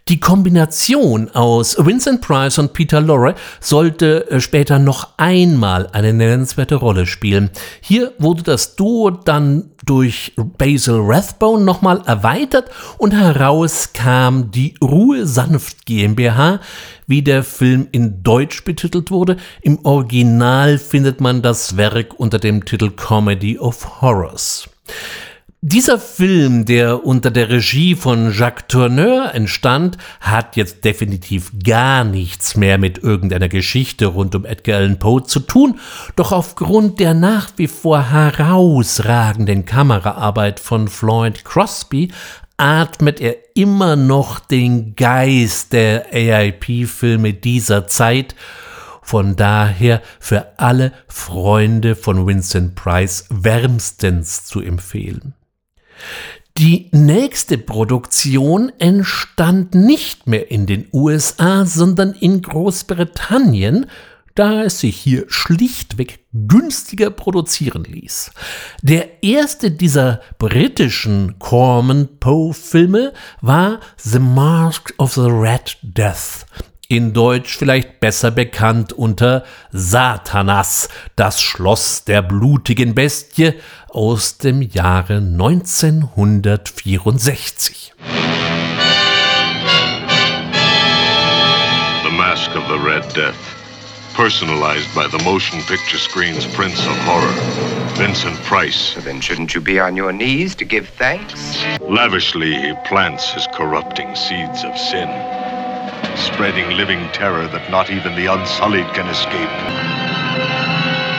Die 0.09 0.19
Kombination 0.19 1.31
aus 1.31 1.77
Vincent 1.79 2.21
Price 2.21 2.59
und 2.59 2.73
Peter 2.73 3.01
Lorre 3.01 3.37
sollte 3.61 4.29
äh, 4.31 4.41
später 4.41 4.79
noch 4.79 5.11
einmal 5.19 5.89
eine 5.93 6.13
nennenswerte 6.13 6.75
Rolle 6.75 7.07
spielen. 7.07 7.51
Hier 7.81 8.13
wurde 8.19 8.43
das 8.43 8.75
Duo 8.75 9.11
dann 9.11 9.71
durch 9.85 10.33
Basil 10.37 10.99
Rathbone 11.01 11.65
nochmal 11.65 12.03
erweitert 12.07 12.71
und 12.99 13.13
heraus 13.13 13.93
kam 13.93 14.51
die 14.51 14.75
Ruhe 14.83 15.27
Sanft 15.27 15.87
GmbH, 15.87 16.61
wie 17.07 17.23
der 17.23 17.45
Film 17.45 17.87
in 17.93 18.23
Deutsch 18.23 18.65
betitelt 18.65 19.11
wurde. 19.11 19.37
Im 19.63 19.85
Original 19.85 20.79
findet 20.79 21.21
man 21.21 21.43
das 21.43 21.77
Werk 21.77 22.19
unter 22.19 22.39
dem 22.39 22.65
Titel 22.65 22.91
Comedy 22.91 23.59
of 23.59 24.01
Horrors. 24.01 24.69
Dieser 25.63 25.99
Film, 25.99 26.65
der 26.65 27.05
unter 27.05 27.31
der 27.31 27.51
Regie 27.51 27.95
von 27.95 28.33
Jacques 28.33 28.65
Tourneur 28.69 29.35
entstand, 29.35 29.99
hat 30.19 30.57
jetzt 30.57 30.87
definitiv 30.87 31.53
gar 31.63 32.03
nichts 32.03 32.57
mehr 32.57 32.79
mit 32.79 32.97
irgendeiner 32.97 33.51
Geschichte 33.51 34.07
rund 34.07 34.35
um 34.35 34.47
Edgar 34.47 34.79
Allan 34.79 34.99
Poe 34.99 35.23
zu 35.23 35.39
tun, 35.39 35.79
doch 36.17 36.33
aufgrund 36.33 36.99
der 36.99 37.13
nach 37.13 37.51
wie 37.57 37.67
vor 37.67 38.11
herausragenden 38.11 39.67
Kameraarbeit 39.67 40.61
von 40.61 40.89
Floyd 40.89 41.45
Crosby 41.45 42.11
atmet 42.57 43.21
er 43.21 43.37
immer 43.55 43.97
noch 43.97 44.39
den 44.41 44.97
Geist 44.97 45.75
der 45.75 46.07
AIP-Filme 46.11 47.35
dieser 47.35 47.87
Zeit 47.87 48.35
von 49.03 49.37
daher 49.37 50.01
für 50.21 50.59
alle 50.59 50.93
Freunde 51.07 51.97
von 51.97 52.27
Vincent 52.27 52.77
Price 52.77 53.27
wärmstens 53.29 54.47
zu 54.47 54.63
empfehlen. 54.63 55.35
Die 56.59 56.89
nächste 56.93 57.57
Produktion 57.59 58.71
entstand 58.79 59.75
nicht 59.75 60.27
mehr 60.27 60.51
in 60.51 60.67
den 60.67 60.89
USA, 60.93 61.65
sondern 61.65 62.13
in 62.13 62.43
Großbritannien. 62.43 63.87
da 64.37 64.63
es 64.63 64.81
sich 64.81 64.97
hier 64.97 65.27
schlichtweg 65.29 66.21
günstiger 66.33 67.11
produzieren 67.11 67.85
ließ. 67.85 68.31
Der 68.81 69.23
erste 69.23 69.71
dieser 69.71 70.21
britischen 70.39 71.39
Corman 71.39 72.09
Poe-Filme 72.21 73.13
war 73.41 73.81
The 73.99 74.21
Mask 74.21 74.95
of 74.99 75.15
the 75.15 75.23
Red 75.23 75.77
Death, 75.83 76.47
in 76.91 77.13
Deutsch 77.13 77.57
vielleicht 77.57 78.01
besser 78.01 78.33
bekannt 78.33 78.93
unter 78.93 79.45
Satanas, 79.71 80.89
das 81.15 81.41
Schloss 81.41 82.03
der 82.05 82.21
blutigen 82.21 82.97
Bestie 82.97 83.55
aus 83.89 84.39
dem 84.39 84.61
Jahre 84.61 85.19
1964. 85.19 87.93
The 92.03 92.11
Mask 92.11 92.51
of 92.57 92.65
the 92.67 92.81
Red 92.85 93.05
Death, 93.15 93.37
personalized 94.17 94.93
by 94.93 95.07
the 95.17 95.23
motion 95.23 95.63
picture 95.69 95.97
screen's 95.97 96.45
Prince 96.57 96.85
of 96.89 96.99
Horror, 97.07 97.33
Vincent 97.95 98.43
Price. 98.43 98.97
Then 99.05 99.23
shouldn't 99.23 99.55
you 99.55 99.61
be 99.61 99.81
on 99.81 99.97
your 99.97 100.11
knees 100.11 100.57
to 100.57 100.65
give 100.65 100.89
thanks? 100.99 101.63
Lavishly, 101.81 102.61
he 102.61 102.75
plants 102.85 103.33
his 103.33 103.47
corrupting 103.55 104.17
seeds 104.17 104.65
of 104.65 104.77
sin 104.77 105.09
spreading 106.17 106.71
living 106.77 107.09
terror 107.13 107.47
that 107.49 107.71
not 107.71 107.91
even 107.91 108.15
the 108.15 108.27
unsullied 108.27 108.93
can 108.95 109.09
escape. 109.09 109.51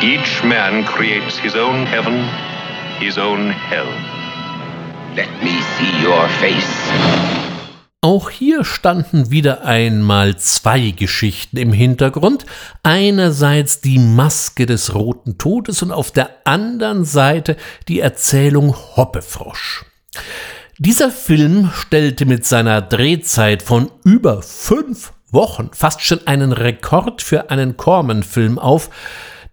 Each 0.03 0.43
man 0.43 0.84
creates 0.86 1.38
his 1.38 1.55
own 1.55 1.86
heaven, 1.86 2.27
his 2.99 3.17
own 3.17 3.51
hell. 3.51 3.91
Let 5.15 5.29
me 5.43 5.61
see 5.77 5.91
your 6.03 6.27
face. 6.39 7.41
Auch 8.03 8.32
hier 8.32 8.63
standen 8.63 9.29
wieder 9.29 9.63
einmal 9.63 10.36
zwei 10.38 10.89
Geschichten 10.89 11.57
im 11.57 11.71
Hintergrund. 11.71 12.47
Einerseits 12.82 13.79
die 13.82 13.99
Maske 13.99 14.65
des 14.65 14.95
Roten 14.95 15.38
Todes 15.38 15.84
und 15.84 15.91
auf 15.91 16.09
der 16.09 16.32
anderen 16.45 17.05
Seite 17.05 17.57
die 17.88 17.99
Erzählung 17.99 18.75
Hoppefrosch. 18.95 19.86
Dieser 20.84 21.11
Film 21.11 21.69
stellte 21.75 22.25
mit 22.25 22.43
seiner 22.43 22.82
Drehzeit 22.82 23.61
von 23.61 23.91
über 24.03 24.41
fünf 24.41 25.13
Wochen 25.29 25.69
fast 25.73 26.01
schon 26.01 26.25
einen 26.25 26.53
Rekord 26.53 27.21
für 27.21 27.51
einen 27.51 27.77
Corman-Film 27.77 28.57
auf, 28.57 28.89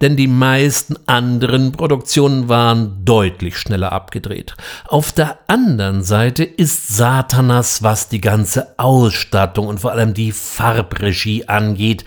denn 0.00 0.16
die 0.16 0.26
meisten 0.26 0.96
anderen 1.04 1.72
Produktionen 1.72 2.48
waren 2.48 3.04
deutlich 3.04 3.58
schneller 3.58 3.92
abgedreht. 3.92 4.56
Auf 4.86 5.12
der 5.12 5.38
anderen 5.48 6.02
Seite 6.02 6.44
ist 6.44 6.96
Satanas, 6.96 7.82
was 7.82 8.08
die 8.08 8.22
ganze 8.22 8.78
Ausstattung 8.78 9.66
und 9.66 9.80
vor 9.80 9.92
allem 9.92 10.14
die 10.14 10.32
Farbregie 10.32 11.46
angeht, 11.46 12.06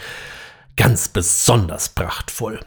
ganz 0.76 1.10
besonders 1.10 1.90
prachtvoll. 1.90 2.60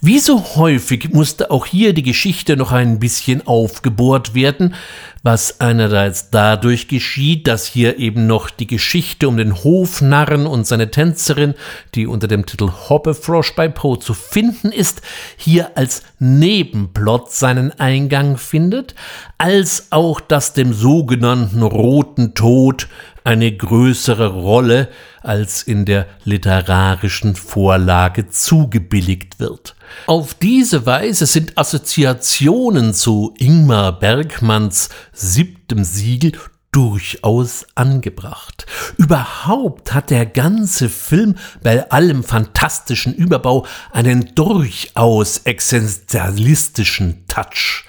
Wie 0.00 0.18
so 0.20 0.56
häufig 0.56 1.10
musste 1.12 1.50
auch 1.50 1.66
hier 1.66 1.92
die 1.92 2.02
Geschichte 2.02 2.56
noch 2.56 2.72
ein 2.72 3.00
bisschen 3.00 3.46
aufgebohrt 3.46 4.34
werden, 4.34 4.74
was 5.22 5.60
einerseits 5.60 6.30
dadurch 6.30 6.86
geschieht, 6.86 7.48
dass 7.48 7.66
hier 7.66 7.98
eben 7.98 8.28
noch 8.28 8.48
die 8.48 8.68
Geschichte 8.68 9.26
um 9.26 9.36
den 9.36 9.64
Hofnarren 9.64 10.46
und 10.46 10.66
seine 10.68 10.92
Tänzerin, 10.92 11.54
die 11.96 12.06
unter 12.06 12.28
dem 12.28 12.46
Titel 12.46 12.70
Hoppefrosch 12.88 13.56
bei 13.56 13.66
Poe 13.66 13.98
zu 13.98 14.14
finden 14.14 14.70
ist, 14.70 15.02
hier 15.36 15.76
als 15.76 16.02
Nebenplot 16.20 17.32
seinen 17.32 17.72
Eingang 17.72 18.36
findet, 18.36 18.94
als 19.36 19.88
auch, 19.90 20.20
dass 20.20 20.52
dem 20.52 20.72
sogenannten 20.72 21.62
Roten 21.62 22.34
Tod 22.34 22.86
eine 23.24 23.50
größere 23.50 24.28
Rolle 24.28 24.88
als 25.20 25.64
in 25.64 25.84
der 25.84 26.06
literarischen 26.22 27.34
Vorlage 27.34 28.28
zugebilligt 28.28 29.40
wird. 29.40 29.55
Auf 30.06 30.34
diese 30.34 30.86
Weise 30.86 31.26
sind 31.26 31.56
Assoziationen 31.56 32.94
zu 32.94 33.34
Ingmar 33.38 33.98
Bergmanns 33.98 34.88
siebtem 35.12 35.84
Siegel 35.84 36.32
durchaus 36.72 37.66
angebracht. 37.74 38.66
Überhaupt 38.98 39.94
hat 39.94 40.10
der 40.10 40.26
ganze 40.26 40.88
Film 40.88 41.36
bei 41.62 41.90
allem 41.90 42.22
fantastischen 42.22 43.14
Überbau 43.14 43.66
einen 43.92 44.34
durchaus 44.34 45.38
existenzialistischen 45.44 47.26
Touch 47.28 47.84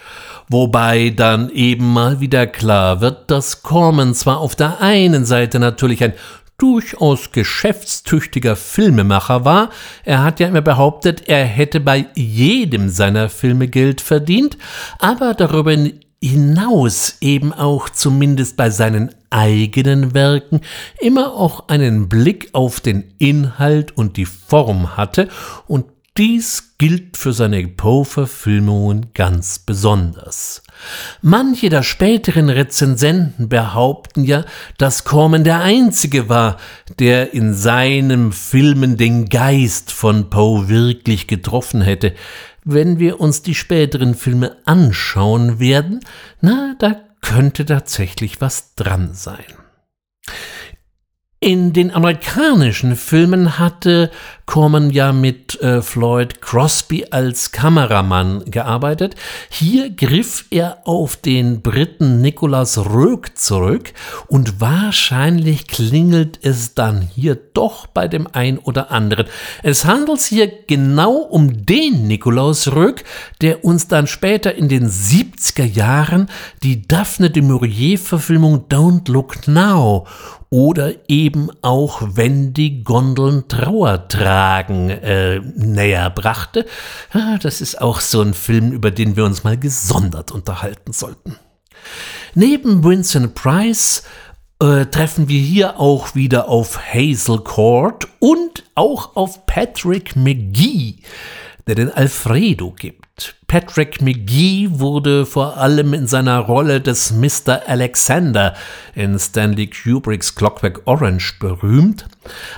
wobei 0.50 1.10
dann 1.10 1.50
eben 1.50 1.92
mal 1.92 2.20
wieder 2.20 2.48
klar 2.48 3.02
wird, 3.02 3.30
dass 3.30 3.64
Corman 3.64 4.14
zwar 4.14 4.40
auf 4.40 4.56
der 4.56 4.82
einen 4.82 5.26
Seite 5.26 5.60
natürlich 5.60 6.04
ein 6.04 6.14
durchaus 6.58 7.32
geschäftstüchtiger 7.32 8.56
Filmemacher 8.56 9.46
war. 9.46 9.70
Er 10.04 10.24
hat 10.24 10.40
ja 10.40 10.48
immer 10.48 10.62
behauptet, 10.62 11.28
er 11.28 11.46
hätte 11.46 11.80
bei 11.80 12.08
jedem 12.16 12.90
seiner 12.90 13.30
Filme 13.30 13.68
Geld 13.68 14.02
verdient, 14.02 14.58
aber 14.98 15.36
darüber 15.36 15.76
hinaus 16.22 17.18
eben 17.22 17.54
auch 17.54 17.90
zumindest 17.90 18.58
bei 18.58 18.72
seinen 18.72 19.14
eigenen 19.30 20.16
Werken 20.16 20.62
immer 21.00 21.34
auch 21.34 21.68
einen 21.68 22.10
Blick 22.10 22.50
auf 22.54 22.80
den 22.80 23.14
Inhalt 23.20 23.96
und 23.96 24.18
die 24.18 24.26
Form 24.26 24.98
hatte 24.98 25.30
und 25.68 25.86
dies 26.18 26.74
gilt 26.80 27.18
für 27.18 27.34
seine 27.34 27.68
Poe-Verfilmungen 27.68 29.14
ganz 29.14 29.60
besonders. 29.60 30.64
Manche 31.22 31.70
der 31.70 31.84
späteren 31.84 32.50
Rezensenten 32.50 33.50
behaupten 33.50 34.24
ja, 34.24 34.46
dass 34.78 35.04
Corman 35.04 35.44
der 35.44 35.62
Einzige 35.62 36.30
war, 36.30 36.58
der 37.00 37.34
in 37.34 37.54
seinem 37.54 38.32
Filmen 38.32 38.98
den 38.98 39.30
Geist 39.30 39.92
von 39.92 40.30
Poe 40.30 40.70
wirklich 40.70 41.28
getroffen 41.28 41.82
hätte. 41.82 42.14
Wenn 42.64 43.00
wir 43.00 43.20
uns 43.20 43.42
die 43.42 43.56
späteren 43.56 44.16
Filme 44.16 44.58
anschauen 44.66 45.60
werden, 45.60 46.02
na, 46.42 46.76
da 46.80 46.96
könnte 47.22 47.66
tatsächlich 47.66 48.42
was 48.42 48.76
dran 48.76 49.14
sein. 49.14 49.46
In 51.40 51.72
den 51.72 51.92
amerikanischen 51.92 52.96
Filmen 52.96 53.60
hatte 53.60 54.10
Corman 54.48 54.90
ja 54.90 55.14
mit 55.14 55.62
äh, 55.62 55.84
Floyd 55.84 56.42
Crosby 56.42 57.06
als 57.12 57.52
Kameramann 57.52 58.46
gearbeitet. 58.46 59.16
Hier 59.48 59.92
griff 59.92 60.46
er 60.50 60.80
auf 60.86 61.16
den 61.16 61.62
Briten 61.62 62.22
Nicholas 62.22 62.80
Roeg 62.80 63.38
zurück 63.38 63.94
und 64.28 64.60
wahrscheinlich 64.60 65.68
klingelt 65.68 66.40
es 66.42 66.74
dann 66.74 67.02
hier 67.02 67.36
doch 67.36 67.86
bei 67.86 68.08
dem 68.08 68.28
ein 68.32 68.58
oder 68.58 68.90
anderen. 68.90 69.28
Es 69.62 69.86
handelt 69.86 70.22
sich 70.22 70.40
hier 70.40 70.52
genau 70.66 71.18
um 71.18 71.68
den 71.68 72.08
Nicholas 72.08 72.74
Roeg, 72.74 73.04
der 73.42 73.64
uns 73.64 73.88
dann 73.88 74.08
später 74.08 74.56
in 74.56 74.70
den 74.70 74.90
70er 74.90 75.66
Jahren 75.66 76.32
die 76.64 76.88
Daphne 76.88 77.30
de 77.30 77.44
Maurier 77.44 78.00
Verfilmung 78.00 78.66
Don't 78.70 79.12
Look 79.12 79.48
Now 79.48 80.08
oder 80.50 80.94
eben 81.10 81.50
auch 81.62 82.02
wenn 82.14 82.54
die 82.54 82.84
Gondeln 82.84 83.48
Trauer 83.48 84.08
tragen 84.08 84.90
äh, 84.90 85.40
näher 85.40 86.10
brachte. 86.10 86.66
Das 87.42 87.62
ist 87.62 87.82
auch 87.82 88.00
so 88.00 88.22
ein 88.22 88.34
Film, 88.34 88.72
über 88.72 88.92
den 88.92 89.16
wir 89.16 89.26
uns 89.26 89.44
mal 89.44 89.58
gesondert 89.58 90.32
unterhalten 90.32 90.94
sollten. 90.94 91.36
Neben 92.34 92.84
Vincent 92.84 93.36
Price 93.36 94.04
äh, 94.60 94.86
treffen 94.86 95.28
wir 95.28 95.40
hier 95.40 95.80
auch 95.80 96.16
wieder 96.16 96.50
auf 96.50 96.80
Hazel 96.94 97.40
Court 97.40 98.08
und 98.20 98.64
auch 98.76 99.16
auf 99.16 99.46
Patrick 99.46 100.16
McGee, 100.16 100.98
der 101.68 101.76
den 101.76 101.92
Alfredo 101.92 102.72
gibt. 102.72 103.36
Patrick 103.48 104.02
McGee 104.02 104.70
wurde 104.72 105.26
vor 105.26 105.58
allem 105.58 105.94
in 105.94 106.08
seiner 106.08 106.40
Rolle 106.40 106.82
des 106.82 107.12
Mr. 107.12 107.62
Alexander 107.68 108.56
in 108.94 109.18
Stanley 109.18 109.68
Kubricks 109.68 110.36
Clockwork 110.36 110.82
Orange 110.86 111.36
berühmt, 111.40 112.06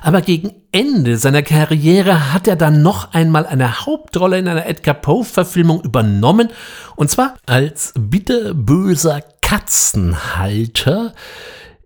aber 0.02 0.22
gegen 0.22 0.54
Ende 0.72 1.18
seiner 1.18 1.44
Karriere 1.44 2.34
hat 2.34 2.48
er 2.48 2.56
dann 2.56 2.82
noch 2.82 3.14
einmal 3.14 3.46
eine 3.46 3.86
Hauptrolle 3.86 4.38
in 4.38 4.48
einer 4.48 4.66
Edgar 4.66 4.96
Poe-Verfilmung 4.96 5.82
übernommen, 5.82 6.50
und 6.96 7.10
zwar 7.10 7.36
als 7.46 7.94
bitterböser 7.98 9.24
Katzenhalter 9.42 11.14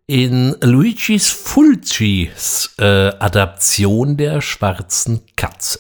in 0.08 0.56
Luigi's 0.62 1.32
Fulcis 1.32 2.76
äh, 2.78 3.12
Adaption 3.20 4.18
der 4.18 4.42
schwarzen 4.42 5.22
Katze. 5.36 5.80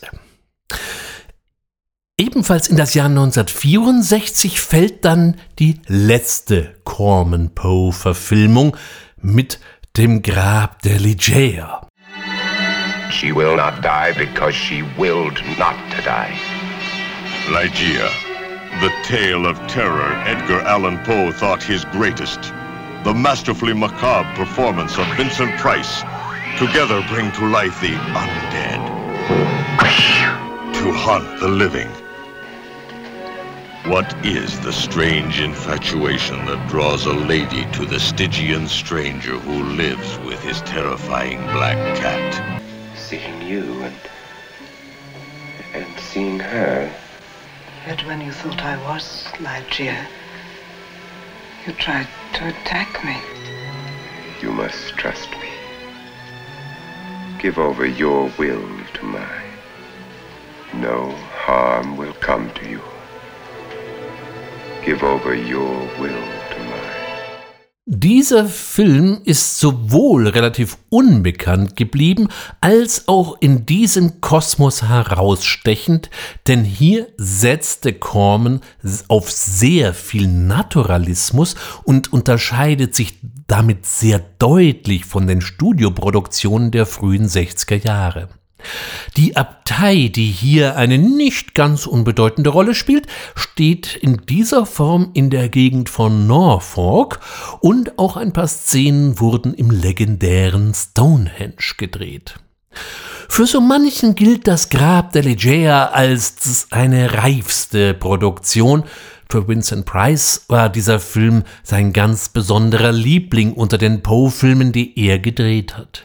Ebenfalls 2.20 2.68
in 2.68 2.78
das 2.78 2.94
Jahr 2.94 3.08
1964 3.08 4.62
fällt 4.62 5.04
dann 5.04 5.36
die 5.58 5.82
letzte 5.88 6.76
Corman 6.84 7.56
Poe-Verfilmung 7.56 8.78
mit 9.18 9.60
dem 9.98 10.22
Grab 10.22 10.84
der 10.84 11.00
Ligeia. 11.00 11.88
She 13.10 13.36
will 13.36 13.56
not 13.56 13.84
die 13.84 14.14
because 14.14 14.54
she 14.54 14.84
willed 14.96 15.42
not 15.58 15.74
to 15.90 16.04
die. 16.04 16.34
Ligeia, 17.52 18.10
the 18.80 18.92
tale 19.04 19.50
of 19.50 19.58
terror 19.66 20.14
Edgar 20.28 20.62
Allan 20.68 21.00
Poe 21.06 21.32
thought 21.32 21.64
his 21.64 21.84
greatest. 21.86 22.54
The 23.06 23.14
masterfully 23.14 23.74
macabre 23.74 24.32
performance 24.36 25.00
of 25.00 25.08
Vincent 25.18 25.58
Price 25.58 26.04
together 26.60 27.04
bring 27.10 27.32
to 27.32 27.48
life 27.48 27.82
the 27.82 27.96
undead. 28.14 29.04
haunt 31.06 31.40
the 31.40 31.48
living. 31.48 32.03
What 33.88 34.26
is 34.26 34.62
the 34.62 34.72
strange 34.72 35.42
infatuation 35.42 36.46
that 36.46 36.70
draws 36.70 37.06
a 37.06 37.12
lady 37.12 37.66
to 37.74 37.86
the 37.86 38.00
Stygian 38.00 38.66
stranger 38.70 39.38
who 39.38 39.62
lives 39.76 40.18
with 40.20 40.42
his 40.42 40.62
terrifying 40.62 41.40
black 41.52 41.76
cat? 41.98 42.64
Seeing 42.96 43.42
you 43.42 43.84
and. 43.84 43.96
and 45.74 46.00
seeing 46.00 46.40
her. 46.40 46.90
Yet 47.86 48.06
when 48.06 48.22
you 48.22 48.32
thought 48.32 48.64
I 48.64 48.78
was 48.88 49.26
Ligeia, 49.40 50.08
you 51.68 51.74
tried 51.74 52.08
to 52.36 52.48
attack 52.48 53.04
me. 53.04 53.18
You 54.42 54.54
must 54.54 54.94
trust 54.96 55.30
me. 55.32 55.50
Give 57.38 57.60
over 57.60 57.86
your 57.86 58.32
will 58.38 58.66
to 58.94 59.04
mine. 59.04 59.58
No 60.76 61.12
harm 61.12 61.98
will 61.98 62.14
come 62.22 62.50
to 62.52 62.70
you. 62.70 62.93
Give 64.86 65.02
over 65.06 65.34
your 65.34 65.88
will. 66.00 66.12
Dieser 67.86 68.46
Film 68.46 69.22
ist 69.24 69.60
sowohl 69.60 70.28
relativ 70.28 70.78
unbekannt 70.90 71.76
geblieben, 71.76 72.28
als 72.60 73.08
auch 73.08 73.38
in 73.40 73.66
diesem 73.66 74.20
Kosmos 74.20 74.84
herausstechend, 74.84 76.10
denn 76.48 76.64
hier 76.64 77.08
setzte 77.18 77.94
Corman 77.94 78.62
auf 79.08 79.32
sehr 79.32 79.94
viel 79.94 80.28
Naturalismus 80.28 81.56
und 81.84 82.12
unterscheidet 82.12 82.96
sich 82.96 83.20
damit 83.48 83.86
sehr 83.86 84.20
deutlich 84.40 85.06
von 85.06 85.28
den 85.28 85.42
Studioproduktionen 85.42 86.72
der 86.72 86.86
frühen 86.86 87.28
60er 87.28 87.86
Jahre. 87.86 88.30
Die 89.18 89.36
Abtei, 89.36 90.10
die 90.14 90.28
hier 90.28 90.76
eine 90.76 90.98
nicht 90.98 91.56
ganz 91.56 91.86
unbedeutende 91.86 92.50
Rolle 92.50 92.76
spielt, 92.76 93.08
steht 93.36 93.96
in 93.96 94.26
dieser 94.28 94.66
Form 94.66 95.12
in 95.14 95.30
der 95.30 95.50
Gegend 95.50 95.90
von 95.90 96.28
Norfolk 96.28 97.20
und 97.60 97.98
auch 98.00 98.18
ein 98.18 98.34
paar 98.34 98.48
Szenen 98.48 99.20
wurden 99.20 99.54
im 99.54 99.70
legendären 99.70 100.74
Stonehenge 100.74 101.76
gedreht. 101.78 102.36
Für 103.30 103.48
so 103.48 103.62
manchen 103.62 104.16
gilt 104.16 104.48
das 104.48 104.70
Grab 104.70 105.12
der 105.14 105.24
Ligeia 105.24 105.88
als 105.88 106.68
eine 106.72 107.14
reifste 107.14 107.94
Produktion, 107.94 108.84
für 109.34 109.48
Vincent 109.48 109.88
Price 109.88 110.46
war 110.48 110.70
dieser 110.70 111.00
Film 111.00 111.42
sein 111.64 111.92
ganz 111.92 112.30
besonderer 112.30 112.92
Liebling 112.92 113.54
unter 113.54 113.80
den 113.80 114.04
Poe-Filmen, 114.04 114.72
die 114.72 114.94
er 114.96 115.18
gedreht 115.18 115.76
hat. 115.76 116.04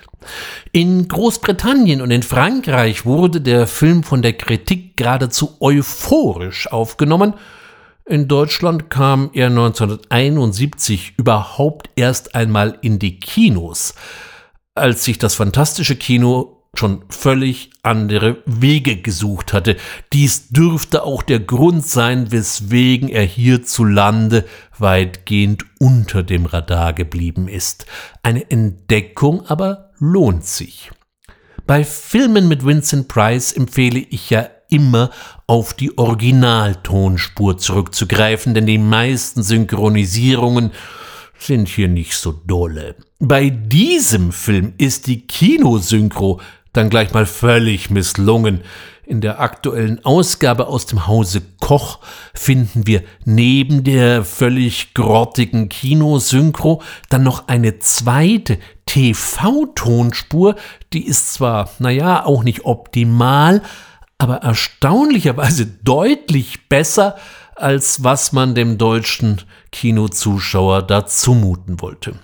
In 0.73 1.09
Großbritannien 1.09 2.01
und 2.01 2.11
in 2.11 2.23
Frankreich 2.23 3.05
wurde 3.07 3.41
der 3.41 3.67
Film 3.67 4.03
von 4.03 4.23
der 4.23 4.35
Kritik 4.35 4.97
geradezu 4.97 5.57
euphorisch 5.61 6.71
aufgenommen. 6.71 7.35
In 8.05 8.27
Deutschland 8.27 8.91
kam 8.91 9.31
er 9.35 9.49
1971 9.49 11.15
überhaupt 11.19 11.91
erst 11.95 12.35
einmal 12.35 12.79
in 12.81 12.99
die 12.99 13.21
Kinos, 13.21 13.95
als 14.75 15.05
sich 15.05 15.19
das 15.19 15.35
fantastische 15.35 15.97
Kino 15.97 16.59
schon 16.75 17.05
völlig 17.09 17.71
andere 17.83 18.43
Wege 18.47 18.97
gesucht 18.97 19.53
hatte. 19.53 19.77
Dies 20.13 20.49
dürfte 20.49 21.03
auch 21.03 21.23
der 21.23 21.41
Grund 21.41 21.85
sein, 21.87 22.31
weswegen 22.31 23.09
er 23.09 23.25
hierzulande 23.25 24.45
weitgehend 24.79 25.65
unter 25.79 26.23
dem 26.23 26.47
Radar 26.47 26.93
geblieben 26.93 27.49
ist. 27.49 27.87
Eine 28.23 28.51
Entdeckung 28.51 29.45
aber 29.47 29.88
lohnt 30.01 30.45
sich. 30.45 30.91
Bei 31.67 31.85
Filmen 31.85 32.49
mit 32.49 32.65
Vincent 32.65 33.09
Price 33.09 33.53
empfehle 33.53 33.99
ich 33.99 34.31
ja 34.31 34.49
immer 34.71 35.11
auf 35.47 35.75
die 35.75 35.97
Originaltonspur 35.97 37.59
zurückzugreifen, 37.59 38.55
denn 38.55 38.67
die 38.67 38.79
meisten 38.79 39.43
Synchronisierungen 39.43 40.73
sind 41.39 41.69
hier 41.69 41.89
nicht 41.89 42.17
so 42.17 42.33
dolle. 42.33 42.97
Bei 43.19 43.51
diesem 43.51 44.33
Film 44.33 44.75
ist 44.79 45.07
die 45.07 45.27
Kinosynchro 45.27 46.41
dann 46.73 46.91
gleich 46.91 47.13
mal 47.13 47.27
völlig 47.27 47.91
misslungen. 47.91 48.61
In 49.09 49.23
der 49.23 49.41
aktuellen 49.41 50.05
Ausgabe 50.05 50.67
aus 50.67 50.85
dem 50.85 51.07
Hause 51.07 51.41
Koch 51.61 52.01
finden 52.35 52.87
wir 52.87 53.03
neben 53.25 53.83
der 53.83 54.23
völlig 54.23 54.93
grottigen 54.93 55.71
Kinosynchro 55.71 56.83
dann 57.09 57.23
noch 57.23 57.49
eine 57.49 57.79
zweite 57.79 58.59
TV-Tonspur, 58.85 60.57
die 60.93 61.07
ist 61.07 61.33
zwar, 61.33 61.71
naja, 61.79 62.27
auch 62.27 62.43
nicht 62.43 62.67
optimal, 62.67 63.63
aber 64.19 64.43
erstaunlicherweise 64.43 65.65
deutlich 65.65 66.69
besser, 66.69 67.17
als 67.57 68.05
was 68.05 68.33
man 68.33 68.55
dem 68.55 68.77
deutschen 68.77 69.41
Kinozuschauer 69.73 70.83
da 70.83 71.07
zumuten 71.07 71.81
wollte. 71.81 72.17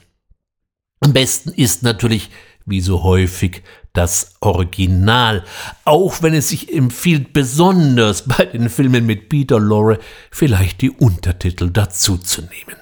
Am 1.01 1.15
besten 1.15 1.49
ist 1.49 1.83
natürlich, 1.83 2.29
wie 2.67 2.83
so 2.83 3.03
häufig, 3.03 3.63
das 3.95 4.35
Original, 4.41 5.45
auch 5.85 6.21
wenn 6.21 6.35
es 6.35 6.51
sich 6.51 6.75
empfiehlt, 6.75 7.33
besonders 7.33 8.23
bei 8.23 8.45
den 8.45 8.69
Filmen 8.69 9.07
mit 9.07 9.31
Peter 9.31 9.59
Lorre 9.59 9.99
vielleicht 10.31 10.83
die 10.83 10.91
Untertitel 10.91 11.71
dazuzunehmen. 11.71 12.77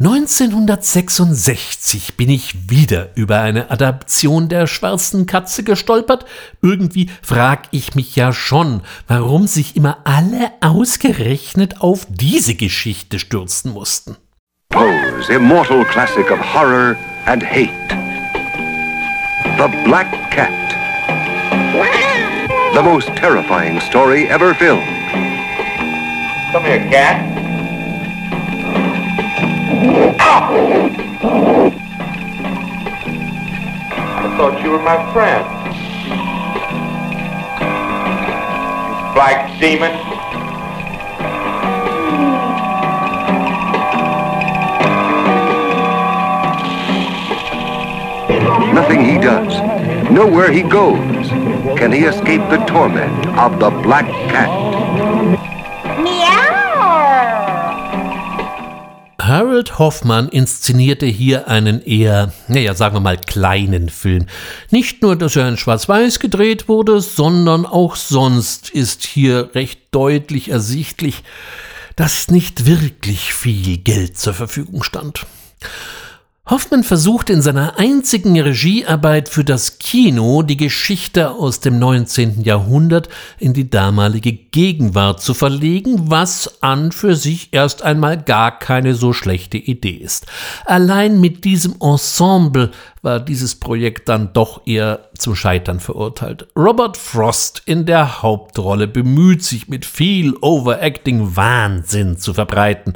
1966 0.00 2.16
bin 2.16 2.30
ich 2.30 2.70
wieder 2.70 3.08
über 3.16 3.40
eine 3.40 3.72
Adaption 3.72 4.48
der 4.48 4.68
Schwarzen 4.68 5.26
Katze 5.26 5.64
gestolpert. 5.64 6.24
Irgendwie 6.62 7.10
frag 7.20 7.64
ich 7.72 7.96
mich 7.96 8.14
ja 8.14 8.32
schon, 8.32 8.82
warum 9.08 9.48
sich 9.48 9.74
immer 9.74 9.98
alle 10.04 10.52
ausgerechnet 10.60 11.80
auf 11.80 12.06
diese 12.08 12.54
Geschichte 12.54 13.18
stürzen 13.18 13.72
mussten. 13.72 14.16
Poe's 14.68 15.30
immortal 15.30 15.84
classic 15.86 16.30
of 16.30 16.38
horror 16.54 16.94
and 17.26 17.42
hate. 17.42 17.72
The 19.58 19.66
Black 19.84 20.30
Cat. 20.30 20.54
The 22.74 22.80
most 22.80 23.08
terrifying 23.16 23.80
story 23.80 24.28
ever 24.28 24.54
filmed. 24.54 24.86
Come 26.52 26.64
here, 26.64 26.78
cat. 26.88 27.26
Ah! 30.20 30.48
I 34.20 34.36
thought 34.36 34.62
you 34.62 34.70
were 34.70 34.78
my 34.78 35.12
friend. 35.12 35.44
You 38.94 39.12
black 39.12 39.58
demon. 39.58 40.17
Nothing 48.78 49.04
he 49.04 49.18
does, 49.18 49.58
nowhere 50.08 50.52
he 50.52 50.62
goes, 50.62 51.28
can 51.76 51.90
he 51.90 52.04
escape 52.04 52.48
the 52.48 52.58
torment 52.58 53.26
of 53.36 53.58
the 53.58 53.70
Black 53.82 54.06
Cat. 54.30 54.48
Harold 59.18 59.80
Hoffmann 59.80 60.28
inszenierte 60.28 61.06
hier 61.06 61.48
einen 61.48 61.82
eher, 61.82 62.32
naja, 62.46 62.74
sagen 62.74 62.94
wir 62.94 63.00
mal, 63.00 63.18
kleinen 63.18 63.88
Film. 63.88 64.26
Nicht 64.70 65.02
nur, 65.02 65.16
dass 65.16 65.34
er 65.34 65.48
in 65.48 65.56
Schwarz-Weiß 65.56 66.20
gedreht 66.20 66.68
wurde, 66.68 67.00
sondern 67.00 67.66
auch 67.66 67.96
sonst 67.96 68.70
ist 68.70 69.02
hier 69.02 69.50
recht 69.56 69.80
deutlich 69.90 70.50
ersichtlich, 70.50 71.24
dass 71.96 72.30
nicht 72.30 72.64
wirklich 72.64 73.34
viel 73.34 73.78
Geld 73.78 74.16
zur 74.16 74.34
Verfügung 74.34 74.84
stand. 74.84 75.26
Hoffmann 76.50 76.82
versucht 76.82 77.28
in 77.28 77.42
seiner 77.42 77.78
einzigen 77.78 78.40
Regiearbeit 78.40 79.28
für 79.28 79.44
das 79.44 79.78
Kino 79.78 80.40
die 80.42 80.56
Geschichte 80.56 81.32
aus 81.32 81.60
dem 81.60 81.78
19. 81.78 82.40
Jahrhundert 82.42 83.10
in 83.38 83.52
die 83.52 83.68
damalige 83.68 84.32
Gegenwart 84.32 85.20
zu 85.20 85.34
verlegen, 85.34 86.10
was 86.10 86.62
an 86.62 86.90
für 86.90 87.16
sich 87.16 87.50
erst 87.52 87.82
einmal 87.82 88.16
gar 88.16 88.58
keine 88.58 88.94
so 88.94 89.12
schlechte 89.12 89.58
Idee 89.58 89.90
ist. 89.96 90.24
Allein 90.64 91.20
mit 91.20 91.44
diesem 91.44 91.74
Ensemble 91.82 92.70
war 93.02 93.20
dieses 93.20 93.54
Projekt 93.54 94.08
dann 94.08 94.32
doch 94.32 94.66
eher 94.66 95.10
zum 95.16 95.34
Scheitern 95.34 95.80
verurteilt. 95.80 96.46
Robert 96.56 96.96
Frost 96.96 97.62
in 97.66 97.84
der 97.86 98.22
Hauptrolle 98.22 98.88
bemüht 98.88 99.44
sich 99.44 99.68
mit 99.68 99.84
viel 99.84 100.34
Overacting 100.40 101.36
Wahnsinn 101.36 102.18
zu 102.18 102.34
verbreiten, 102.34 102.94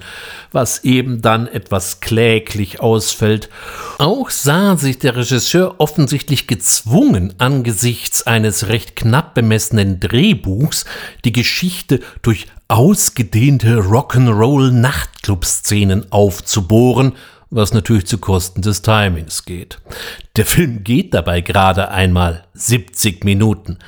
was 0.50 0.84
eben 0.84 1.22
dann 1.22 1.46
etwas 1.46 2.00
kläglich 2.00 2.80
ausfällt. 2.80 3.48
Auch 3.98 4.30
sah 4.30 4.76
sich 4.76 4.98
der 4.98 5.16
Regisseur 5.16 5.76
offensichtlich 5.78 6.46
gezwungen, 6.46 7.34
angesichts 7.38 8.26
eines 8.26 8.68
recht 8.68 8.96
knapp 8.96 9.34
bemessenen 9.34 10.00
Drehbuchs 10.00 10.84
die 11.24 11.32
Geschichte 11.32 12.00
durch 12.22 12.46
ausgedehnte 12.68 13.80
Rock'n'Roll-Nachtclub-Szenen 13.80 16.11
aufzubohren 16.11 17.12
was 17.53 17.74
natürlich 17.74 18.07
zu 18.07 18.18
Kosten 18.18 18.62
des 18.62 18.82
Timings 18.82 19.44
geht. 19.44 19.78
Der 20.36 20.46
Film 20.46 20.82
geht 20.82 21.14
dabei 21.14 21.42
gerade 21.42 21.90
einmal 21.90 22.44
70 22.55 23.24
Minuten. 23.24 23.78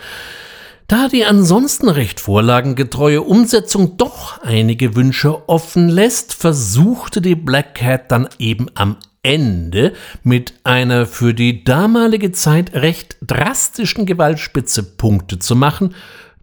Da 0.87 1.09
die 1.09 1.25
ansonsten 1.25 1.89
recht 1.89 2.21
vorlagengetreue 2.21 3.23
Umsetzung 3.23 3.97
doch 3.97 4.43
einige 4.43 4.95
Wünsche 4.95 5.49
offen 5.49 5.89
lässt, 5.89 6.35
versuchte 6.35 7.23
die 7.23 7.35
Black 7.35 7.75
Cat 7.77 8.13
dann 8.13 8.29
eben 8.39 8.67
am 8.75 8.99
Ende 9.23 9.95
mit 10.23 10.53
einer 10.65 11.07
für 11.07 11.33
die 11.33 11.65
damalige 11.65 12.33
Zeit 12.33 12.75
recht 12.75 13.17
drastischen 13.23 14.05
Gewaltspitze 14.05 14.83
Punkte 14.83 15.39
zu 15.39 15.57
machen, 15.57 15.95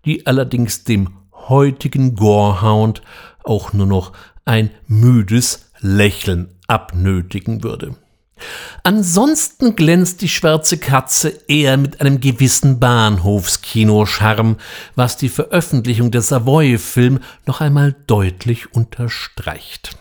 die 0.05 0.25
allerdings 0.25 0.83
dem 0.83 1.09
heutigen 1.31 2.15
Gorehound 2.15 3.03
auch 3.43 3.73
nur 3.73 3.85
noch 3.85 4.13
ein 4.45 4.71
müdes 4.87 5.71
Lächeln 5.79 6.49
abnötigen 6.71 7.63
würde. 7.63 7.95
Ansonsten 8.83 9.75
glänzt 9.75 10.21
die 10.21 10.29
schwarze 10.29 10.77
Katze 10.77 11.29
eher 11.47 11.77
mit 11.77 12.01
einem 12.01 12.19
gewissen 12.19 12.79
Bahnhofskino-Charme, 12.79 14.55
was 14.95 15.17
die 15.17 15.29
Veröffentlichung 15.29 16.09
der 16.09 16.21
Savoy-Film 16.23 17.19
noch 17.45 17.61
einmal 17.61 17.95
deutlich 18.07 18.73
unterstreicht. 18.73 19.95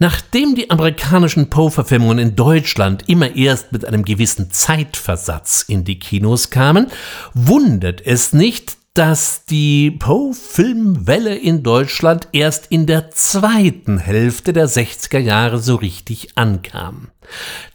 Nachdem 0.00 0.54
die 0.54 0.70
amerikanischen 0.70 1.50
Poe-Verfilmungen 1.50 2.18
in 2.18 2.34
Deutschland 2.34 3.08
immer 3.08 3.36
erst 3.36 3.70
mit 3.70 3.84
einem 3.84 4.04
gewissen 4.04 4.50
Zeitversatz 4.50 5.62
in 5.68 5.84
die 5.84 5.98
Kinos 5.98 6.50
kamen, 6.50 6.86
wundert 7.34 8.04
es 8.04 8.32
nicht, 8.32 8.79
dass 8.94 9.44
die 9.44 9.92
Poe-Filmwelle 9.92 11.36
in 11.36 11.62
Deutschland 11.62 12.28
erst 12.32 12.66
in 12.70 12.86
der 12.86 13.10
zweiten 13.12 13.98
Hälfte 13.98 14.52
der 14.52 14.68
60er 14.68 15.18
Jahre 15.18 15.58
so 15.58 15.76
richtig 15.76 16.30
ankam. 16.34 17.08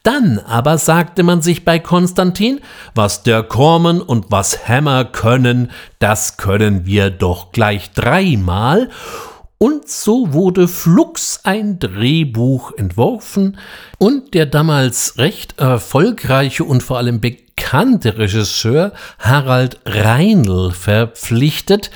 Dann 0.03 0.39
aber 0.39 0.78
sagte 0.78 1.24
man 1.24 1.41
sich 1.41 1.63
bei 1.63 1.80
Konstantin, 1.80 2.59
was 2.93 3.24
der 3.24 3.43
Corman 3.43 4.01
und 4.01 4.26
was 4.30 4.68
Hammer 4.68 5.05
können, 5.05 5.72
das 5.99 6.36
können 6.36 6.86
wir 6.86 7.09
doch 7.09 7.53
gleich 7.53 7.91
dreimal, 7.91 8.89
und 9.58 9.88
so 9.88 10.34
wurde 10.34 10.68
flugs 10.68 11.41
ein 11.43 11.80
Drehbuch 11.80 12.74
entworfen 12.78 13.58
und 13.97 14.34
der 14.34 14.45
damals 14.45 15.18
recht 15.18 15.60
erfolgreiche 15.60 16.66
und 16.66 16.84
vor 16.84 16.97
allem 16.97 17.22
bekannte 17.22 18.18
Regisseur 18.18 18.91
Harald 19.18 19.80
Reinl 19.86 20.72
verpflichtet. 20.72 21.89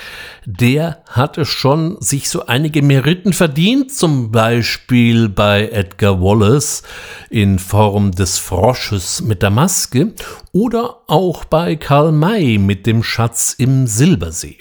Der 0.46 1.04
hatte 1.10 1.46
schon 1.46 1.98
sich 2.00 2.30
so 2.30 2.46
einige 2.46 2.82
Meriten 2.82 3.34
verdient, 3.34 3.94
zum 3.94 4.32
Beispiel 4.32 5.28
bei 5.28 5.68
Edgar 5.68 6.22
Wallace 6.22 6.84
in 7.30 7.60
Form 7.60 8.12
des 8.12 8.40
Frosches 8.40 9.22
mit 9.22 9.42
der 9.42 9.50
Maske 9.50 10.14
oder 10.54 11.02
auch 11.08 11.44
bei 11.44 11.76
Karl 11.76 12.14
May 12.14 12.58
mit 12.58 12.86
dem 12.86 13.04
Schatz 13.04 13.54
im 13.58 13.86
Silbersee. 13.86 14.60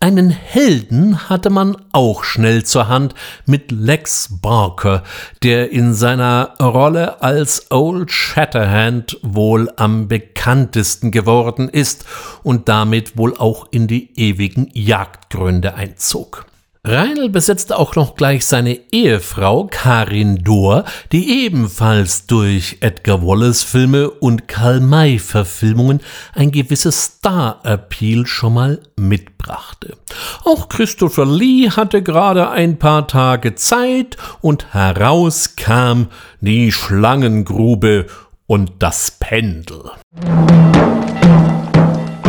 Einen 0.00 0.30
Helden 0.30 1.28
hatte 1.28 1.50
man 1.50 1.76
auch 1.92 2.24
schnell 2.24 2.64
zur 2.64 2.88
Hand 2.88 3.14
mit 3.46 3.72
Lex 3.72 4.40
Barker, 4.40 5.02
der 5.42 5.70
in 5.70 5.94
seiner 5.94 6.54
Rolle 6.60 7.22
als 7.22 7.70
Old 7.70 8.10
Shatterhand 8.10 9.18
wohl 9.22 9.70
am 9.76 10.08
bekanntesten 10.08 11.10
geworden 11.10 11.68
ist 11.68 12.04
und 12.42 12.68
damit 12.68 13.16
wohl 13.16 13.36
auch 13.36 13.68
in 13.70 13.86
die 13.86 14.18
ewigen 14.18 14.70
Jagdgründe 14.72 15.74
einzog. 15.74 16.46
Reinl 16.84 17.28
besetzte 17.28 17.76
auch 17.76 17.96
noch 17.96 18.14
gleich 18.14 18.46
seine 18.46 18.78
Ehefrau 18.92 19.68
Karin 19.70 20.44
Dohr, 20.44 20.84
die 21.12 21.44
ebenfalls 21.44 22.26
durch 22.26 22.78
Edgar 22.80 23.26
Wallace 23.26 23.64
Filme 23.64 24.10
und 24.10 24.46
Karl 24.48 24.80
May 24.80 25.18
Verfilmungen 25.18 26.00
ein 26.34 26.52
gewisses 26.52 27.02
Star-Appeal 27.02 28.26
schon 28.26 28.54
mal 28.54 28.80
mitbrachte. 28.96 29.96
Auch 30.44 30.68
Christopher 30.68 31.26
Lee 31.26 31.68
hatte 31.70 32.02
gerade 32.02 32.50
ein 32.50 32.78
paar 32.78 33.08
Tage 33.08 33.54
Zeit 33.56 34.16
und 34.40 34.72
heraus 34.72 35.56
kam 35.56 36.08
die 36.40 36.70
Schlangengrube 36.70 38.06
und 38.46 38.72
das 38.78 39.10
Pendel. 39.10 39.90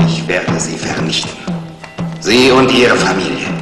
Ich 0.07 0.27
werde 0.27 0.59
sie 0.59 0.75
vernichten. 0.75 1.29
Sie 2.19 2.51
und 2.51 2.71
ihre 2.73 2.95
Familie. 2.97 3.58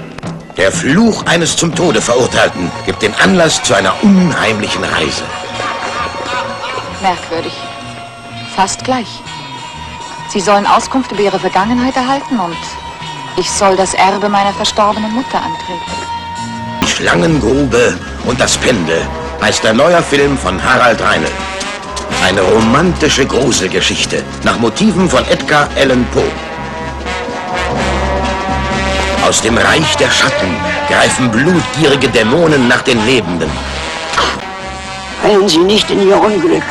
Der 0.57 0.71
Fluch 0.71 1.23
eines 1.27 1.55
zum 1.55 1.73
Tode 1.75 2.01
Verurteilten 2.01 2.71
gibt 2.87 3.03
den 3.03 3.13
Anlass 3.13 3.61
zu 3.61 3.75
einer 3.75 3.93
unheimlichen 4.01 4.83
Reise. 4.83 5.21
Merkwürdig. 6.99 7.53
Fast 8.55 8.83
gleich. 8.83 9.21
Sie 10.29 10.39
sollen 10.39 10.65
Auskunft 10.65 11.11
über 11.11 11.21
ihre 11.21 11.39
Vergangenheit 11.39 11.95
erhalten 11.95 12.39
und 12.39 12.57
ich 13.37 13.51
soll 13.51 13.75
das 13.75 13.93
Erbe 13.93 14.29
meiner 14.29 14.51
verstorbenen 14.51 15.13
Mutter 15.13 15.37
antreten. 15.37 15.91
Die 16.81 16.87
Schlangengrube 16.87 17.95
und 18.25 18.41
das 18.41 18.57
Pendel 18.57 19.07
heißt 19.39 19.63
der 19.63 19.73
neue 19.73 20.01
Film 20.01 20.39
von 20.39 20.61
Harald 20.63 20.99
Reinl. 21.01 21.29
Eine 22.25 22.41
romantische 22.41 23.27
Gruselgeschichte 23.27 24.23
nach 24.43 24.57
Motiven 24.57 25.07
von 25.07 25.23
Edgar 25.27 25.69
Allan 25.77 26.03
Poe. 26.11 26.46
Aus 29.25 29.41
dem 29.41 29.57
Reich 29.57 29.95
der 29.97 30.09
Schatten 30.09 30.55
greifen 30.87 31.31
blutgierige 31.31 32.09
Dämonen 32.09 32.67
nach 32.67 32.81
den 32.81 33.05
Lebenden. 33.05 33.49
Fallen 35.21 35.49
Sie 35.49 35.59
nicht 35.59 35.89
in 35.89 36.07
Ihr 36.07 36.17
Unglück. 36.17 36.63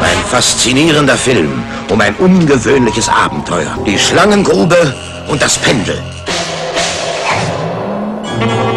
Ein 0.00 0.24
faszinierender 0.30 1.16
Film 1.16 1.64
um 1.90 2.00
ein 2.00 2.14
ungewöhnliches 2.16 3.08
Abenteuer. 3.08 3.76
Die 3.86 3.98
Schlangengrube 3.98 4.94
und 5.28 5.42
das 5.42 5.58
Pendel. 5.58 6.00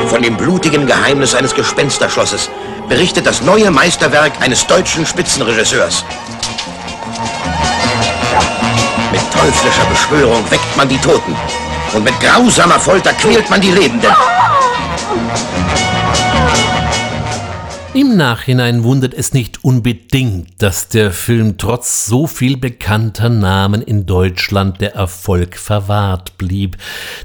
Von 0.08 0.22
dem 0.22 0.38
blutigen 0.38 0.88
Geheimnis 0.88 1.36
eines 1.36 1.54
Gespensterschlosses 1.54 2.50
berichtet 2.88 3.26
das 3.26 3.42
neue 3.42 3.70
Meisterwerk 3.72 4.34
eines 4.40 4.66
deutschen 4.66 5.06
Spitzenregisseurs. 5.06 6.04
Mit 9.18 9.34
teuflischer 9.34 9.86
Beschwörung 9.90 10.44
weckt 10.52 10.78
man 10.78 10.88
die 10.88 10.98
Toten. 11.00 11.36
Und 11.92 12.04
mit 12.04 12.14
grausamer 12.20 12.80
Folter 12.80 13.14
quält 13.14 13.50
man 13.50 13.60
die 13.60 13.72
Lebenden. 13.72 14.12
Im 17.98 18.16
Nachhinein 18.16 18.84
wundert 18.84 19.16
es 19.16 19.34
nicht 19.34 19.64
unbedingt, 19.64 20.62
dass 20.62 20.88
der 20.88 21.10
Film 21.10 21.58
trotz 21.58 22.06
so 22.06 22.28
viel 22.28 22.56
bekannter 22.56 23.28
Namen 23.28 23.82
in 23.82 24.06
Deutschland 24.06 24.80
der 24.82 24.94
Erfolg 24.94 25.58
verwahrt 25.58 26.38
blieb. 26.38 26.78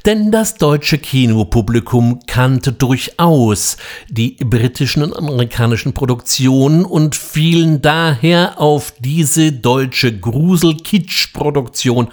Denn 0.06 0.30
das 0.30 0.54
deutsche 0.54 0.96
Kinopublikum 0.96 2.20
kannte 2.26 2.72
durchaus 2.72 3.76
die 4.08 4.38
britischen 4.42 5.02
und 5.02 5.14
amerikanischen 5.14 5.92
Produktionen 5.92 6.86
und 6.86 7.16
fielen 7.16 7.82
daher 7.82 8.58
auf 8.58 8.94
diese 8.98 9.52
deutsche 9.52 10.18
Grusel-Kitsch-Produktion 10.18 12.08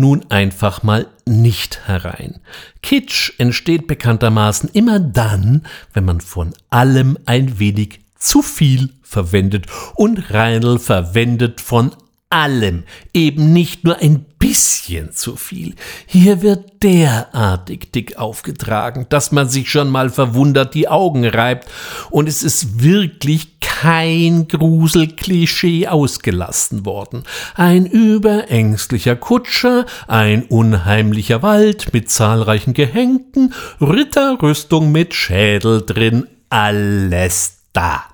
nun 0.00 0.24
einfach 0.30 0.82
mal 0.82 1.06
nicht 1.26 1.86
herein. 1.86 2.40
Kitsch 2.82 3.32
entsteht 3.38 3.86
bekanntermaßen 3.86 4.70
immer 4.72 4.98
dann, 4.98 5.62
wenn 5.92 6.04
man 6.04 6.20
von 6.20 6.54
allem 6.70 7.18
ein 7.26 7.58
wenig 7.58 8.00
zu 8.18 8.42
viel 8.42 8.90
verwendet 9.02 9.66
und 9.94 10.30
Reinl 10.30 10.78
verwendet 10.78 11.60
von 11.60 11.92
allem, 12.30 12.84
eben 13.12 13.52
nicht 13.52 13.84
nur 13.84 13.98
ein 13.98 14.24
bisschen 14.38 15.12
zu 15.12 15.36
viel. 15.36 15.74
Hier 16.06 16.42
wird 16.42 16.82
derartig 16.82 17.90
dick 17.92 18.16
aufgetragen, 18.16 19.06
dass 19.08 19.32
man 19.32 19.48
sich 19.48 19.68
schon 19.70 19.90
mal 19.90 20.10
verwundert 20.10 20.74
die 20.74 20.88
Augen 20.88 21.26
reibt 21.26 21.68
und 22.10 22.28
es 22.28 22.42
ist 22.42 22.82
wirklich 22.82 23.60
kein 23.60 24.46
Gruselklischee 24.46 25.88
ausgelassen 25.88 26.86
worden. 26.86 27.24
Ein 27.54 27.86
überängstlicher 27.86 29.16
Kutscher, 29.16 29.84
ein 30.06 30.44
unheimlicher 30.44 31.42
Wald 31.42 31.92
mit 31.92 32.10
zahlreichen 32.10 32.74
Gehängten, 32.74 33.54
Ritterrüstung 33.80 34.92
mit 34.92 35.14
Schädel 35.14 35.82
drin, 35.84 36.26
alles 36.48 37.59
da. 37.72 38.04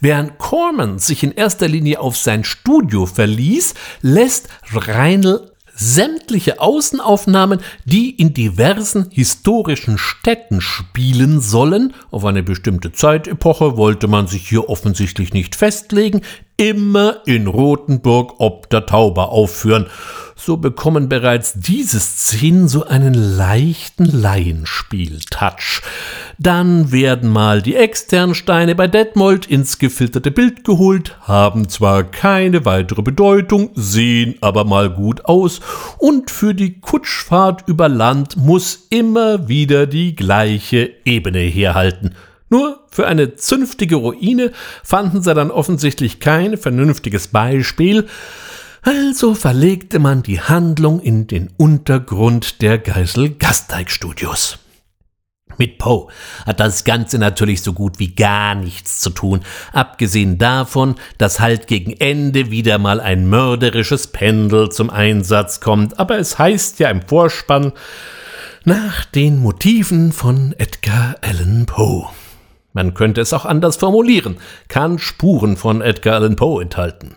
Während 0.00 0.38
Corman 0.38 0.98
sich 0.98 1.22
in 1.22 1.32
erster 1.32 1.68
Linie 1.68 2.00
auf 2.00 2.16
sein 2.16 2.44
Studio 2.44 3.06
verließ, 3.06 3.74
lässt 4.02 4.48
Reinl 4.72 5.50
sämtliche 5.76 6.60
Außenaufnahmen, 6.60 7.60
die 7.84 8.10
in 8.10 8.32
diversen 8.32 9.10
historischen 9.10 9.98
Städten 9.98 10.60
spielen 10.60 11.40
sollen, 11.40 11.94
auf 12.10 12.24
eine 12.24 12.42
bestimmte 12.42 12.92
Zeitepoche 12.92 13.76
wollte 13.76 14.06
man 14.06 14.26
sich 14.26 14.48
hier 14.48 14.68
offensichtlich 14.68 15.34
nicht 15.34 15.56
festlegen, 15.56 16.22
immer 16.56 17.22
in 17.26 17.48
Rothenburg 17.48 18.34
ob 18.38 18.70
der 18.70 18.86
Tauber 18.86 19.30
aufführen. 19.30 19.86
So 20.36 20.56
bekommen 20.56 21.08
bereits 21.08 21.54
diese 21.54 22.00
Szenen 22.00 22.68
so 22.68 22.84
einen 22.84 23.14
leichten 23.14 24.04
Laienspiel-Touch. 24.04 25.82
Dann 26.38 26.90
werden 26.92 27.30
mal 27.30 27.62
die 27.62 27.76
externen 27.76 28.34
Steine 28.34 28.74
bei 28.74 28.88
Detmold 28.88 29.46
ins 29.46 29.78
gefilterte 29.78 30.30
Bild 30.30 30.64
geholt, 30.64 31.16
haben 31.22 31.68
zwar 31.68 32.04
keine 32.04 32.64
weitere 32.64 33.02
Bedeutung, 33.02 33.70
sehen 33.74 34.36
aber 34.40 34.64
mal 34.64 34.90
gut 34.90 35.24
aus 35.26 35.60
und 35.98 36.30
für 36.30 36.54
die 36.54 36.80
Kutschfahrt 36.80 37.64
über 37.66 37.88
Land 37.88 38.36
muss 38.36 38.86
immer 38.90 39.48
wieder 39.48 39.86
die 39.86 40.16
gleiche 40.16 40.90
Ebene 41.04 41.40
herhalten. 41.40 42.14
Nur 42.50 42.84
für 42.90 43.06
eine 43.06 43.34
zünftige 43.36 43.96
Ruine 43.96 44.52
fanden 44.82 45.22
sie 45.22 45.34
dann 45.34 45.50
offensichtlich 45.50 46.20
kein 46.20 46.56
vernünftiges 46.56 47.28
Beispiel, 47.28 48.06
also 48.84 49.34
verlegte 49.34 49.98
man 49.98 50.22
die 50.22 50.40
Handlung 50.40 51.00
in 51.00 51.26
den 51.26 51.50
Untergrund 51.56 52.62
der 52.62 52.78
Geisel 52.78 53.30
Gasteig 53.30 53.90
Studios. 53.90 54.58
Mit 55.56 55.78
Poe 55.78 56.08
hat 56.46 56.60
das 56.60 56.84
Ganze 56.84 57.18
natürlich 57.18 57.62
so 57.62 57.72
gut 57.72 57.98
wie 57.98 58.14
gar 58.14 58.54
nichts 58.54 59.00
zu 59.00 59.10
tun, 59.10 59.40
abgesehen 59.72 60.36
davon, 60.36 60.96
dass 61.18 61.40
halt 61.40 61.66
gegen 61.66 61.92
Ende 61.92 62.50
wieder 62.50 62.78
mal 62.78 63.00
ein 63.00 63.28
mörderisches 63.28 64.08
Pendel 64.08 64.70
zum 64.70 64.90
Einsatz 64.90 65.60
kommt, 65.60 65.98
aber 65.98 66.18
es 66.18 66.38
heißt 66.38 66.80
ja 66.80 66.90
im 66.90 67.02
Vorspann 67.02 67.72
nach 68.64 69.04
den 69.04 69.38
Motiven 69.38 70.12
von 70.12 70.54
Edgar 70.58 71.16
Allan 71.20 71.66
Poe. 71.66 72.06
Man 72.72 72.94
könnte 72.94 73.20
es 73.20 73.32
auch 73.32 73.44
anders 73.44 73.76
formulieren, 73.76 74.38
kann 74.68 74.98
Spuren 74.98 75.56
von 75.56 75.80
Edgar 75.80 76.16
Allan 76.16 76.36
Poe 76.36 76.60
enthalten. 76.60 77.16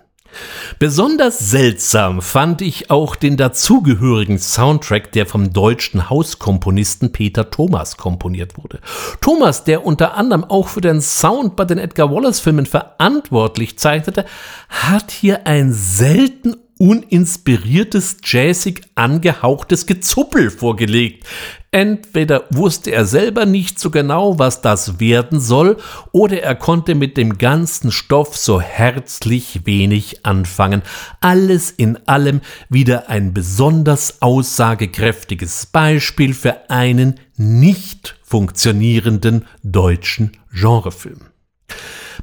Besonders 0.79 1.39
seltsam 1.39 2.21
fand 2.21 2.61
ich 2.61 2.91
auch 2.91 3.15
den 3.15 3.37
dazugehörigen 3.37 4.37
Soundtrack, 4.37 5.11
der 5.11 5.25
vom 5.25 5.53
deutschen 5.53 6.09
Hauskomponisten 6.09 7.11
Peter 7.11 7.49
Thomas 7.49 7.97
komponiert 7.97 8.57
wurde. 8.57 8.79
Thomas, 9.21 9.63
der 9.63 9.85
unter 9.85 10.15
anderem 10.15 10.43
auch 10.43 10.67
für 10.67 10.81
den 10.81 11.01
Sound 11.01 11.55
bei 11.55 11.65
den 11.65 11.77
Edgar 11.77 12.11
Wallace 12.11 12.39
Filmen 12.39 12.65
verantwortlich 12.65 13.79
zeichnete, 13.79 14.25
hat 14.69 15.11
hier 15.11 15.47
ein 15.47 15.73
selten 15.73 16.55
uninspiriertes, 16.77 18.17
jazzig 18.23 18.81
angehauchtes 18.95 19.85
Gezuppel 19.85 20.51
vorgelegt. 20.51 21.25
Entweder 21.71 22.45
wusste 22.49 22.91
er 22.91 23.05
selber 23.05 23.45
nicht 23.45 23.79
so 23.79 23.91
genau, 23.91 24.39
was 24.39 24.61
das 24.61 24.99
werden 24.99 25.39
soll, 25.39 25.77
oder 26.11 26.41
er 26.41 26.55
konnte 26.55 26.95
mit 26.95 27.17
dem 27.17 27.37
ganzen 27.37 27.91
Stoff 27.91 28.37
so 28.37 28.61
herzlich 28.61 29.61
wenig 29.65 30.25
anfangen. 30.25 30.81
Alles 31.19 31.71
in 31.71 32.07
allem 32.07 32.41
wieder 32.69 33.09
ein 33.09 33.33
besonders 33.33 34.21
aussagekräftiges 34.21 35.65
Beispiel 35.67 36.33
für 36.33 36.69
einen 36.69 37.19
nicht 37.35 38.15
funktionierenden 38.23 39.45
deutschen 39.61 40.31
Genrefilm. 40.51 41.21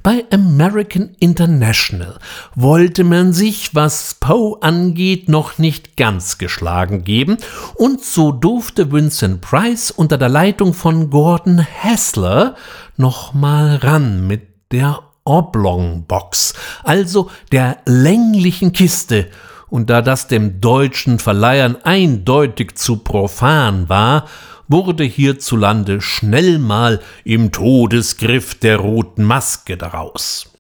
Bei 0.05 0.27
American 0.31 1.17
International 1.19 2.19
wollte 2.55 3.05
man 3.05 3.33
sich, 3.33 3.75
was 3.75 4.19
Poe 4.21 4.59
angeht, 4.61 5.31
noch 5.31 5.57
nicht 5.57 5.97
ganz 5.97 6.37
geschlagen 6.37 7.05
geben, 7.05 7.39
und 7.77 8.05
so 8.05 8.31
durfte 8.31 8.93
Vincent 8.93 9.41
Price 9.41 9.91
unter 9.91 10.19
der 10.19 10.29
Leitung 10.29 10.75
von 10.75 11.09
Gordon 11.09 11.67
Hassler 11.83 12.55
nochmal 12.99 13.77
ran 13.77 14.27
mit 14.27 14.43
der 14.73 14.99
Oblong 15.25 16.05
Box, 16.07 16.53
also 16.83 17.31
der 17.51 17.79
länglichen 17.87 18.73
Kiste, 18.73 19.31
und 19.71 19.89
da 19.89 20.03
das 20.03 20.29
dem 20.29 20.61
deutschen 20.61 21.19
Verleihern 21.19 21.79
eindeutig 21.83 22.75
zu 22.75 22.99
profan 22.99 23.89
war, 23.89 24.27
wurde 24.69 25.05
hierzulande 25.05 26.01
schnell 26.01 26.59
mal 26.59 27.01
im 27.25 27.53
Todesgriff 27.53 28.55
der 28.55 28.79
roten 28.79 29.25
Maske 29.25 29.77
daraus. 29.77 30.51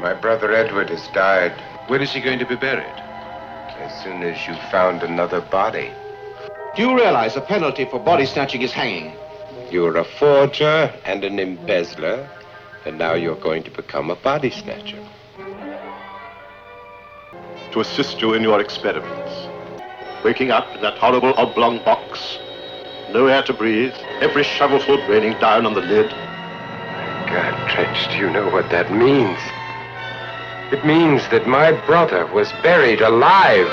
My 0.00 0.14
brother 0.14 0.50
Edward 0.50 0.90
has 0.90 1.08
died. 1.14 1.52
Where 1.88 2.02
is 2.02 2.12
he 2.12 2.20
going 2.20 2.38
to 2.38 2.46
be 2.46 2.56
buried? 2.56 2.84
As 3.82 4.02
soon 4.02 4.22
as 4.22 4.36
you 4.46 4.54
found 4.70 5.02
another 5.02 5.40
body. 5.40 5.90
Do 6.76 6.82
you 6.82 6.94
realize 6.94 7.34
the 7.34 7.40
penalty 7.40 7.86
for 7.86 7.98
body 7.98 8.26
snatching 8.26 8.62
is 8.62 8.72
hanging? 8.72 9.12
You're 9.70 9.96
a 9.96 10.04
forger 10.04 10.92
and 11.04 11.24
an 11.24 11.38
embezzler, 11.38 12.28
and 12.84 12.98
now 12.98 13.14
you're 13.14 13.40
going 13.40 13.62
to 13.62 13.70
become 13.70 14.10
a 14.10 14.16
body 14.16 14.50
snatcher. 14.50 15.02
To 17.72 17.80
assist 17.80 18.20
you 18.20 18.34
in 18.34 18.42
your 18.42 18.60
experiments. 18.60 19.48
Waking 20.24 20.50
up 20.50 20.66
in 20.74 20.82
that 20.82 20.98
horrible 20.98 21.32
oblong 21.36 21.78
box 21.84 22.38
no 23.12 23.26
air 23.26 23.42
to 23.42 23.52
breathe, 23.52 23.94
every 24.20 24.44
shovelful 24.44 24.98
raining 25.08 25.38
down 25.38 25.66
on 25.66 25.74
the 25.74 25.80
lid. 25.80 26.10
God, 27.26 27.54
Trench, 27.68 28.08
do 28.08 28.16
you 28.16 28.30
know 28.30 28.48
what 28.50 28.70
that 28.70 28.92
means? 28.92 29.38
It 30.72 30.84
means 30.84 31.28
that 31.28 31.46
my 31.46 31.72
brother 31.86 32.26
was 32.32 32.52
buried 32.62 33.00
alive. 33.02 33.68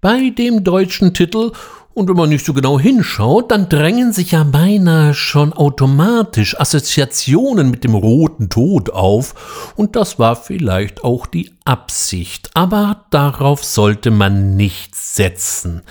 Bei 0.00 0.30
dem 0.30 0.62
deutschen 0.62 1.14
Titel 1.14 1.52
und 1.96 2.10
wenn 2.10 2.16
man 2.16 2.28
nicht 2.28 2.44
so 2.44 2.52
genau 2.52 2.78
hinschaut, 2.78 3.50
dann 3.50 3.70
drängen 3.70 4.12
sich 4.12 4.32
ja 4.32 4.44
beinahe 4.44 5.14
schon 5.14 5.54
automatisch 5.54 6.60
Assoziationen 6.60 7.70
mit 7.70 7.84
dem 7.84 7.94
roten 7.94 8.50
Tod 8.50 8.90
auf. 8.90 9.72
Und 9.76 9.96
das 9.96 10.18
war 10.18 10.36
vielleicht 10.36 11.02
auch 11.02 11.26
die 11.26 11.52
Absicht. 11.64 12.50
Aber 12.52 13.06
darauf 13.08 13.64
sollte 13.64 14.10
man 14.10 14.56
nicht 14.56 14.94
setzen. 14.94 15.82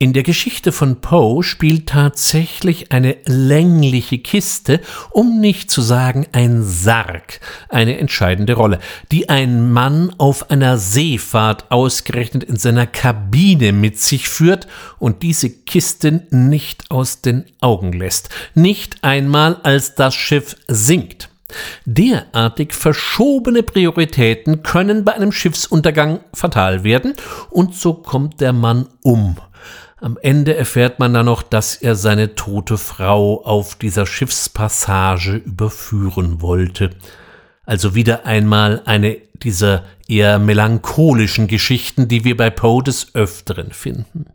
In 0.00 0.12
der 0.12 0.22
Geschichte 0.22 0.70
von 0.70 1.00
Poe 1.00 1.42
spielt 1.42 1.88
tatsächlich 1.88 2.92
eine 2.92 3.16
längliche 3.24 4.18
Kiste, 4.18 4.80
um 5.10 5.40
nicht 5.40 5.72
zu 5.72 5.82
sagen 5.82 6.28
ein 6.30 6.62
Sarg, 6.62 7.40
eine 7.68 7.98
entscheidende 7.98 8.52
Rolle, 8.52 8.78
die 9.10 9.28
ein 9.28 9.72
Mann 9.72 10.14
auf 10.16 10.52
einer 10.52 10.78
Seefahrt 10.78 11.72
ausgerechnet 11.72 12.44
in 12.44 12.54
seiner 12.54 12.86
Kabine 12.86 13.72
mit 13.72 13.98
sich 13.98 14.28
führt 14.28 14.68
und 15.00 15.24
diese 15.24 15.50
Kiste 15.50 16.28
nicht 16.30 16.92
aus 16.92 17.20
den 17.20 17.46
Augen 17.60 17.92
lässt, 17.92 18.28
nicht 18.54 19.02
einmal 19.02 19.56
als 19.64 19.96
das 19.96 20.14
Schiff 20.14 20.54
sinkt. 20.68 21.28
Derartig 21.86 22.72
verschobene 22.72 23.64
Prioritäten 23.64 24.62
können 24.62 25.04
bei 25.04 25.14
einem 25.14 25.32
Schiffsuntergang 25.32 26.20
fatal 26.34 26.84
werden, 26.84 27.14
und 27.50 27.74
so 27.74 27.94
kommt 27.94 28.40
der 28.40 28.52
Mann 28.52 28.86
um 29.02 29.38
am 30.00 30.16
Ende 30.22 30.54
erfährt 30.56 30.98
man 30.98 31.12
dann 31.12 31.26
noch, 31.26 31.42
dass 31.42 31.74
er 31.74 31.94
seine 31.94 32.34
tote 32.34 32.78
Frau 32.78 33.44
auf 33.44 33.74
dieser 33.74 34.06
Schiffspassage 34.06 35.36
überführen 35.36 36.40
wollte. 36.40 36.90
Also 37.64 37.94
wieder 37.94 38.24
einmal 38.24 38.82
eine 38.84 39.18
dieser 39.42 39.84
eher 40.08 40.38
melancholischen 40.38 41.48
Geschichten, 41.48 42.08
die 42.08 42.24
wir 42.24 42.36
bei 42.36 42.50
Poe 42.50 42.82
des 42.82 43.14
Öfteren 43.14 43.72
finden. 43.72 44.26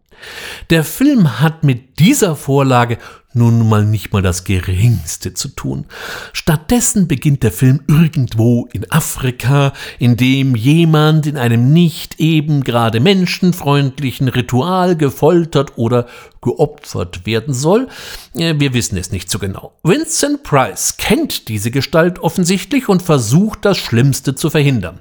Der 0.69 0.83
Film 0.83 1.39
hat 1.39 1.63
mit 1.63 1.99
dieser 1.99 2.35
Vorlage 2.35 2.97
nun 3.33 3.67
mal 3.67 3.83
nicht 3.83 4.13
mal 4.13 4.21
das 4.21 4.43
geringste 4.43 5.33
zu 5.33 5.49
tun. 5.49 5.85
Stattdessen 6.33 7.07
beginnt 7.07 7.43
der 7.43 7.51
Film 7.51 7.81
irgendwo 7.87 8.67
in 8.71 8.89
Afrika, 8.91 9.73
in 9.99 10.17
dem 10.17 10.55
jemand 10.55 11.25
in 11.25 11.37
einem 11.37 11.73
nicht 11.73 12.19
eben 12.19 12.63
gerade 12.63 12.99
menschenfreundlichen 12.99 14.27
Ritual 14.27 14.95
gefoltert 14.95 15.77
oder 15.77 16.07
geopfert 16.41 17.25
werden 17.25 17.53
soll. 17.53 17.87
Wir 18.33 18.73
wissen 18.73 18.97
es 18.97 19.11
nicht 19.11 19.29
so 19.29 19.39
genau. 19.39 19.73
Vincent 19.83 20.43
Price 20.43 20.97
kennt 20.97 21.47
diese 21.47 21.71
Gestalt 21.71 22.19
offensichtlich 22.19 22.89
und 22.89 23.01
versucht 23.01 23.65
das 23.65 23.77
Schlimmste 23.77 24.35
zu 24.35 24.49
verhindern. 24.49 24.99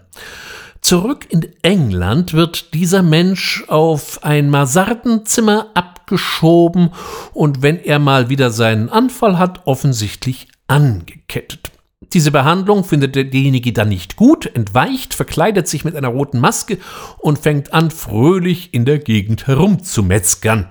Zurück 0.83 1.27
in 1.31 1.49
England 1.63 2.35
wird 2.35 2.75
dieser 2.75 3.05
Mensch 3.05 3.65
auf 3.69 4.25
ein 4.25 4.51
Mansardenzimmer 4.51 5.69
abgeschoben 5.75 6.91
und 7.33 7.63
wenn 7.63 7.79
er 7.79 8.01
mal 8.01 8.29
wieder 8.29 8.51
seinen 8.51 8.89
Anfall 8.89 9.39
hat, 9.39 9.65
offensichtlich 9.65 10.49
angekettet. 10.67 11.71
Diese 12.13 12.33
Behandlung 12.33 12.83
findet 12.83 13.15
derjenige 13.15 13.73
dann 13.73 13.91
nicht 13.91 14.17
gut, 14.17 14.45
entweicht, 14.45 15.15
verkleidet 15.15 15.69
sich 15.69 15.85
mit 15.85 15.95
einer 15.95 16.09
roten 16.09 16.41
Maske 16.41 16.79
und 17.19 17.39
fängt 17.39 17.73
an, 17.73 17.93
fröhlich 17.93 18.75
in 18.75 18.85
der 18.85 18.99
Gegend 18.99 19.47
herumzumetzgern. 19.47 20.69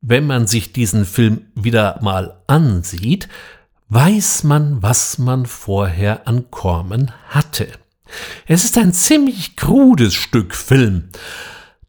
Wenn 0.00 0.26
man 0.26 0.46
sich 0.46 0.72
diesen 0.72 1.04
Film 1.04 1.42
wieder 1.54 1.98
mal 2.00 2.42
ansieht, 2.46 3.28
weiß 3.90 4.44
man, 4.44 4.82
was 4.82 5.18
man 5.18 5.44
vorher 5.44 6.26
an 6.26 6.50
Kormen 6.50 7.12
hatte. 7.28 7.68
Es 8.46 8.64
ist 8.64 8.78
ein 8.78 8.92
ziemlich 8.92 9.56
krudes 9.56 10.14
Stück 10.14 10.54
Film, 10.54 11.10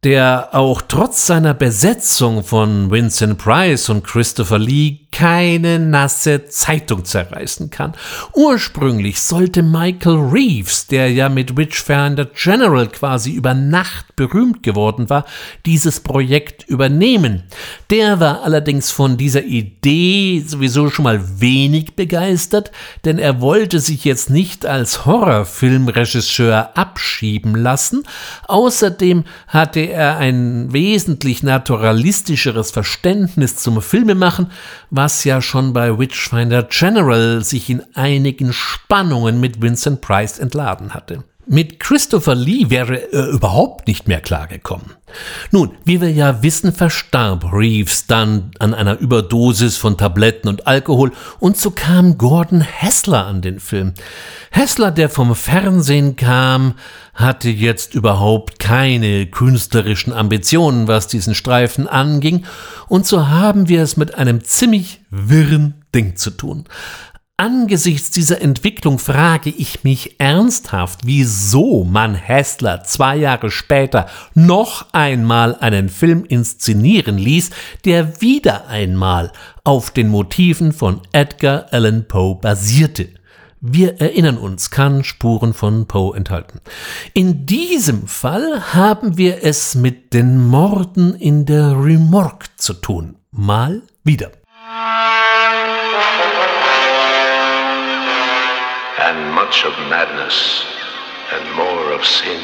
der 0.04 0.50
auch 0.54 0.82
trotz 0.82 1.26
seiner 1.26 1.54
Besetzung 1.54 2.44
von 2.44 2.92
Vincent 2.92 3.38
Price 3.38 3.90
und 3.90 4.04
Christopher 4.04 4.60
Lee 4.60 5.01
keine 5.12 5.78
nasse 5.78 6.46
Zeitung 6.46 7.04
zerreißen 7.04 7.70
kann. 7.70 7.94
Ursprünglich 8.34 9.20
sollte 9.22 9.62
Michael 9.62 10.18
Reeves, 10.32 10.88
der 10.88 11.12
ja 11.12 11.28
mit 11.28 11.58
Witchfinder 11.58 12.26
General 12.26 12.88
quasi 12.88 13.32
über 13.32 13.54
Nacht 13.54 14.16
berühmt 14.16 14.64
geworden 14.64 15.10
war, 15.10 15.26
dieses 15.66 16.00
Projekt 16.00 16.64
übernehmen. 16.68 17.44
Der 17.90 18.20
war 18.20 18.44
allerdings 18.44 18.92
von 18.92 19.18
dieser 19.18 19.44
Idee 19.44 20.44
sowieso 20.46 20.90
schon 20.90 21.04
mal 21.04 21.42
wenig 21.42 21.96
begeistert, 21.96 22.72
denn 23.04 23.20
er 23.20 23.42
wollte 23.42 23.80
sich 23.80 24.06
jetzt 24.06 24.30
nicht 24.30 24.66
als 24.66 25.06
Horrorfilmregisseur 25.06 26.78
abschieben 26.78 27.56
lassen. 27.56 28.04
Außerdem 28.48 29.26
hatte 29.48 29.82
er 29.82 30.18
ein 30.18 30.72
wesentlich 30.72 31.44
naturalistischeres 31.44 32.72
Verständnis 32.72 33.58
zum 33.58 33.82
Filmemachen, 33.82 34.48
was 34.92 35.24
ja 35.24 35.42
schon 35.42 35.74
bei 35.74 35.98
Witchfinder 35.98 36.64
General 36.64 37.44
sich 37.44 37.70
in 37.70 37.82
einigen 37.96 38.54
Spannungen 38.54 39.40
mit 39.40 39.62
Vincent 39.62 40.02
Price 40.02 40.38
entladen 40.38 40.94
hatte. 40.94 41.24
Mit 41.54 41.82
Christopher 41.82 42.34
Lee 42.34 42.70
wäre 42.70 43.12
er 43.12 43.28
überhaupt 43.28 43.86
nicht 43.86 44.08
mehr 44.08 44.22
klargekommen. 44.22 44.92
Nun, 45.52 45.72
wie 45.84 46.00
wir 46.00 46.10
ja 46.10 46.42
wissen, 46.42 46.72
verstarb 46.72 47.52
Reeves 47.52 48.08
dann 48.08 48.52
an 48.60 48.74
einer 48.74 48.98
Überdosis 48.98 49.76
von 49.76 49.98
Tabletten 49.98 50.48
und 50.48 50.66
Alkohol 50.66 51.12
und 51.42 51.58
so 51.58 51.72
kam 51.72 52.18
Gordon 52.18 52.62
Hessler 52.62 53.26
an 53.26 53.42
den 53.42 53.60
Film. 53.60 53.96
Hessler, 54.50 54.92
der 54.92 55.10
vom 55.10 55.36
Fernsehen 55.36 56.16
kam, 56.16 56.76
hatte 57.16 57.50
jetzt 57.50 57.96
überhaupt 57.96 58.60
keine 58.60 59.26
künstlerischen 59.26 60.14
Ambitionen, 60.14 60.88
was 60.88 61.08
diesen 61.08 61.36
Streifen 61.36 61.86
anging, 61.86 62.46
und 62.88 63.06
so 63.06 63.28
haben 63.28 63.68
wir 63.68 63.82
es 63.82 63.98
mit 63.98 64.16
einem 64.16 64.42
ziemlich 64.42 65.02
wirren 65.10 65.74
Ding 65.94 66.16
zu 66.16 66.32
tun. 66.32 66.64
Angesichts 67.38 68.12
dieser 68.12 68.40
Entwicklung 68.42 69.00
frage 69.00 69.50
ich 69.50 69.84
mich 69.84 70.20
ernsthaft, 70.20 71.00
wieso 71.06 71.84
man 71.84 72.14
Hessler 72.14 72.84
zwei 72.84 73.16
Jahre 73.16 73.50
später 73.50 74.08
noch 74.36 74.86
einmal 74.92 75.56
einen 75.56 75.90
Film 75.90 76.24
inszenieren 76.24 77.18
ließ, 77.18 77.50
der 77.84 78.22
wieder 78.22 78.68
einmal 78.68 79.32
auf 79.64 79.90
den 79.90 80.10
Motiven 80.10 80.72
von 80.72 81.02
Edgar 81.14 81.66
Allan 81.72 82.08
Poe 82.08 82.36
basierte. 82.36 83.10
Wir 83.60 84.02
erinnern 84.02 84.38
uns, 84.38 84.72
kann 84.72 85.04
Spuren 85.04 85.54
von 85.54 85.88
Poe 85.88 86.16
enthalten. 86.16 86.62
In 87.14 87.46
diesem 87.46 88.08
Fall 88.08 88.74
haben 88.74 89.18
wir 89.18 89.44
es 89.44 89.76
mit 89.76 90.14
den 90.14 90.48
Morden 90.48 91.14
in 91.16 91.46
der 91.46 91.72
Remorque 91.72 92.50
zu 92.58 92.74
tun. 92.74 93.18
Mal 93.32 93.84
wieder. 94.04 94.32
And 99.02 99.34
much 99.34 99.66
of 99.66 99.74
madness, 99.90 100.64
and 101.34 101.56
more 101.56 101.92
of 101.92 102.06
sin, 102.06 102.40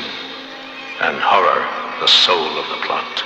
and 1.01 1.15
horror, 1.21 1.61
the 2.01 2.07
soul 2.07 2.57
of 2.57 2.67
the 2.69 2.81
plot. 2.81 3.23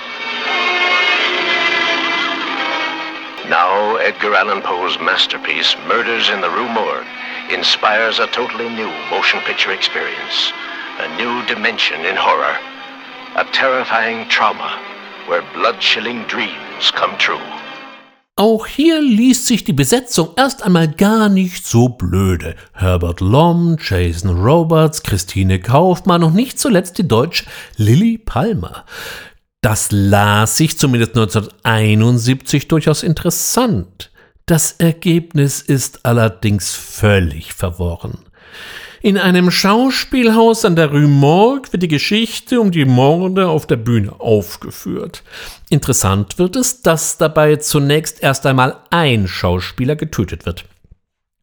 Now, 3.47 3.95
Edgar 3.95 4.35
Allan 4.35 4.61
Poe's 4.61 4.99
masterpiece, 4.99 5.77
Murders 5.87 6.29
in 6.29 6.41
the 6.41 6.49
Rue 6.49 6.67
Morgue, 6.67 7.07
inspires 7.49 8.19
a 8.19 8.27
totally 8.27 8.67
new 8.67 8.91
motion 9.09 9.39
picture 9.41 9.71
experience, 9.71 10.51
a 10.99 11.15
new 11.15 11.45
dimension 11.47 12.03
in 12.03 12.17
horror, 12.17 12.57
a 13.37 13.45
terrifying 13.53 14.27
trauma 14.27 14.77
where 15.27 15.41
blood-chilling 15.53 16.23
dreams 16.25 16.91
come 16.91 17.17
true. 17.17 17.39
Auch 18.37 18.65
hier 18.65 19.01
liest 19.01 19.45
sich 19.45 19.65
die 19.65 19.73
Besetzung 19.73 20.29
erst 20.37 20.63
einmal 20.63 20.87
gar 20.87 21.27
nicht 21.27 21.65
so 21.65 21.89
blöde. 21.89 22.55
Herbert 22.73 23.19
Lom, 23.19 23.77
Jason 23.79 24.31
Roberts, 24.37 25.03
Christine 25.03 25.59
Kaufmann 25.59 26.23
und 26.23 26.33
nicht 26.33 26.57
zuletzt 26.57 26.97
die 26.97 27.07
deutsche 27.07 27.45
Lilly 27.75 28.17
Palmer. 28.17 28.85
Das 29.61 29.91
las 29.91 30.57
sich 30.57 30.79
zumindest 30.79 31.11
1971 31.11 32.67
durchaus 32.67 33.03
interessant. 33.03 34.11
Das 34.45 34.71
Ergebnis 34.71 35.61
ist 35.61 36.05
allerdings 36.05 36.73
völlig 36.73 37.53
verworren. 37.53 38.17
In 39.03 39.17
einem 39.17 39.49
Schauspielhaus 39.49 40.63
an 40.63 40.75
der 40.75 40.91
Rue 40.91 41.07
Morgue 41.07 41.73
wird 41.73 41.81
die 41.81 41.87
Geschichte 41.87 42.61
um 42.61 42.69
die 42.69 42.85
Morde 42.85 43.47
auf 43.47 43.65
der 43.65 43.77
Bühne 43.77 44.19
aufgeführt. 44.19 45.23
Interessant 45.69 46.37
wird 46.37 46.55
es, 46.55 46.83
dass 46.83 47.17
dabei 47.17 47.55
zunächst 47.55 48.21
erst 48.21 48.45
einmal 48.45 48.77
ein 48.91 49.27
Schauspieler 49.27 49.95
getötet 49.95 50.45
wird. 50.45 50.65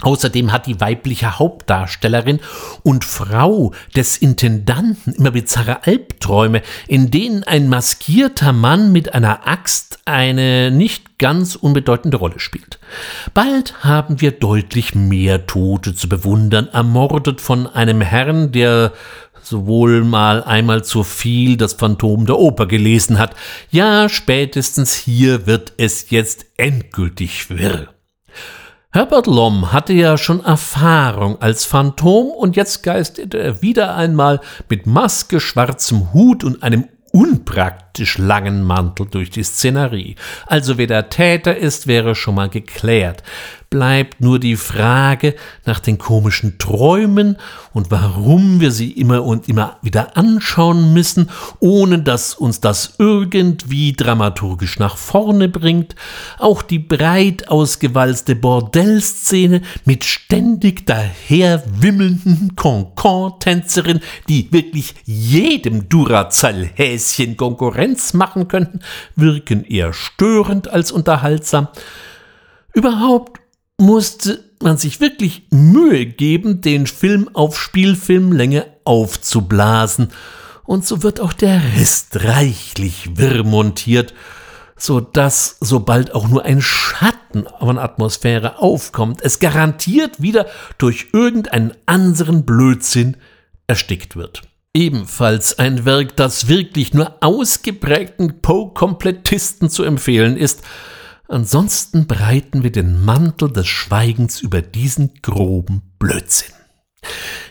Außerdem 0.00 0.52
hat 0.52 0.68
die 0.68 0.80
weibliche 0.80 1.40
Hauptdarstellerin 1.40 2.38
und 2.84 3.04
Frau 3.04 3.72
des 3.96 4.16
Intendanten 4.16 5.12
immer 5.14 5.32
bizarre 5.32 5.88
Albträume, 5.88 6.62
in 6.86 7.10
denen 7.10 7.42
ein 7.42 7.68
maskierter 7.68 8.52
Mann 8.52 8.92
mit 8.92 9.12
einer 9.12 9.48
Axt 9.48 9.98
eine 10.04 10.70
nicht 10.70 11.18
ganz 11.18 11.56
unbedeutende 11.56 12.16
Rolle 12.16 12.38
spielt. 12.38 12.78
Bald 13.34 13.82
haben 13.82 14.20
wir 14.20 14.30
deutlich 14.30 14.94
mehr 14.94 15.46
Tote 15.46 15.96
zu 15.96 16.08
bewundern, 16.08 16.68
ermordet 16.68 17.40
von 17.40 17.66
einem 17.66 18.00
Herrn, 18.00 18.52
der 18.52 18.92
sowohl 19.42 20.04
mal 20.04 20.44
einmal 20.44 20.84
zu 20.84 21.02
viel 21.02 21.56
das 21.56 21.72
Phantom 21.72 22.24
der 22.24 22.38
Oper 22.38 22.66
gelesen 22.66 23.18
hat. 23.18 23.34
Ja, 23.72 24.08
spätestens 24.08 24.94
hier 24.94 25.48
wird 25.48 25.72
es 25.76 26.10
jetzt 26.10 26.46
endgültig 26.56 27.50
wirr. 27.50 27.88
Herbert 28.90 29.26
Lom 29.26 29.70
hatte 29.70 29.92
ja 29.92 30.16
schon 30.16 30.42
Erfahrung 30.42 31.42
als 31.42 31.66
Phantom 31.66 32.28
und 32.30 32.56
jetzt 32.56 32.82
geisterte 32.82 33.38
er 33.38 33.60
wieder 33.60 33.94
einmal 33.94 34.40
mit 34.70 34.86
Maske, 34.86 35.40
schwarzem 35.40 36.14
Hut 36.14 36.42
und 36.42 36.62
einem 36.62 36.88
unpraktisch 37.98 38.18
langen 38.18 38.62
Mantel 38.62 39.06
durch 39.10 39.30
die 39.30 39.42
Szenerie. 39.42 40.14
Also 40.46 40.78
wer 40.78 40.86
der 40.86 41.08
Täter 41.08 41.56
ist, 41.56 41.86
wäre 41.86 42.14
schon 42.14 42.36
mal 42.36 42.48
geklärt 42.48 43.22
bleibt 43.70 44.20
nur 44.20 44.38
die 44.38 44.56
Frage 44.56 45.34
nach 45.66 45.80
den 45.80 45.98
komischen 45.98 46.58
Träumen 46.58 47.36
und 47.74 47.90
warum 47.90 48.60
wir 48.60 48.70
sie 48.70 48.92
immer 48.92 49.24
und 49.24 49.48
immer 49.48 49.76
wieder 49.82 50.16
anschauen 50.16 50.94
müssen, 50.94 51.30
ohne 51.60 51.98
dass 51.98 52.34
uns 52.34 52.60
das 52.60 52.94
irgendwie 52.98 53.92
dramaturgisch 53.92 54.78
nach 54.78 54.96
vorne 54.96 55.48
bringt. 55.48 55.94
Auch 56.38 56.62
die 56.62 56.78
breit 56.78 57.48
ausgewalzte 57.48 58.36
Bordellszene 58.36 59.60
mit 59.84 60.04
ständig 60.04 60.86
daher 60.86 61.62
wimmelnden 61.66 62.56
Concon-Tänzerin, 62.56 64.00
die 64.28 64.50
wirklich 64.50 64.94
jedem 65.04 65.88
Duracell-Häschen 65.88 67.36
Konkurrenz 67.88 68.14
machen 68.14 68.48
könnten, 68.48 68.80
wirken 69.16 69.64
eher 69.64 69.92
störend 69.92 70.68
als 70.68 70.92
unterhaltsam. 70.92 71.68
Überhaupt 72.74 73.40
musste 73.78 74.44
man 74.62 74.76
sich 74.76 75.00
wirklich 75.00 75.46
Mühe 75.50 76.06
geben, 76.06 76.60
den 76.60 76.86
Film 76.86 77.30
auf 77.32 77.58
Spielfilmlänge 77.58 78.66
aufzublasen. 78.84 80.08
Und 80.64 80.86
so 80.86 81.02
wird 81.02 81.20
auch 81.20 81.32
der 81.32 81.62
Rest 81.76 82.24
reichlich 82.24 83.16
wirr 83.16 83.44
montiert, 83.44 84.12
so 84.76 85.04
sobald 85.60 86.14
auch 86.14 86.28
nur 86.28 86.44
ein 86.44 86.60
Schatten 86.60 87.46
von 87.58 87.78
Atmosphäre 87.78 88.58
aufkommt, 88.58 89.22
es 89.22 89.38
garantiert 89.38 90.20
wieder 90.20 90.46
durch 90.76 91.08
irgendeinen 91.12 91.72
anderen 91.86 92.44
Blödsinn 92.44 93.16
erstickt 93.66 94.14
wird. 94.14 94.42
Ebenfalls 94.78 95.58
ein 95.58 95.84
Werk, 95.84 96.14
das 96.14 96.46
wirklich 96.46 96.94
nur 96.94 97.16
ausgeprägten 97.20 98.40
Poe-Komplettisten 98.40 99.70
zu 99.70 99.82
empfehlen 99.82 100.36
ist, 100.36 100.62
Ansonsten 101.30 102.06
breiten 102.06 102.62
wir 102.62 102.72
den 102.72 103.04
Mantel 103.04 103.52
des 103.52 103.66
Schweigens 103.66 104.40
über 104.40 104.62
diesen 104.62 105.12
groben 105.20 105.82
Blödsinn. 105.98 106.54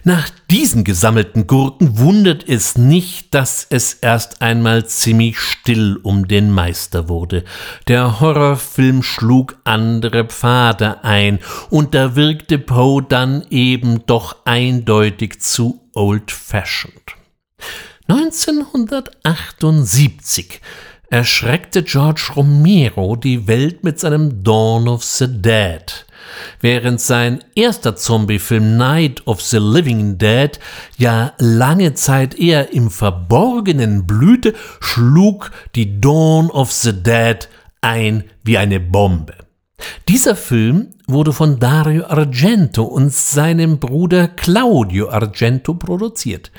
Nach 0.04 0.30
diesen 0.50 0.84
gesammelten 0.84 1.48
Gurken 1.48 2.00
wundert 2.00 2.48
es 2.48 2.78
nicht, 2.78 3.36
dass 3.36 3.68
es 3.70 3.94
erst 3.94 4.42
einmal 4.42 4.86
ziemlich 4.88 5.38
still 5.38 6.00
um 6.02 6.28
den 6.28 6.50
Meister 6.50 7.08
wurde. 7.08 7.44
Der 7.88 8.20
Horrorfilm 8.20 9.04
schlug 9.04 9.58
andere 9.64 10.26
Pfade 10.26 11.04
ein, 11.04 11.40
und 11.70 11.94
da 11.94 12.16
wirkte 12.16 12.58
Poe 12.58 13.04
dann 13.04 13.46
eben 13.50 14.06
doch 14.08 14.38
eindeutig 14.46 15.42
zu 15.42 15.82
old-fashioned. 15.94 17.17
1978 18.10 20.62
erschreckte 21.10 21.84
George 21.84 22.32
Romero 22.38 23.18
die 23.18 23.48
Welt 23.48 23.84
mit 23.84 24.00
seinem 24.00 24.44
Dawn 24.44 24.88
of 24.88 25.04
the 25.04 25.28
Dead. 25.28 26.06
Während 26.62 27.02
sein 27.02 27.44
erster 27.54 27.98
Zombiefilm 27.98 28.78
Night 28.78 29.28
of 29.28 29.42
the 29.42 29.58
Living 29.58 30.18
Dead 30.18 30.58
ja 30.98 31.34
lange 31.38 31.96
Zeit 31.96 32.36
eher 32.36 32.72
im 32.72 32.90
Verborgenen 32.90 34.08
blühte, 34.08 34.54
schlug 34.80 35.52
die 35.76 36.00
Dawn 36.00 36.50
of 36.50 36.72
the 36.72 36.94
Dead 36.94 37.50
ein 37.82 38.24
wie 38.44 38.58
eine 38.58 38.80
Bombe. 38.80 39.47
Dieser 40.10 40.38
Film 40.38 40.94
wurde 41.08 41.34
von 41.34 41.60
Dario 41.60 42.06
Argento 42.06 42.84
und 42.84 43.12
seinem 43.12 43.78
Bruder 43.78 44.30
Claudio 44.30 45.10
Argento 45.10 45.74
produziert. 45.74 46.50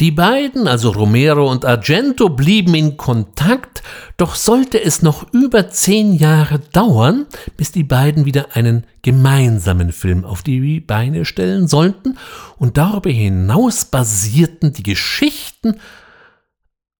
Die 0.00 0.10
beiden, 0.10 0.66
also 0.66 0.90
Romero 0.90 1.48
und 1.48 1.64
Argento, 1.64 2.28
blieben 2.28 2.74
in 2.74 2.96
Kontakt, 2.96 3.84
doch 4.16 4.34
sollte 4.34 4.82
es 4.82 5.02
noch 5.02 5.32
über 5.32 5.70
zehn 5.70 6.14
Jahre 6.14 6.58
dauern, 6.58 7.26
bis 7.56 7.70
die 7.70 7.84
beiden 7.84 8.24
wieder 8.24 8.56
einen 8.56 8.84
gemeinsamen 9.02 9.92
Film 9.92 10.24
auf 10.24 10.42
die 10.42 10.80
Beine 10.80 11.24
stellen 11.24 11.68
sollten, 11.68 12.18
und 12.58 12.76
darüber 12.76 13.10
hinaus 13.10 13.84
basierten 13.84 14.72
die 14.72 14.82
Geschichten 14.82 15.76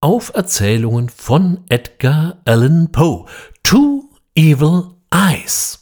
auf 0.00 0.32
Erzählungen 0.34 1.08
von 1.08 1.64
Edgar 1.68 2.38
Allan 2.44 2.92
Poe. 2.92 3.26
Two 3.64 4.08
Evil 4.36 4.95
Eyes. 5.12 5.78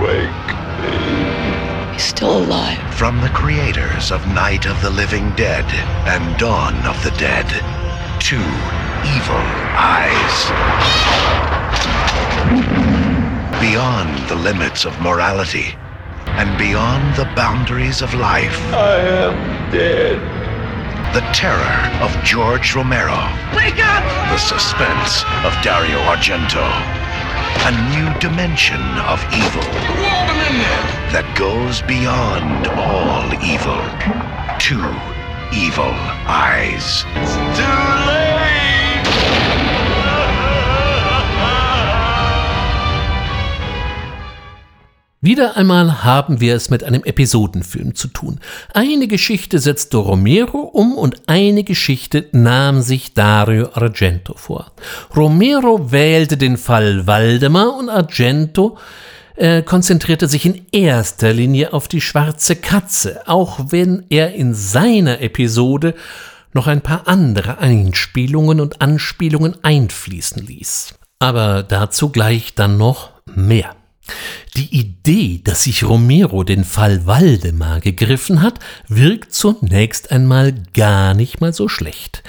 Wake 0.00 0.48
me. 0.80 1.92
He's 1.92 2.04
still 2.04 2.38
alive. 2.38 2.94
From 2.94 3.20
the 3.20 3.30
creators 3.30 4.12
of 4.12 4.26
Night 4.28 4.66
of 4.66 4.80
the 4.80 4.90
Living 4.90 5.34
Dead 5.34 5.64
and 6.06 6.38
Dawn 6.38 6.74
of 6.86 7.02
the 7.02 7.10
Dead, 7.18 7.46
Two 8.20 8.36
Evil 9.16 9.44
Eyes. 9.74 10.36
Beyond 13.60 14.28
the 14.28 14.36
limits 14.36 14.84
of 14.84 15.00
morality 15.00 15.74
and 16.26 16.56
beyond 16.58 17.16
the 17.16 17.28
boundaries 17.34 18.02
of 18.02 18.14
life. 18.14 18.58
I 18.72 19.00
am 19.00 19.70
dead. 19.72 20.37
The 21.12 21.24
terror 21.32 21.78
of 22.02 22.10
George 22.22 22.74
Romero. 22.74 23.18
Wake 23.56 23.80
up! 23.80 24.04
The 24.30 24.38
suspense 24.38 25.24
of 25.44 25.52
Dario 25.62 25.98
Argento 26.00 26.66
a 27.64 27.70
new 27.90 28.18
dimension 28.20 28.80
of 29.10 29.20
evil 29.34 29.62
that 31.12 31.26
goes 31.36 31.82
beyond 31.82 32.66
all 32.68 33.26
evil. 33.42 33.82
Two 34.58 34.88
evil 35.52 35.92
eyes. 36.26 37.04
It's 37.16 37.34
too 37.58 38.08
late! 38.08 38.27
Wieder 45.20 45.56
einmal 45.56 46.04
haben 46.04 46.40
wir 46.40 46.54
es 46.54 46.70
mit 46.70 46.84
einem 46.84 47.02
Episodenfilm 47.02 47.96
zu 47.96 48.06
tun. 48.06 48.38
Eine 48.72 49.08
Geschichte 49.08 49.58
setzte 49.58 49.96
Romero 49.96 50.58
um 50.58 50.96
und 50.96 51.22
eine 51.26 51.64
Geschichte 51.64 52.26
nahm 52.30 52.82
sich 52.82 53.14
Dario 53.14 53.70
Argento 53.72 54.34
vor. 54.36 54.70
Romero 55.16 55.90
wählte 55.90 56.36
den 56.36 56.56
Fall 56.56 57.08
Waldemar 57.08 57.76
und 57.76 57.88
Argento 57.88 58.78
äh, 59.34 59.62
konzentrierte 59.62 60.28
sich 60.28 60.46
in 60.46 60.66
erster 60.70 61.32
Linie 61.32 61.72
auf 61.72 61.88
die 61.88 62.00
schwarze 62.00 62.54
Katze, 62.54 63.22
auch 63.26 63.58
wenn 63.70 64.04
er 64.10 64.34
in 64.34 64.54
seiner 64.54 65.20
Episode 65.20 65.94
noch 66.52 66.68
ein 66.68 66.80
paar 66.80 67.08
andere 67.08 67.58
Einspielungen 67.58 68.60
und 68.60 68.80
Anspielungen 68.80 69.56
einfließen 69.62 70.46
ließ. 70.46 70.94
Aber 71.18 71.64
dazu 71.64 72.10
gleich 72.10 72.54
dann 72.54 72.78
noch 72.78 73.10
mehr. 73.26 73.77
Die 74.56 74.76
Idee, 74.76 75.40
dass 75.42 75.64
sich 75.64 75.84
Romero 75.84 76.44
den 76.44 76.64
Fall 76.64 77.06
Waldemar 77.06 77.80
gegriffen 77.80 78.42
hat, 78.42 78.58
wirkt 78.88 79.32
zunächst 79.32 80.10
einmal 80.10 80.54
gar 80.74 81.14
nicht 81.14 81.40
mal 81.40 81.52
so 81.52 81.68
schlecht. 81.68 82.22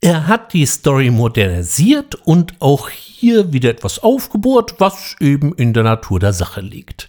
Er 0.00 0.26
hat 0.26 0.52
die 0.52 0.66
Story 0.66 1.10
modernisiert 1.10 2.16
und 2.24 2.54
auch 2.58 2.88
hier 2.88 3.52
wieder 3.52 3.70
etwas 3.70 4.00
aufgebohrt, 4.00 4.74
was 4.78 5.14
eben 5.20 5.54
in 5.54 5.72
der 5.72 5.84
Natur 5.84 6.18
der 6.18 6.32
Sache 6.32 6.60
liegt. 6.60 7.08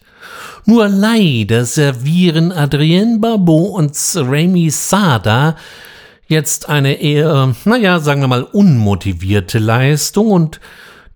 Nur 0.66 0.88
leider 0.88 1.66
servieren 1.66 2.52
Adrien 2.52 3.20
Barbeau 3.20 3.66
und 3.66 3.98
Remy 4.16 4.70
Sada 4.70 5.56
jetzt 6.28 6.70
eine 6.70 7.02
eher, 7.02 7.56
naja, 7.66 8.00
sagen 8.00 8.22
wir 8.22 8.28
mal, 8.28 8.44
unmotivierte 8.44 9.60
Leistung 9.60 10.32
und 10.32 10.60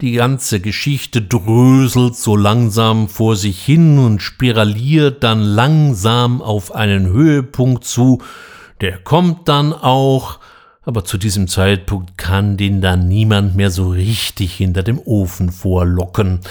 die 0.01 0.11
ganze 0.11 0.59
Geschichte 0.59 1.21
dröselt 1.23 2.15
so 2.15 2.35
langsam 2.35 3.07
vor 3.07 3.35
sich 3.35 3.63
hin 3.63 3.97
und 3.97 4.21
spiraliert 4.21 5.23
dann 5.23 5.41
langsam 5.41 6.41
auf 6.41 6.73
einen 6.73 7.07
Höhepunkt 7.07 7.83
zu. 7.83 8.21
Der 8.79 8.99
kommt 8.99 9.47
dann 9.47 9.73
auch, 9.73 10.39
aber 10.83 11.03
zu 11.03 11.17
diesem 11.17 11.47
Zeitpunkt 11.47 12.17
kann 12.17 12.57
den 12.57 12.79
dann 12.79 13.07
niemand 13.07 13.55
mehr 13.55 13.71
so 13.71 13.89
richtig 13.89 14.53
hinter 14.53 14.83
dem 14.83 14.99
Ofen 14.99 15.51
vorlocken. 15.51 16.41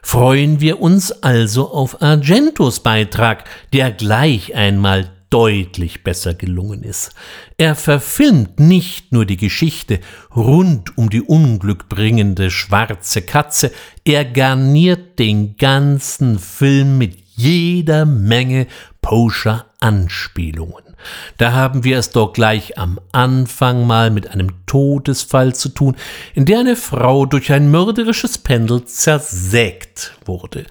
Freuen 0.00 0.60
wir 0.60 0.80
uns 0.80 1.10
also 1.10 1.72
auf 1.72 2.00
Argentos 2.00 2.78
Beitrag, 2.78 3.44
der 3.72 3.90
gleich 3.90 4.54
einmal 4.54 5.10
deutlich 5.30 6.04
besser 6.04 6.34
gelungen 6.34 6.82
ist. 6.82 7.14
Er 7.58 7.74
verfilmt 7.74 8.60
nicht 8.60 9.12
nur 9.12 9.26
die 9.26 9.36
Geschichte 9.36 10.00
rund 10.34 10.96
um 10.96 11.10
die 11.10 11.22
unglückbringende 11.22 12.50
schwarze 12.50 13.22
Katze, 13.22 13.72
er 14.04 14.24
garniert 14.24 15.18
den 15.18 15.56
ganzen 15.56 16.38
Film 16.38 16.98
mit 16.98 17.16
jeder 17.34 18.06
Menge 18.06 18.66
Poscher 19.02 19.66
Anspielungen. 19.80 20.84
Da 21.36 21.52
haben 21.52 21.84
wir 21.84 21.98
es 21.98 22.10
doch 22.10 22.32
gleich 22.32 22.78
am 22.78 22.98
Anfang 23.12 23.86
mal 23.86 24.10
mit 24.10 24.30
einem 24.30 24.66
Todesfall 24.66 25.54
zu 25.54 25.68
tun, 25.68 25.96
in 26.34 26.44
der 26.44 26.60
eine 26.60 26.76
Frau 26.76 27.26
durch 27.26 27.52
ein 27.52 27.70
mörderisches 27.70 28.38
Pendel 28.38 28.84
zersägt 28.84 30.14
wurde. 30.24 30.64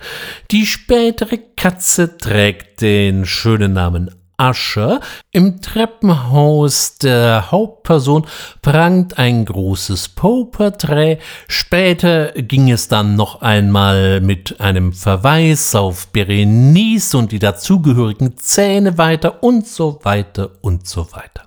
Die 0.51 0.65
spätere 0.65 1.37
Katze 1.55 2.17
trägt 2.17 2.81
den 2.81 3.25
schönen 3.25 3.73
Namen 3.73 4.11
Asche. 4.37 4.99
Im 5.31 5.61
Treppenhaus 5.61 6.97
der 6.97 7.51
Hauptperson 7.51 8.25
prangt 8.61 9.17
ein 9.17 9.45
großes 9.45 10.09
Poe-Porträt. 10.09 11.19
Später 11.47 12.31
ging 12.33 12.71
es 12.71 12.87
dann 12.87 13.15
noch 13.15 13.41
einmal 13.41 14.21
mit 14.21 14.59
einem 14.59 14.93
Verweis 14.93 15.75
auf 15.75 16.07
Berenice 16.07 17.15
und 17.15 17.31
die 17.31 17.39
dazugehörigen 17.39 18.37
Zähne 18.37 18.97
weiter 18.97 19.43
und 19.43 19.67
so 19.67 19.99
weiter 20.03 20.51
und 20.61 20.87
so 20.87 21.11
weiter. 21.11 21.43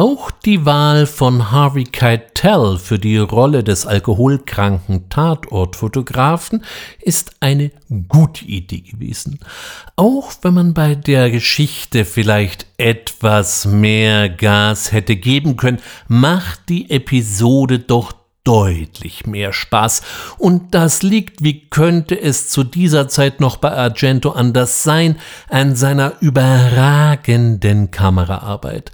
Auch 0.00 0.30
die 0.30 0.64
Wahl 0.64 1.04
von 1.04 1.50
Harvey 1.50 1.84
Keitel 1.84 2.78
für 2.78 2.98
die 2.98 3.18
Rolle 3.18 3.62
des 3.62 3.84
alkoholkranken 3.84 5.10
Tatortfotografen 5.10 6.64
ist 7.02 7.32
eine 7.40 7.70
gute 8.08 8.46
Idee 8.46 8.80
gewesen. 8.80 9.40
Auch 9.96 10.32
wenn 10.40 10.54
man 10.54 10.72
bei 10.72 10.94
der 10.94 11.30
Geschichte 11.30 12.06
vielleicht 12.06 12.64
etwas 12.78 13.66
mehr 13.66 14.30
Gas 14.30 14.90
hätte 14.90 15.16
geben 15.16 15.58
können, 15.58 15.80
macht 16.08 16.70
die 16.70 16.88
Episode 16.88 17.78
doch 17.78 18.19
deutlich 18.44 19.26
mehr 19.26 19.52
Spaß. 19.52 20.02
Und 20.38 20.74
das 20.74 21.02
liegt, 21.02 21.42
wie 21.42 21.68
könnte 21.68 22.20
es 22.20 22.48
zu 22.48 22.64
dieser 22.64 23.08
Zeit 23.08 23.40
noch 23.40 23.56
bei 23.56 23.72
Argento 23.72 24.30
anders 24.30 24.82
sein, 24.82 25.16
an 25.48 25.76
seiner 25.76 26.14
überragenden 26.20 27.90
Kameraarbeit. 27.90 28.90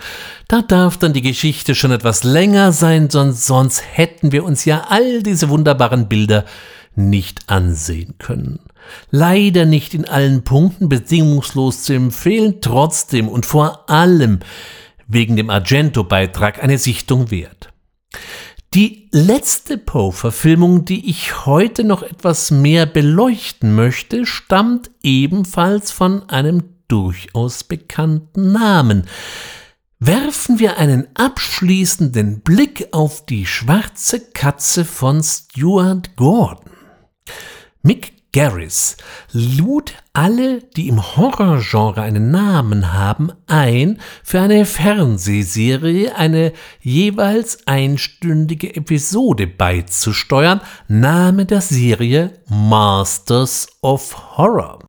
Da 0.48 0.62
darf 0.62 0.98
dann 0.98 1.12
die 1.12 1.22
Geschichte 1.22 1.74
schon 1.74 1.92
etwas 1.92 2.24
länger 2.24 2.72
sein, 2.72 3.08
sonst, 3.10 3.46
sonst 3.46 3.82
hätten 3.92 4.32
wir 4.32 4.44
uns 4.44 4.64
ja 4.64 4.86
all 4.88 5.22
diese 5.22 5.48
wunderbaren 5.48 6.08
Bilder 6.08 6.44
nicht 6.96 7.48
ansehen 7.48 8.14
können. 8.18 8.60
Leider 9.10 9.66
nicht 9.66 9.94
in 9.94 10.06
allen 10.06 10.44
Punkten 10.44 10.88
bedingungslos 10.88 11.82
zu 11.82 11.92
empfehlen, 11.92 12.60
trotzdem 12.60 13.28
und 13.28 13.46
vor 13.46 13.90
allem 13.90 14.40
wegen 15.06 15.36
dem 15.36 15.50
Argento-Beitrag 15.50 16.62
eine 16.62 16.78
Sichtung 16.78 17.30
wert. 17.30 17.72
Die 18.76 19.08
letzte 19.10 19.78
Poe-Verfilmung, 19.78 20.84
die 20.84 21.08
ich 21.08 21.46
heute 21.46 21.82
noch 21.82 22.02
etwas 22.02 22.50
mehr 22.50 22.84
beleuchten 22.84 23.74
möchte, 23.74 24.26
stammt 24.26 24.90
ebenfalls 25.02 25.90
von 25.92 26.28
einem 26.28 26.62
durchaus 26.86 27.64
bekannten 27.64 28.52
Namen. 28.52 29.06
Werfen 29.98 30.58
wir 30.58 30.76
einen 30.76 31.08
abschließenden 31.14 32.42
Blick 32.42 32.88
auf 32.92 33.24
die 33.24 33.46
schwarze 33.46 34.20
Katze 34.20 34.84
von 34.84 35.22
Stuart 35.22 36.14
Gordon. 36.16 36.70
Mick 37.80 38.12
Garris 38.32 38.96
lud 39.32 39.94
alle, 40.12 40.60
die 40.76 40.88
im 40.88 41.16
Horrorgenre 41.16 42.02
einen 42.02 42.30
Namen 42.30 42.92
haben, 42.92 43.32
ein, 43.46 43.98
für 44.22 44.40
eine 44.40 44.64
Fernsehserie 44.64 46.14
eine 46.14 46.52
jeweils 46.80 47.66
einstündige 47.66 48.74
Episode 48.76 49.46
beizusteuern. 49.46 50.60
Name 50.88 51.46
der 51.46 51.60
Serie 51.60 52.40
Masters 52.48 53.68
of 53.82 54.36
Horror. 54.36 54.85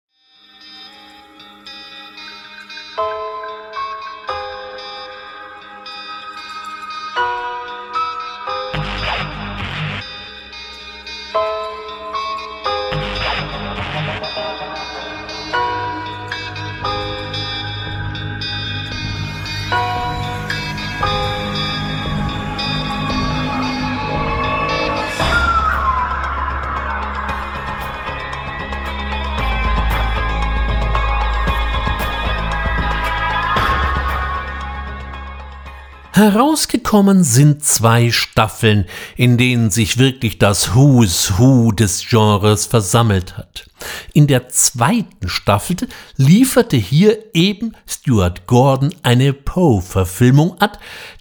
Herausgekommen 36.38 37.24
sind 37.24 37.66
zwei 37.66 38.12
Staffeln, 38.12 38.86
in 39.16 39.40
denen 39.40 39.72
sich 39.72 39.98
wirklich 39.98 40.38
das 40.38 40.76
Who's 40.76 41.40
Who 41.40 41.72
des 41.72 42.06
Genres 42.08 42.68
versammelt 42.68 43.40
hat. 43.40 43.68
In 44.14 44.28
der 44.28 44.48
zweiten 44.50 45.30
Staffel 45.30 45.78
lieferte 46.16 46.78
hier 46.78 47.34
eben 47.34 47.72
Stuart 47.88 48.46
Gordon 48.46 48.94
eine 49.02 49.34
Poe-Verfilmung 49.34 50.62
ab, 50.62 50.78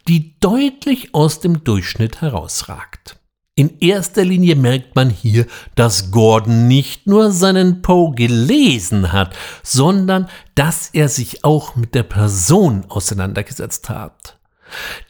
die 0.06 0.38
deutlich 0.40 1.14
aus 1.14 1.40
dem 1.40 1.64
Durchschnitt 1.64 2.20
herausragt. 2.20 3.16
In 3.54 3.78
erster 3.78 4.22
Linie 4.22 4.54
merkt 4.54 4.96
man 4.96 5.08
hier, 5.08 5.46
dass 5.76 6.10
Gordon 6.10 6.68
nicht 6.68 7.06
nur 7.06 7.32
seinen 7.32 7.80
Poe 7.80 8.14
gelesen 8.14 9.12
hat, 9.12 9.34
sondern 9.62 10.28
dass 10.54 10.90
er 10.92 11.08
sich 11.08 11.42
auch 11.42 11.74
mit 11.74 11.94
der 11.94 12.02
Person 12.02 12.84
auseinandergesetzt 12.90 13.88
hat. 13.88 14.36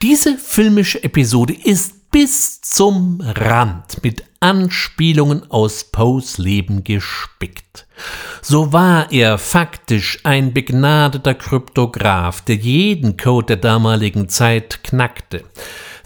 Diese 0.03 0.39
filmische 0.39 1.03
Episode 1.03 1.55
ist 1.55 2.11
bis 2.11 2.61
zum 2.61 3.21
Rand 3.21 4.03
mit 4.03 4.25
Anspielungen 4.41 5.51
aus 5.51 5.85
Poes 5.85 6.39
Leben 6.39 6.85
gespickt. 6.85 7.87
So 8.43 8.73
war 8.73 9.11
er 9.13 9.39
faktisch 9.39 10.21
ein 10.25 10.53
begnadeter 10.53 11.35
Kryptograph, 11.35 12.43
der 12.43 12.57
jeden 12.57 13.17
Code 13.17 13.47
der 13.47 13.57
damaligen 13.57 14.29
Zeit 14.29 14.85
knackte. 14.85 15.45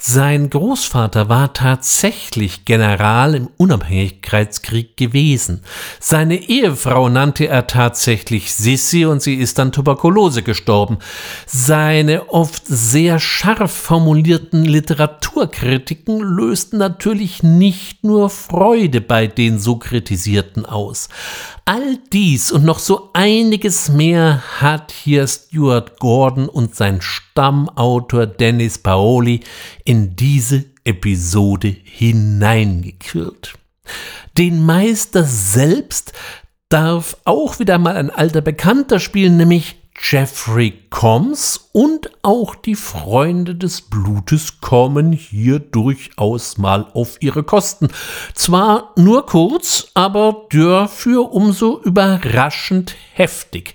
Sein 0.02 0.48
Großvater 0.48 1.28
war 1.28 1.52
tatsächlich 1.52 2.64
General 2.64 3.34
im 3.34 3.50
Unabhängigkeitskrieg 3.58 4.96
gewesen. 4.96 5.60
Seine 6.00 6.36
Ehefrau 6.48 7.10
nannte 7.10 7.48
er 7.48 7.66
tatsächlich 7.66 8.54
Sissi 8.54 9.04
und 9.04 9.20
sie 9.20 9.34
ist 9.34 9.60
an 9.60 9.72
Tuberkulose 9.72 10.42
gestorben. 10.42 11.00
Seine 11.44 12.30
oft 12.30 12.62
sehr 12.66 13.18
scharf 13.18 13.72
formulierten 13.72 14.64
Literaturkritiken 14.64 16.18
lösten 16.20 16.78
natürlich 16.78 17.42
nicht 17.42 18.02
nur 18.02 18.30
Freude 18.30 19.02
bei 19.02 19.26
den 19.26 19.58
so 19.58 19.76
Kritisierten 19.76 20.64
aus. 20.64 21.10
All 21.66 21.98
dies 22.10 22.50
und 22.50 22.64
noch 22.64 22.78
so 22.78 23.10
einiges 23.12 23.90
mehr 23.90 24.42
hat 24.60 24.92
hier 24.92 25.28
Stuart 25.28 26.00
Gordon 26.00 26.48
und 26.48 26.74
sein 26.74 27.00
Stammautor 27.00 28.26
Dennis 28.26 28.78
Paoli 28.78 29.40
in 29.90 30.14
diese 30.14 30.66
Episode 30.84 31.66
hineingequirlt. 31.82 33.54
Den 34.38 34.64
Meister 34.64 35.24
selbst 35.24 36.12
darf 36.68 37.16
auch 37.24 37.58
wieder 37.58 37.76
mal 37.78 37.96
ein 37.96 38.10
alter 38.10 38.40
Bekannter 38.40 39.00
spielen, 39.00 39.36
nämlich 39.36 39.74
Jeffrey 40.00 40.74
Combs 40.90 41.70
und 41.72 42.08
auch 42.22 42.54
die 42.54 42.76
Freunde 42.76 43.56
des 43.56 43.82
Blutes 43.82 44.60
kommen 44.60 45.10
hier 45.10 45.58
durchaus 45.58 46.56
mal 46.56 46.86
auf 46.94 47.16
ihre 47.18 47.42
Kosten. 47.42 47.88
Zwar 48.32 48.92
nur 48.96 49.26
kurz, 49.26 49.88
aber 49.94 50.46
dafür 50.50 51.32
umso 51.32 51.82
überraschend 51.82 52.94
heftig. 53.14 53.74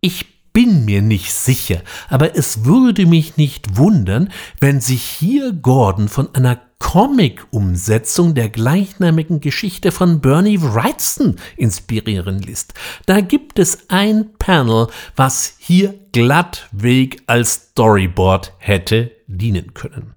Ich 0.00 0.33
bin 0.54 0.84
mir 0.84 1.02
nicht 1.02 1.32
sicher, 1.32 1.82
aber 2.08 2.36
es 2.36 2.64
würde 2.64 3.04
mich 3.04 3.36
nicht 3.36 3.76
wundern, 3.76 4.30
wenn 4.60 4.80
sich 4.80 5.02
hier 5.02 5.52
Gordon 5.52 6.08
von 6.08 6.32
einer 6.34 6.60
Comic-Umsetzung 6.78 8.34
der 8.34 8.50
gleichnamigen 8.50 9.40
Geschichte 9.40 9.90
von 9.90 10.20
Bernie 10.20 10.60
Wrightson 10.60 11.36
inspirieren 11.56 12.40
lässt. 12.40 12.74
Da 13.06 13.20
gibt 13.20 13.58
es 13.58 13.88
ein 13.88 14.34
Panel, 14.38 14.86
was 15.16 15.56
hier 15.58 15.94
glattweg 16.12 17.22
als 17.26 17.54
Storyboard 17.70 18.52
hätte 18.58 19.10
dienen 19.26 19.74
können. 19.74 20.14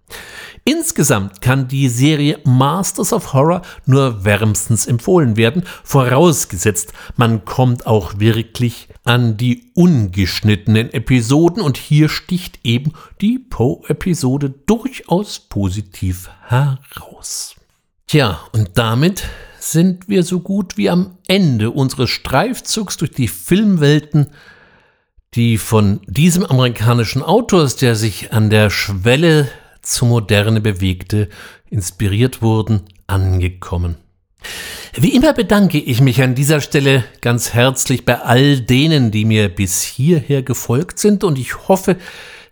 Insgesamt 0.68 1.40
kann 1.40 1.70
die 1.70 1.88
Serie 1.88 2.42
Masters 2.44 3.14
of 3.14 3.32
Horror 3.32 3.62
nur 3.86 4.26
wärmstens 4.26 4.86
empfohlen 4.86 5.38
werden, 5.38 5.64
vorausgesetzt, 5.86 6.92
man 7.16 7.46
kommt 7.46 7.88
auch 7.88 8.20
wirklich 8.20 8.90
an 9.06 9.38
die 9.38 9.72
ungeschnittenen 9.76 10.92
Episoden 10.92 11.62
und 11.62 11.78
hier 11.78 12.10
sticht 12.10 12.60
eben 12.66 12.92
die 13.22 13.40
Poe-Episode 13.40 14.56
durchaus 14.66 15.40
positiv 15.40 16.30
heraus. 16.50 17.56
Tja, 18.06 18.42
und 18.52 18.72
damit 18.74 19.24
sind 19.62 20.10
wir 20.10 20.24
so 20.24 20.42
gut 20.42 20.76
wie 20.76 20.90
am 20.90 21.18
Ende 21.30 21.72
unseres 21.72 22.10
Streifzugs 22.10 22.98
durch 22.98 23.12
die 23.12 23.30
Filmwelten 23.30 24.28
die 25.34 25.58
von 25.58 26.02
diesem 26.08 26.46
amerikanischen 26.46 27.22
Autors, 27.22 27.78
der 27.78 27.96
sich 27.96 28.34
an 28.34 28.50
der 28.50 28.70
Schwelle 28.70 29.48
zur 29.88 30.08
Moderne 30.08 30.62
bewegte, 30.62 31.30
inspiriert 31.70 32.42
wurden, 32.42 32.84
angekommen. 33.08 33.96
Wie 34.94 35.16
immer 35.16 35.34
bedanke 35.34 35.80
ich 35.80 36.02
mich 36.02 36.22
an 36.22 36.36
dieser 36.36 36.62
Stelle 36.62 37.04
ganz 37.22 37.54
herzlich 37.54 38.06
bei 38.06 38.22
all 38.22 38.62
denen, 38.62 39.12
die 39.12 39.26
mir 39.26 39.50
bis 39.50 39.84
hierher 39.84 40.42
gefolgt 40.44 41.00
sind 41.00 41.24
und 41.24 41.38
ich 41.38 41.68
hoffe, 41.68 41.98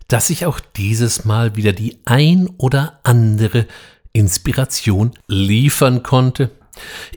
dass 0.08 0.30
ich 0.30 0.46
auch 0.46 0.60
dieses 0.60 1.24
Mal 1.24 1.56
wieder 1.56 1.72
die 1.72 1.98
ein 2.04 2.48
oder 2.58 3.00
andere 3.02 3.66
Inspiration 4.12 5.12
liefern 5.26 6.02
konnte. 6.02 6.50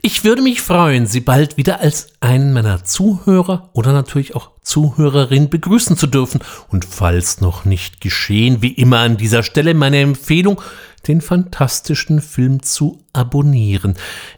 Ich 0.02 0.24
würde 0.24 0.42
mich 0.42 0.62
freuen, 0.62 1.06
Sie 1.06 1.20
bald 1.20 1.56
wieder 1.56 1.80
als 1.80 2.08
einen 2.20 2.52
meiner 2.52 2.84
Zuhörer 2.84 3.70
oder 3.72 3.92
natürlich 3.92 4.34
auch 4.34 4.50
Zuhörerin 4.62 5.50
begrüßen 5.50 5.96
zu 5.96 6.06
dürfen. 6.06 6.40
Und 6.68 6.84
falls 6.84 7.40
noch 7.40 7.64
nicht 7.64 8.00
geschehen, 8.00 8.62
wie 8.62 8.72
immer 8.72 9.00
an 9.00 9.16
dieser 9.16 9.42
Stelle 9.42 9.74
meine 9.74 10.00
Empfehlung, 10.00 10.60
den 11.06 11.20
fantastischen 11.20 12.20
Film 12.20 12.62
zu 12.62 13.04
abonnieren. 13.12 13.94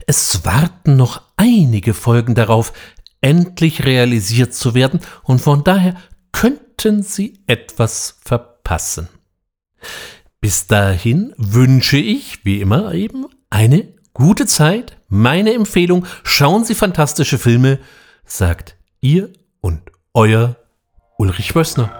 Es 0.07 0.45
warten 0.45 0.95
noch 0.95 1.21
einige 1.35 1.93
Folgen 1.93 2.35
darauf, 2.35 2.73
endlich 3.21 3.85
realisiert 3.85 4.53
zu 4.53 4.73
werden 4.73 4.99
und 5.23 5.39
von 5.39 5.63
daher 5.63 5.95
könnten 6.31 7.03
Sie 7.03 7.39
etwas 7.47 8.17
verpassen. 8.21 9.07
Bis 10.41 10.67
dahin 10.67 11.33
wünsche 11.37 11.97
ich, 11.97 12.43
wie 12.43 12.59
immer 12.59 12.93
eben, 12.93 13.27
eine 13.49 13.93
gute 14.13 14.45
Zeit, 14.45 14.97
meine 15.07 15.53
Empfehlung, 15.53 16.05
schauen 16.23 16.63
Sie 16.63 16.75
fantastische 16.75 17.37
Filme, 17.37 17.79
sagt 18.25 18.77
ihr 19.01 19.29
und 19.61 19.81
euer 20.13 20.55
Ulrich 21.17 21.55
Wössner. 21.55 21.91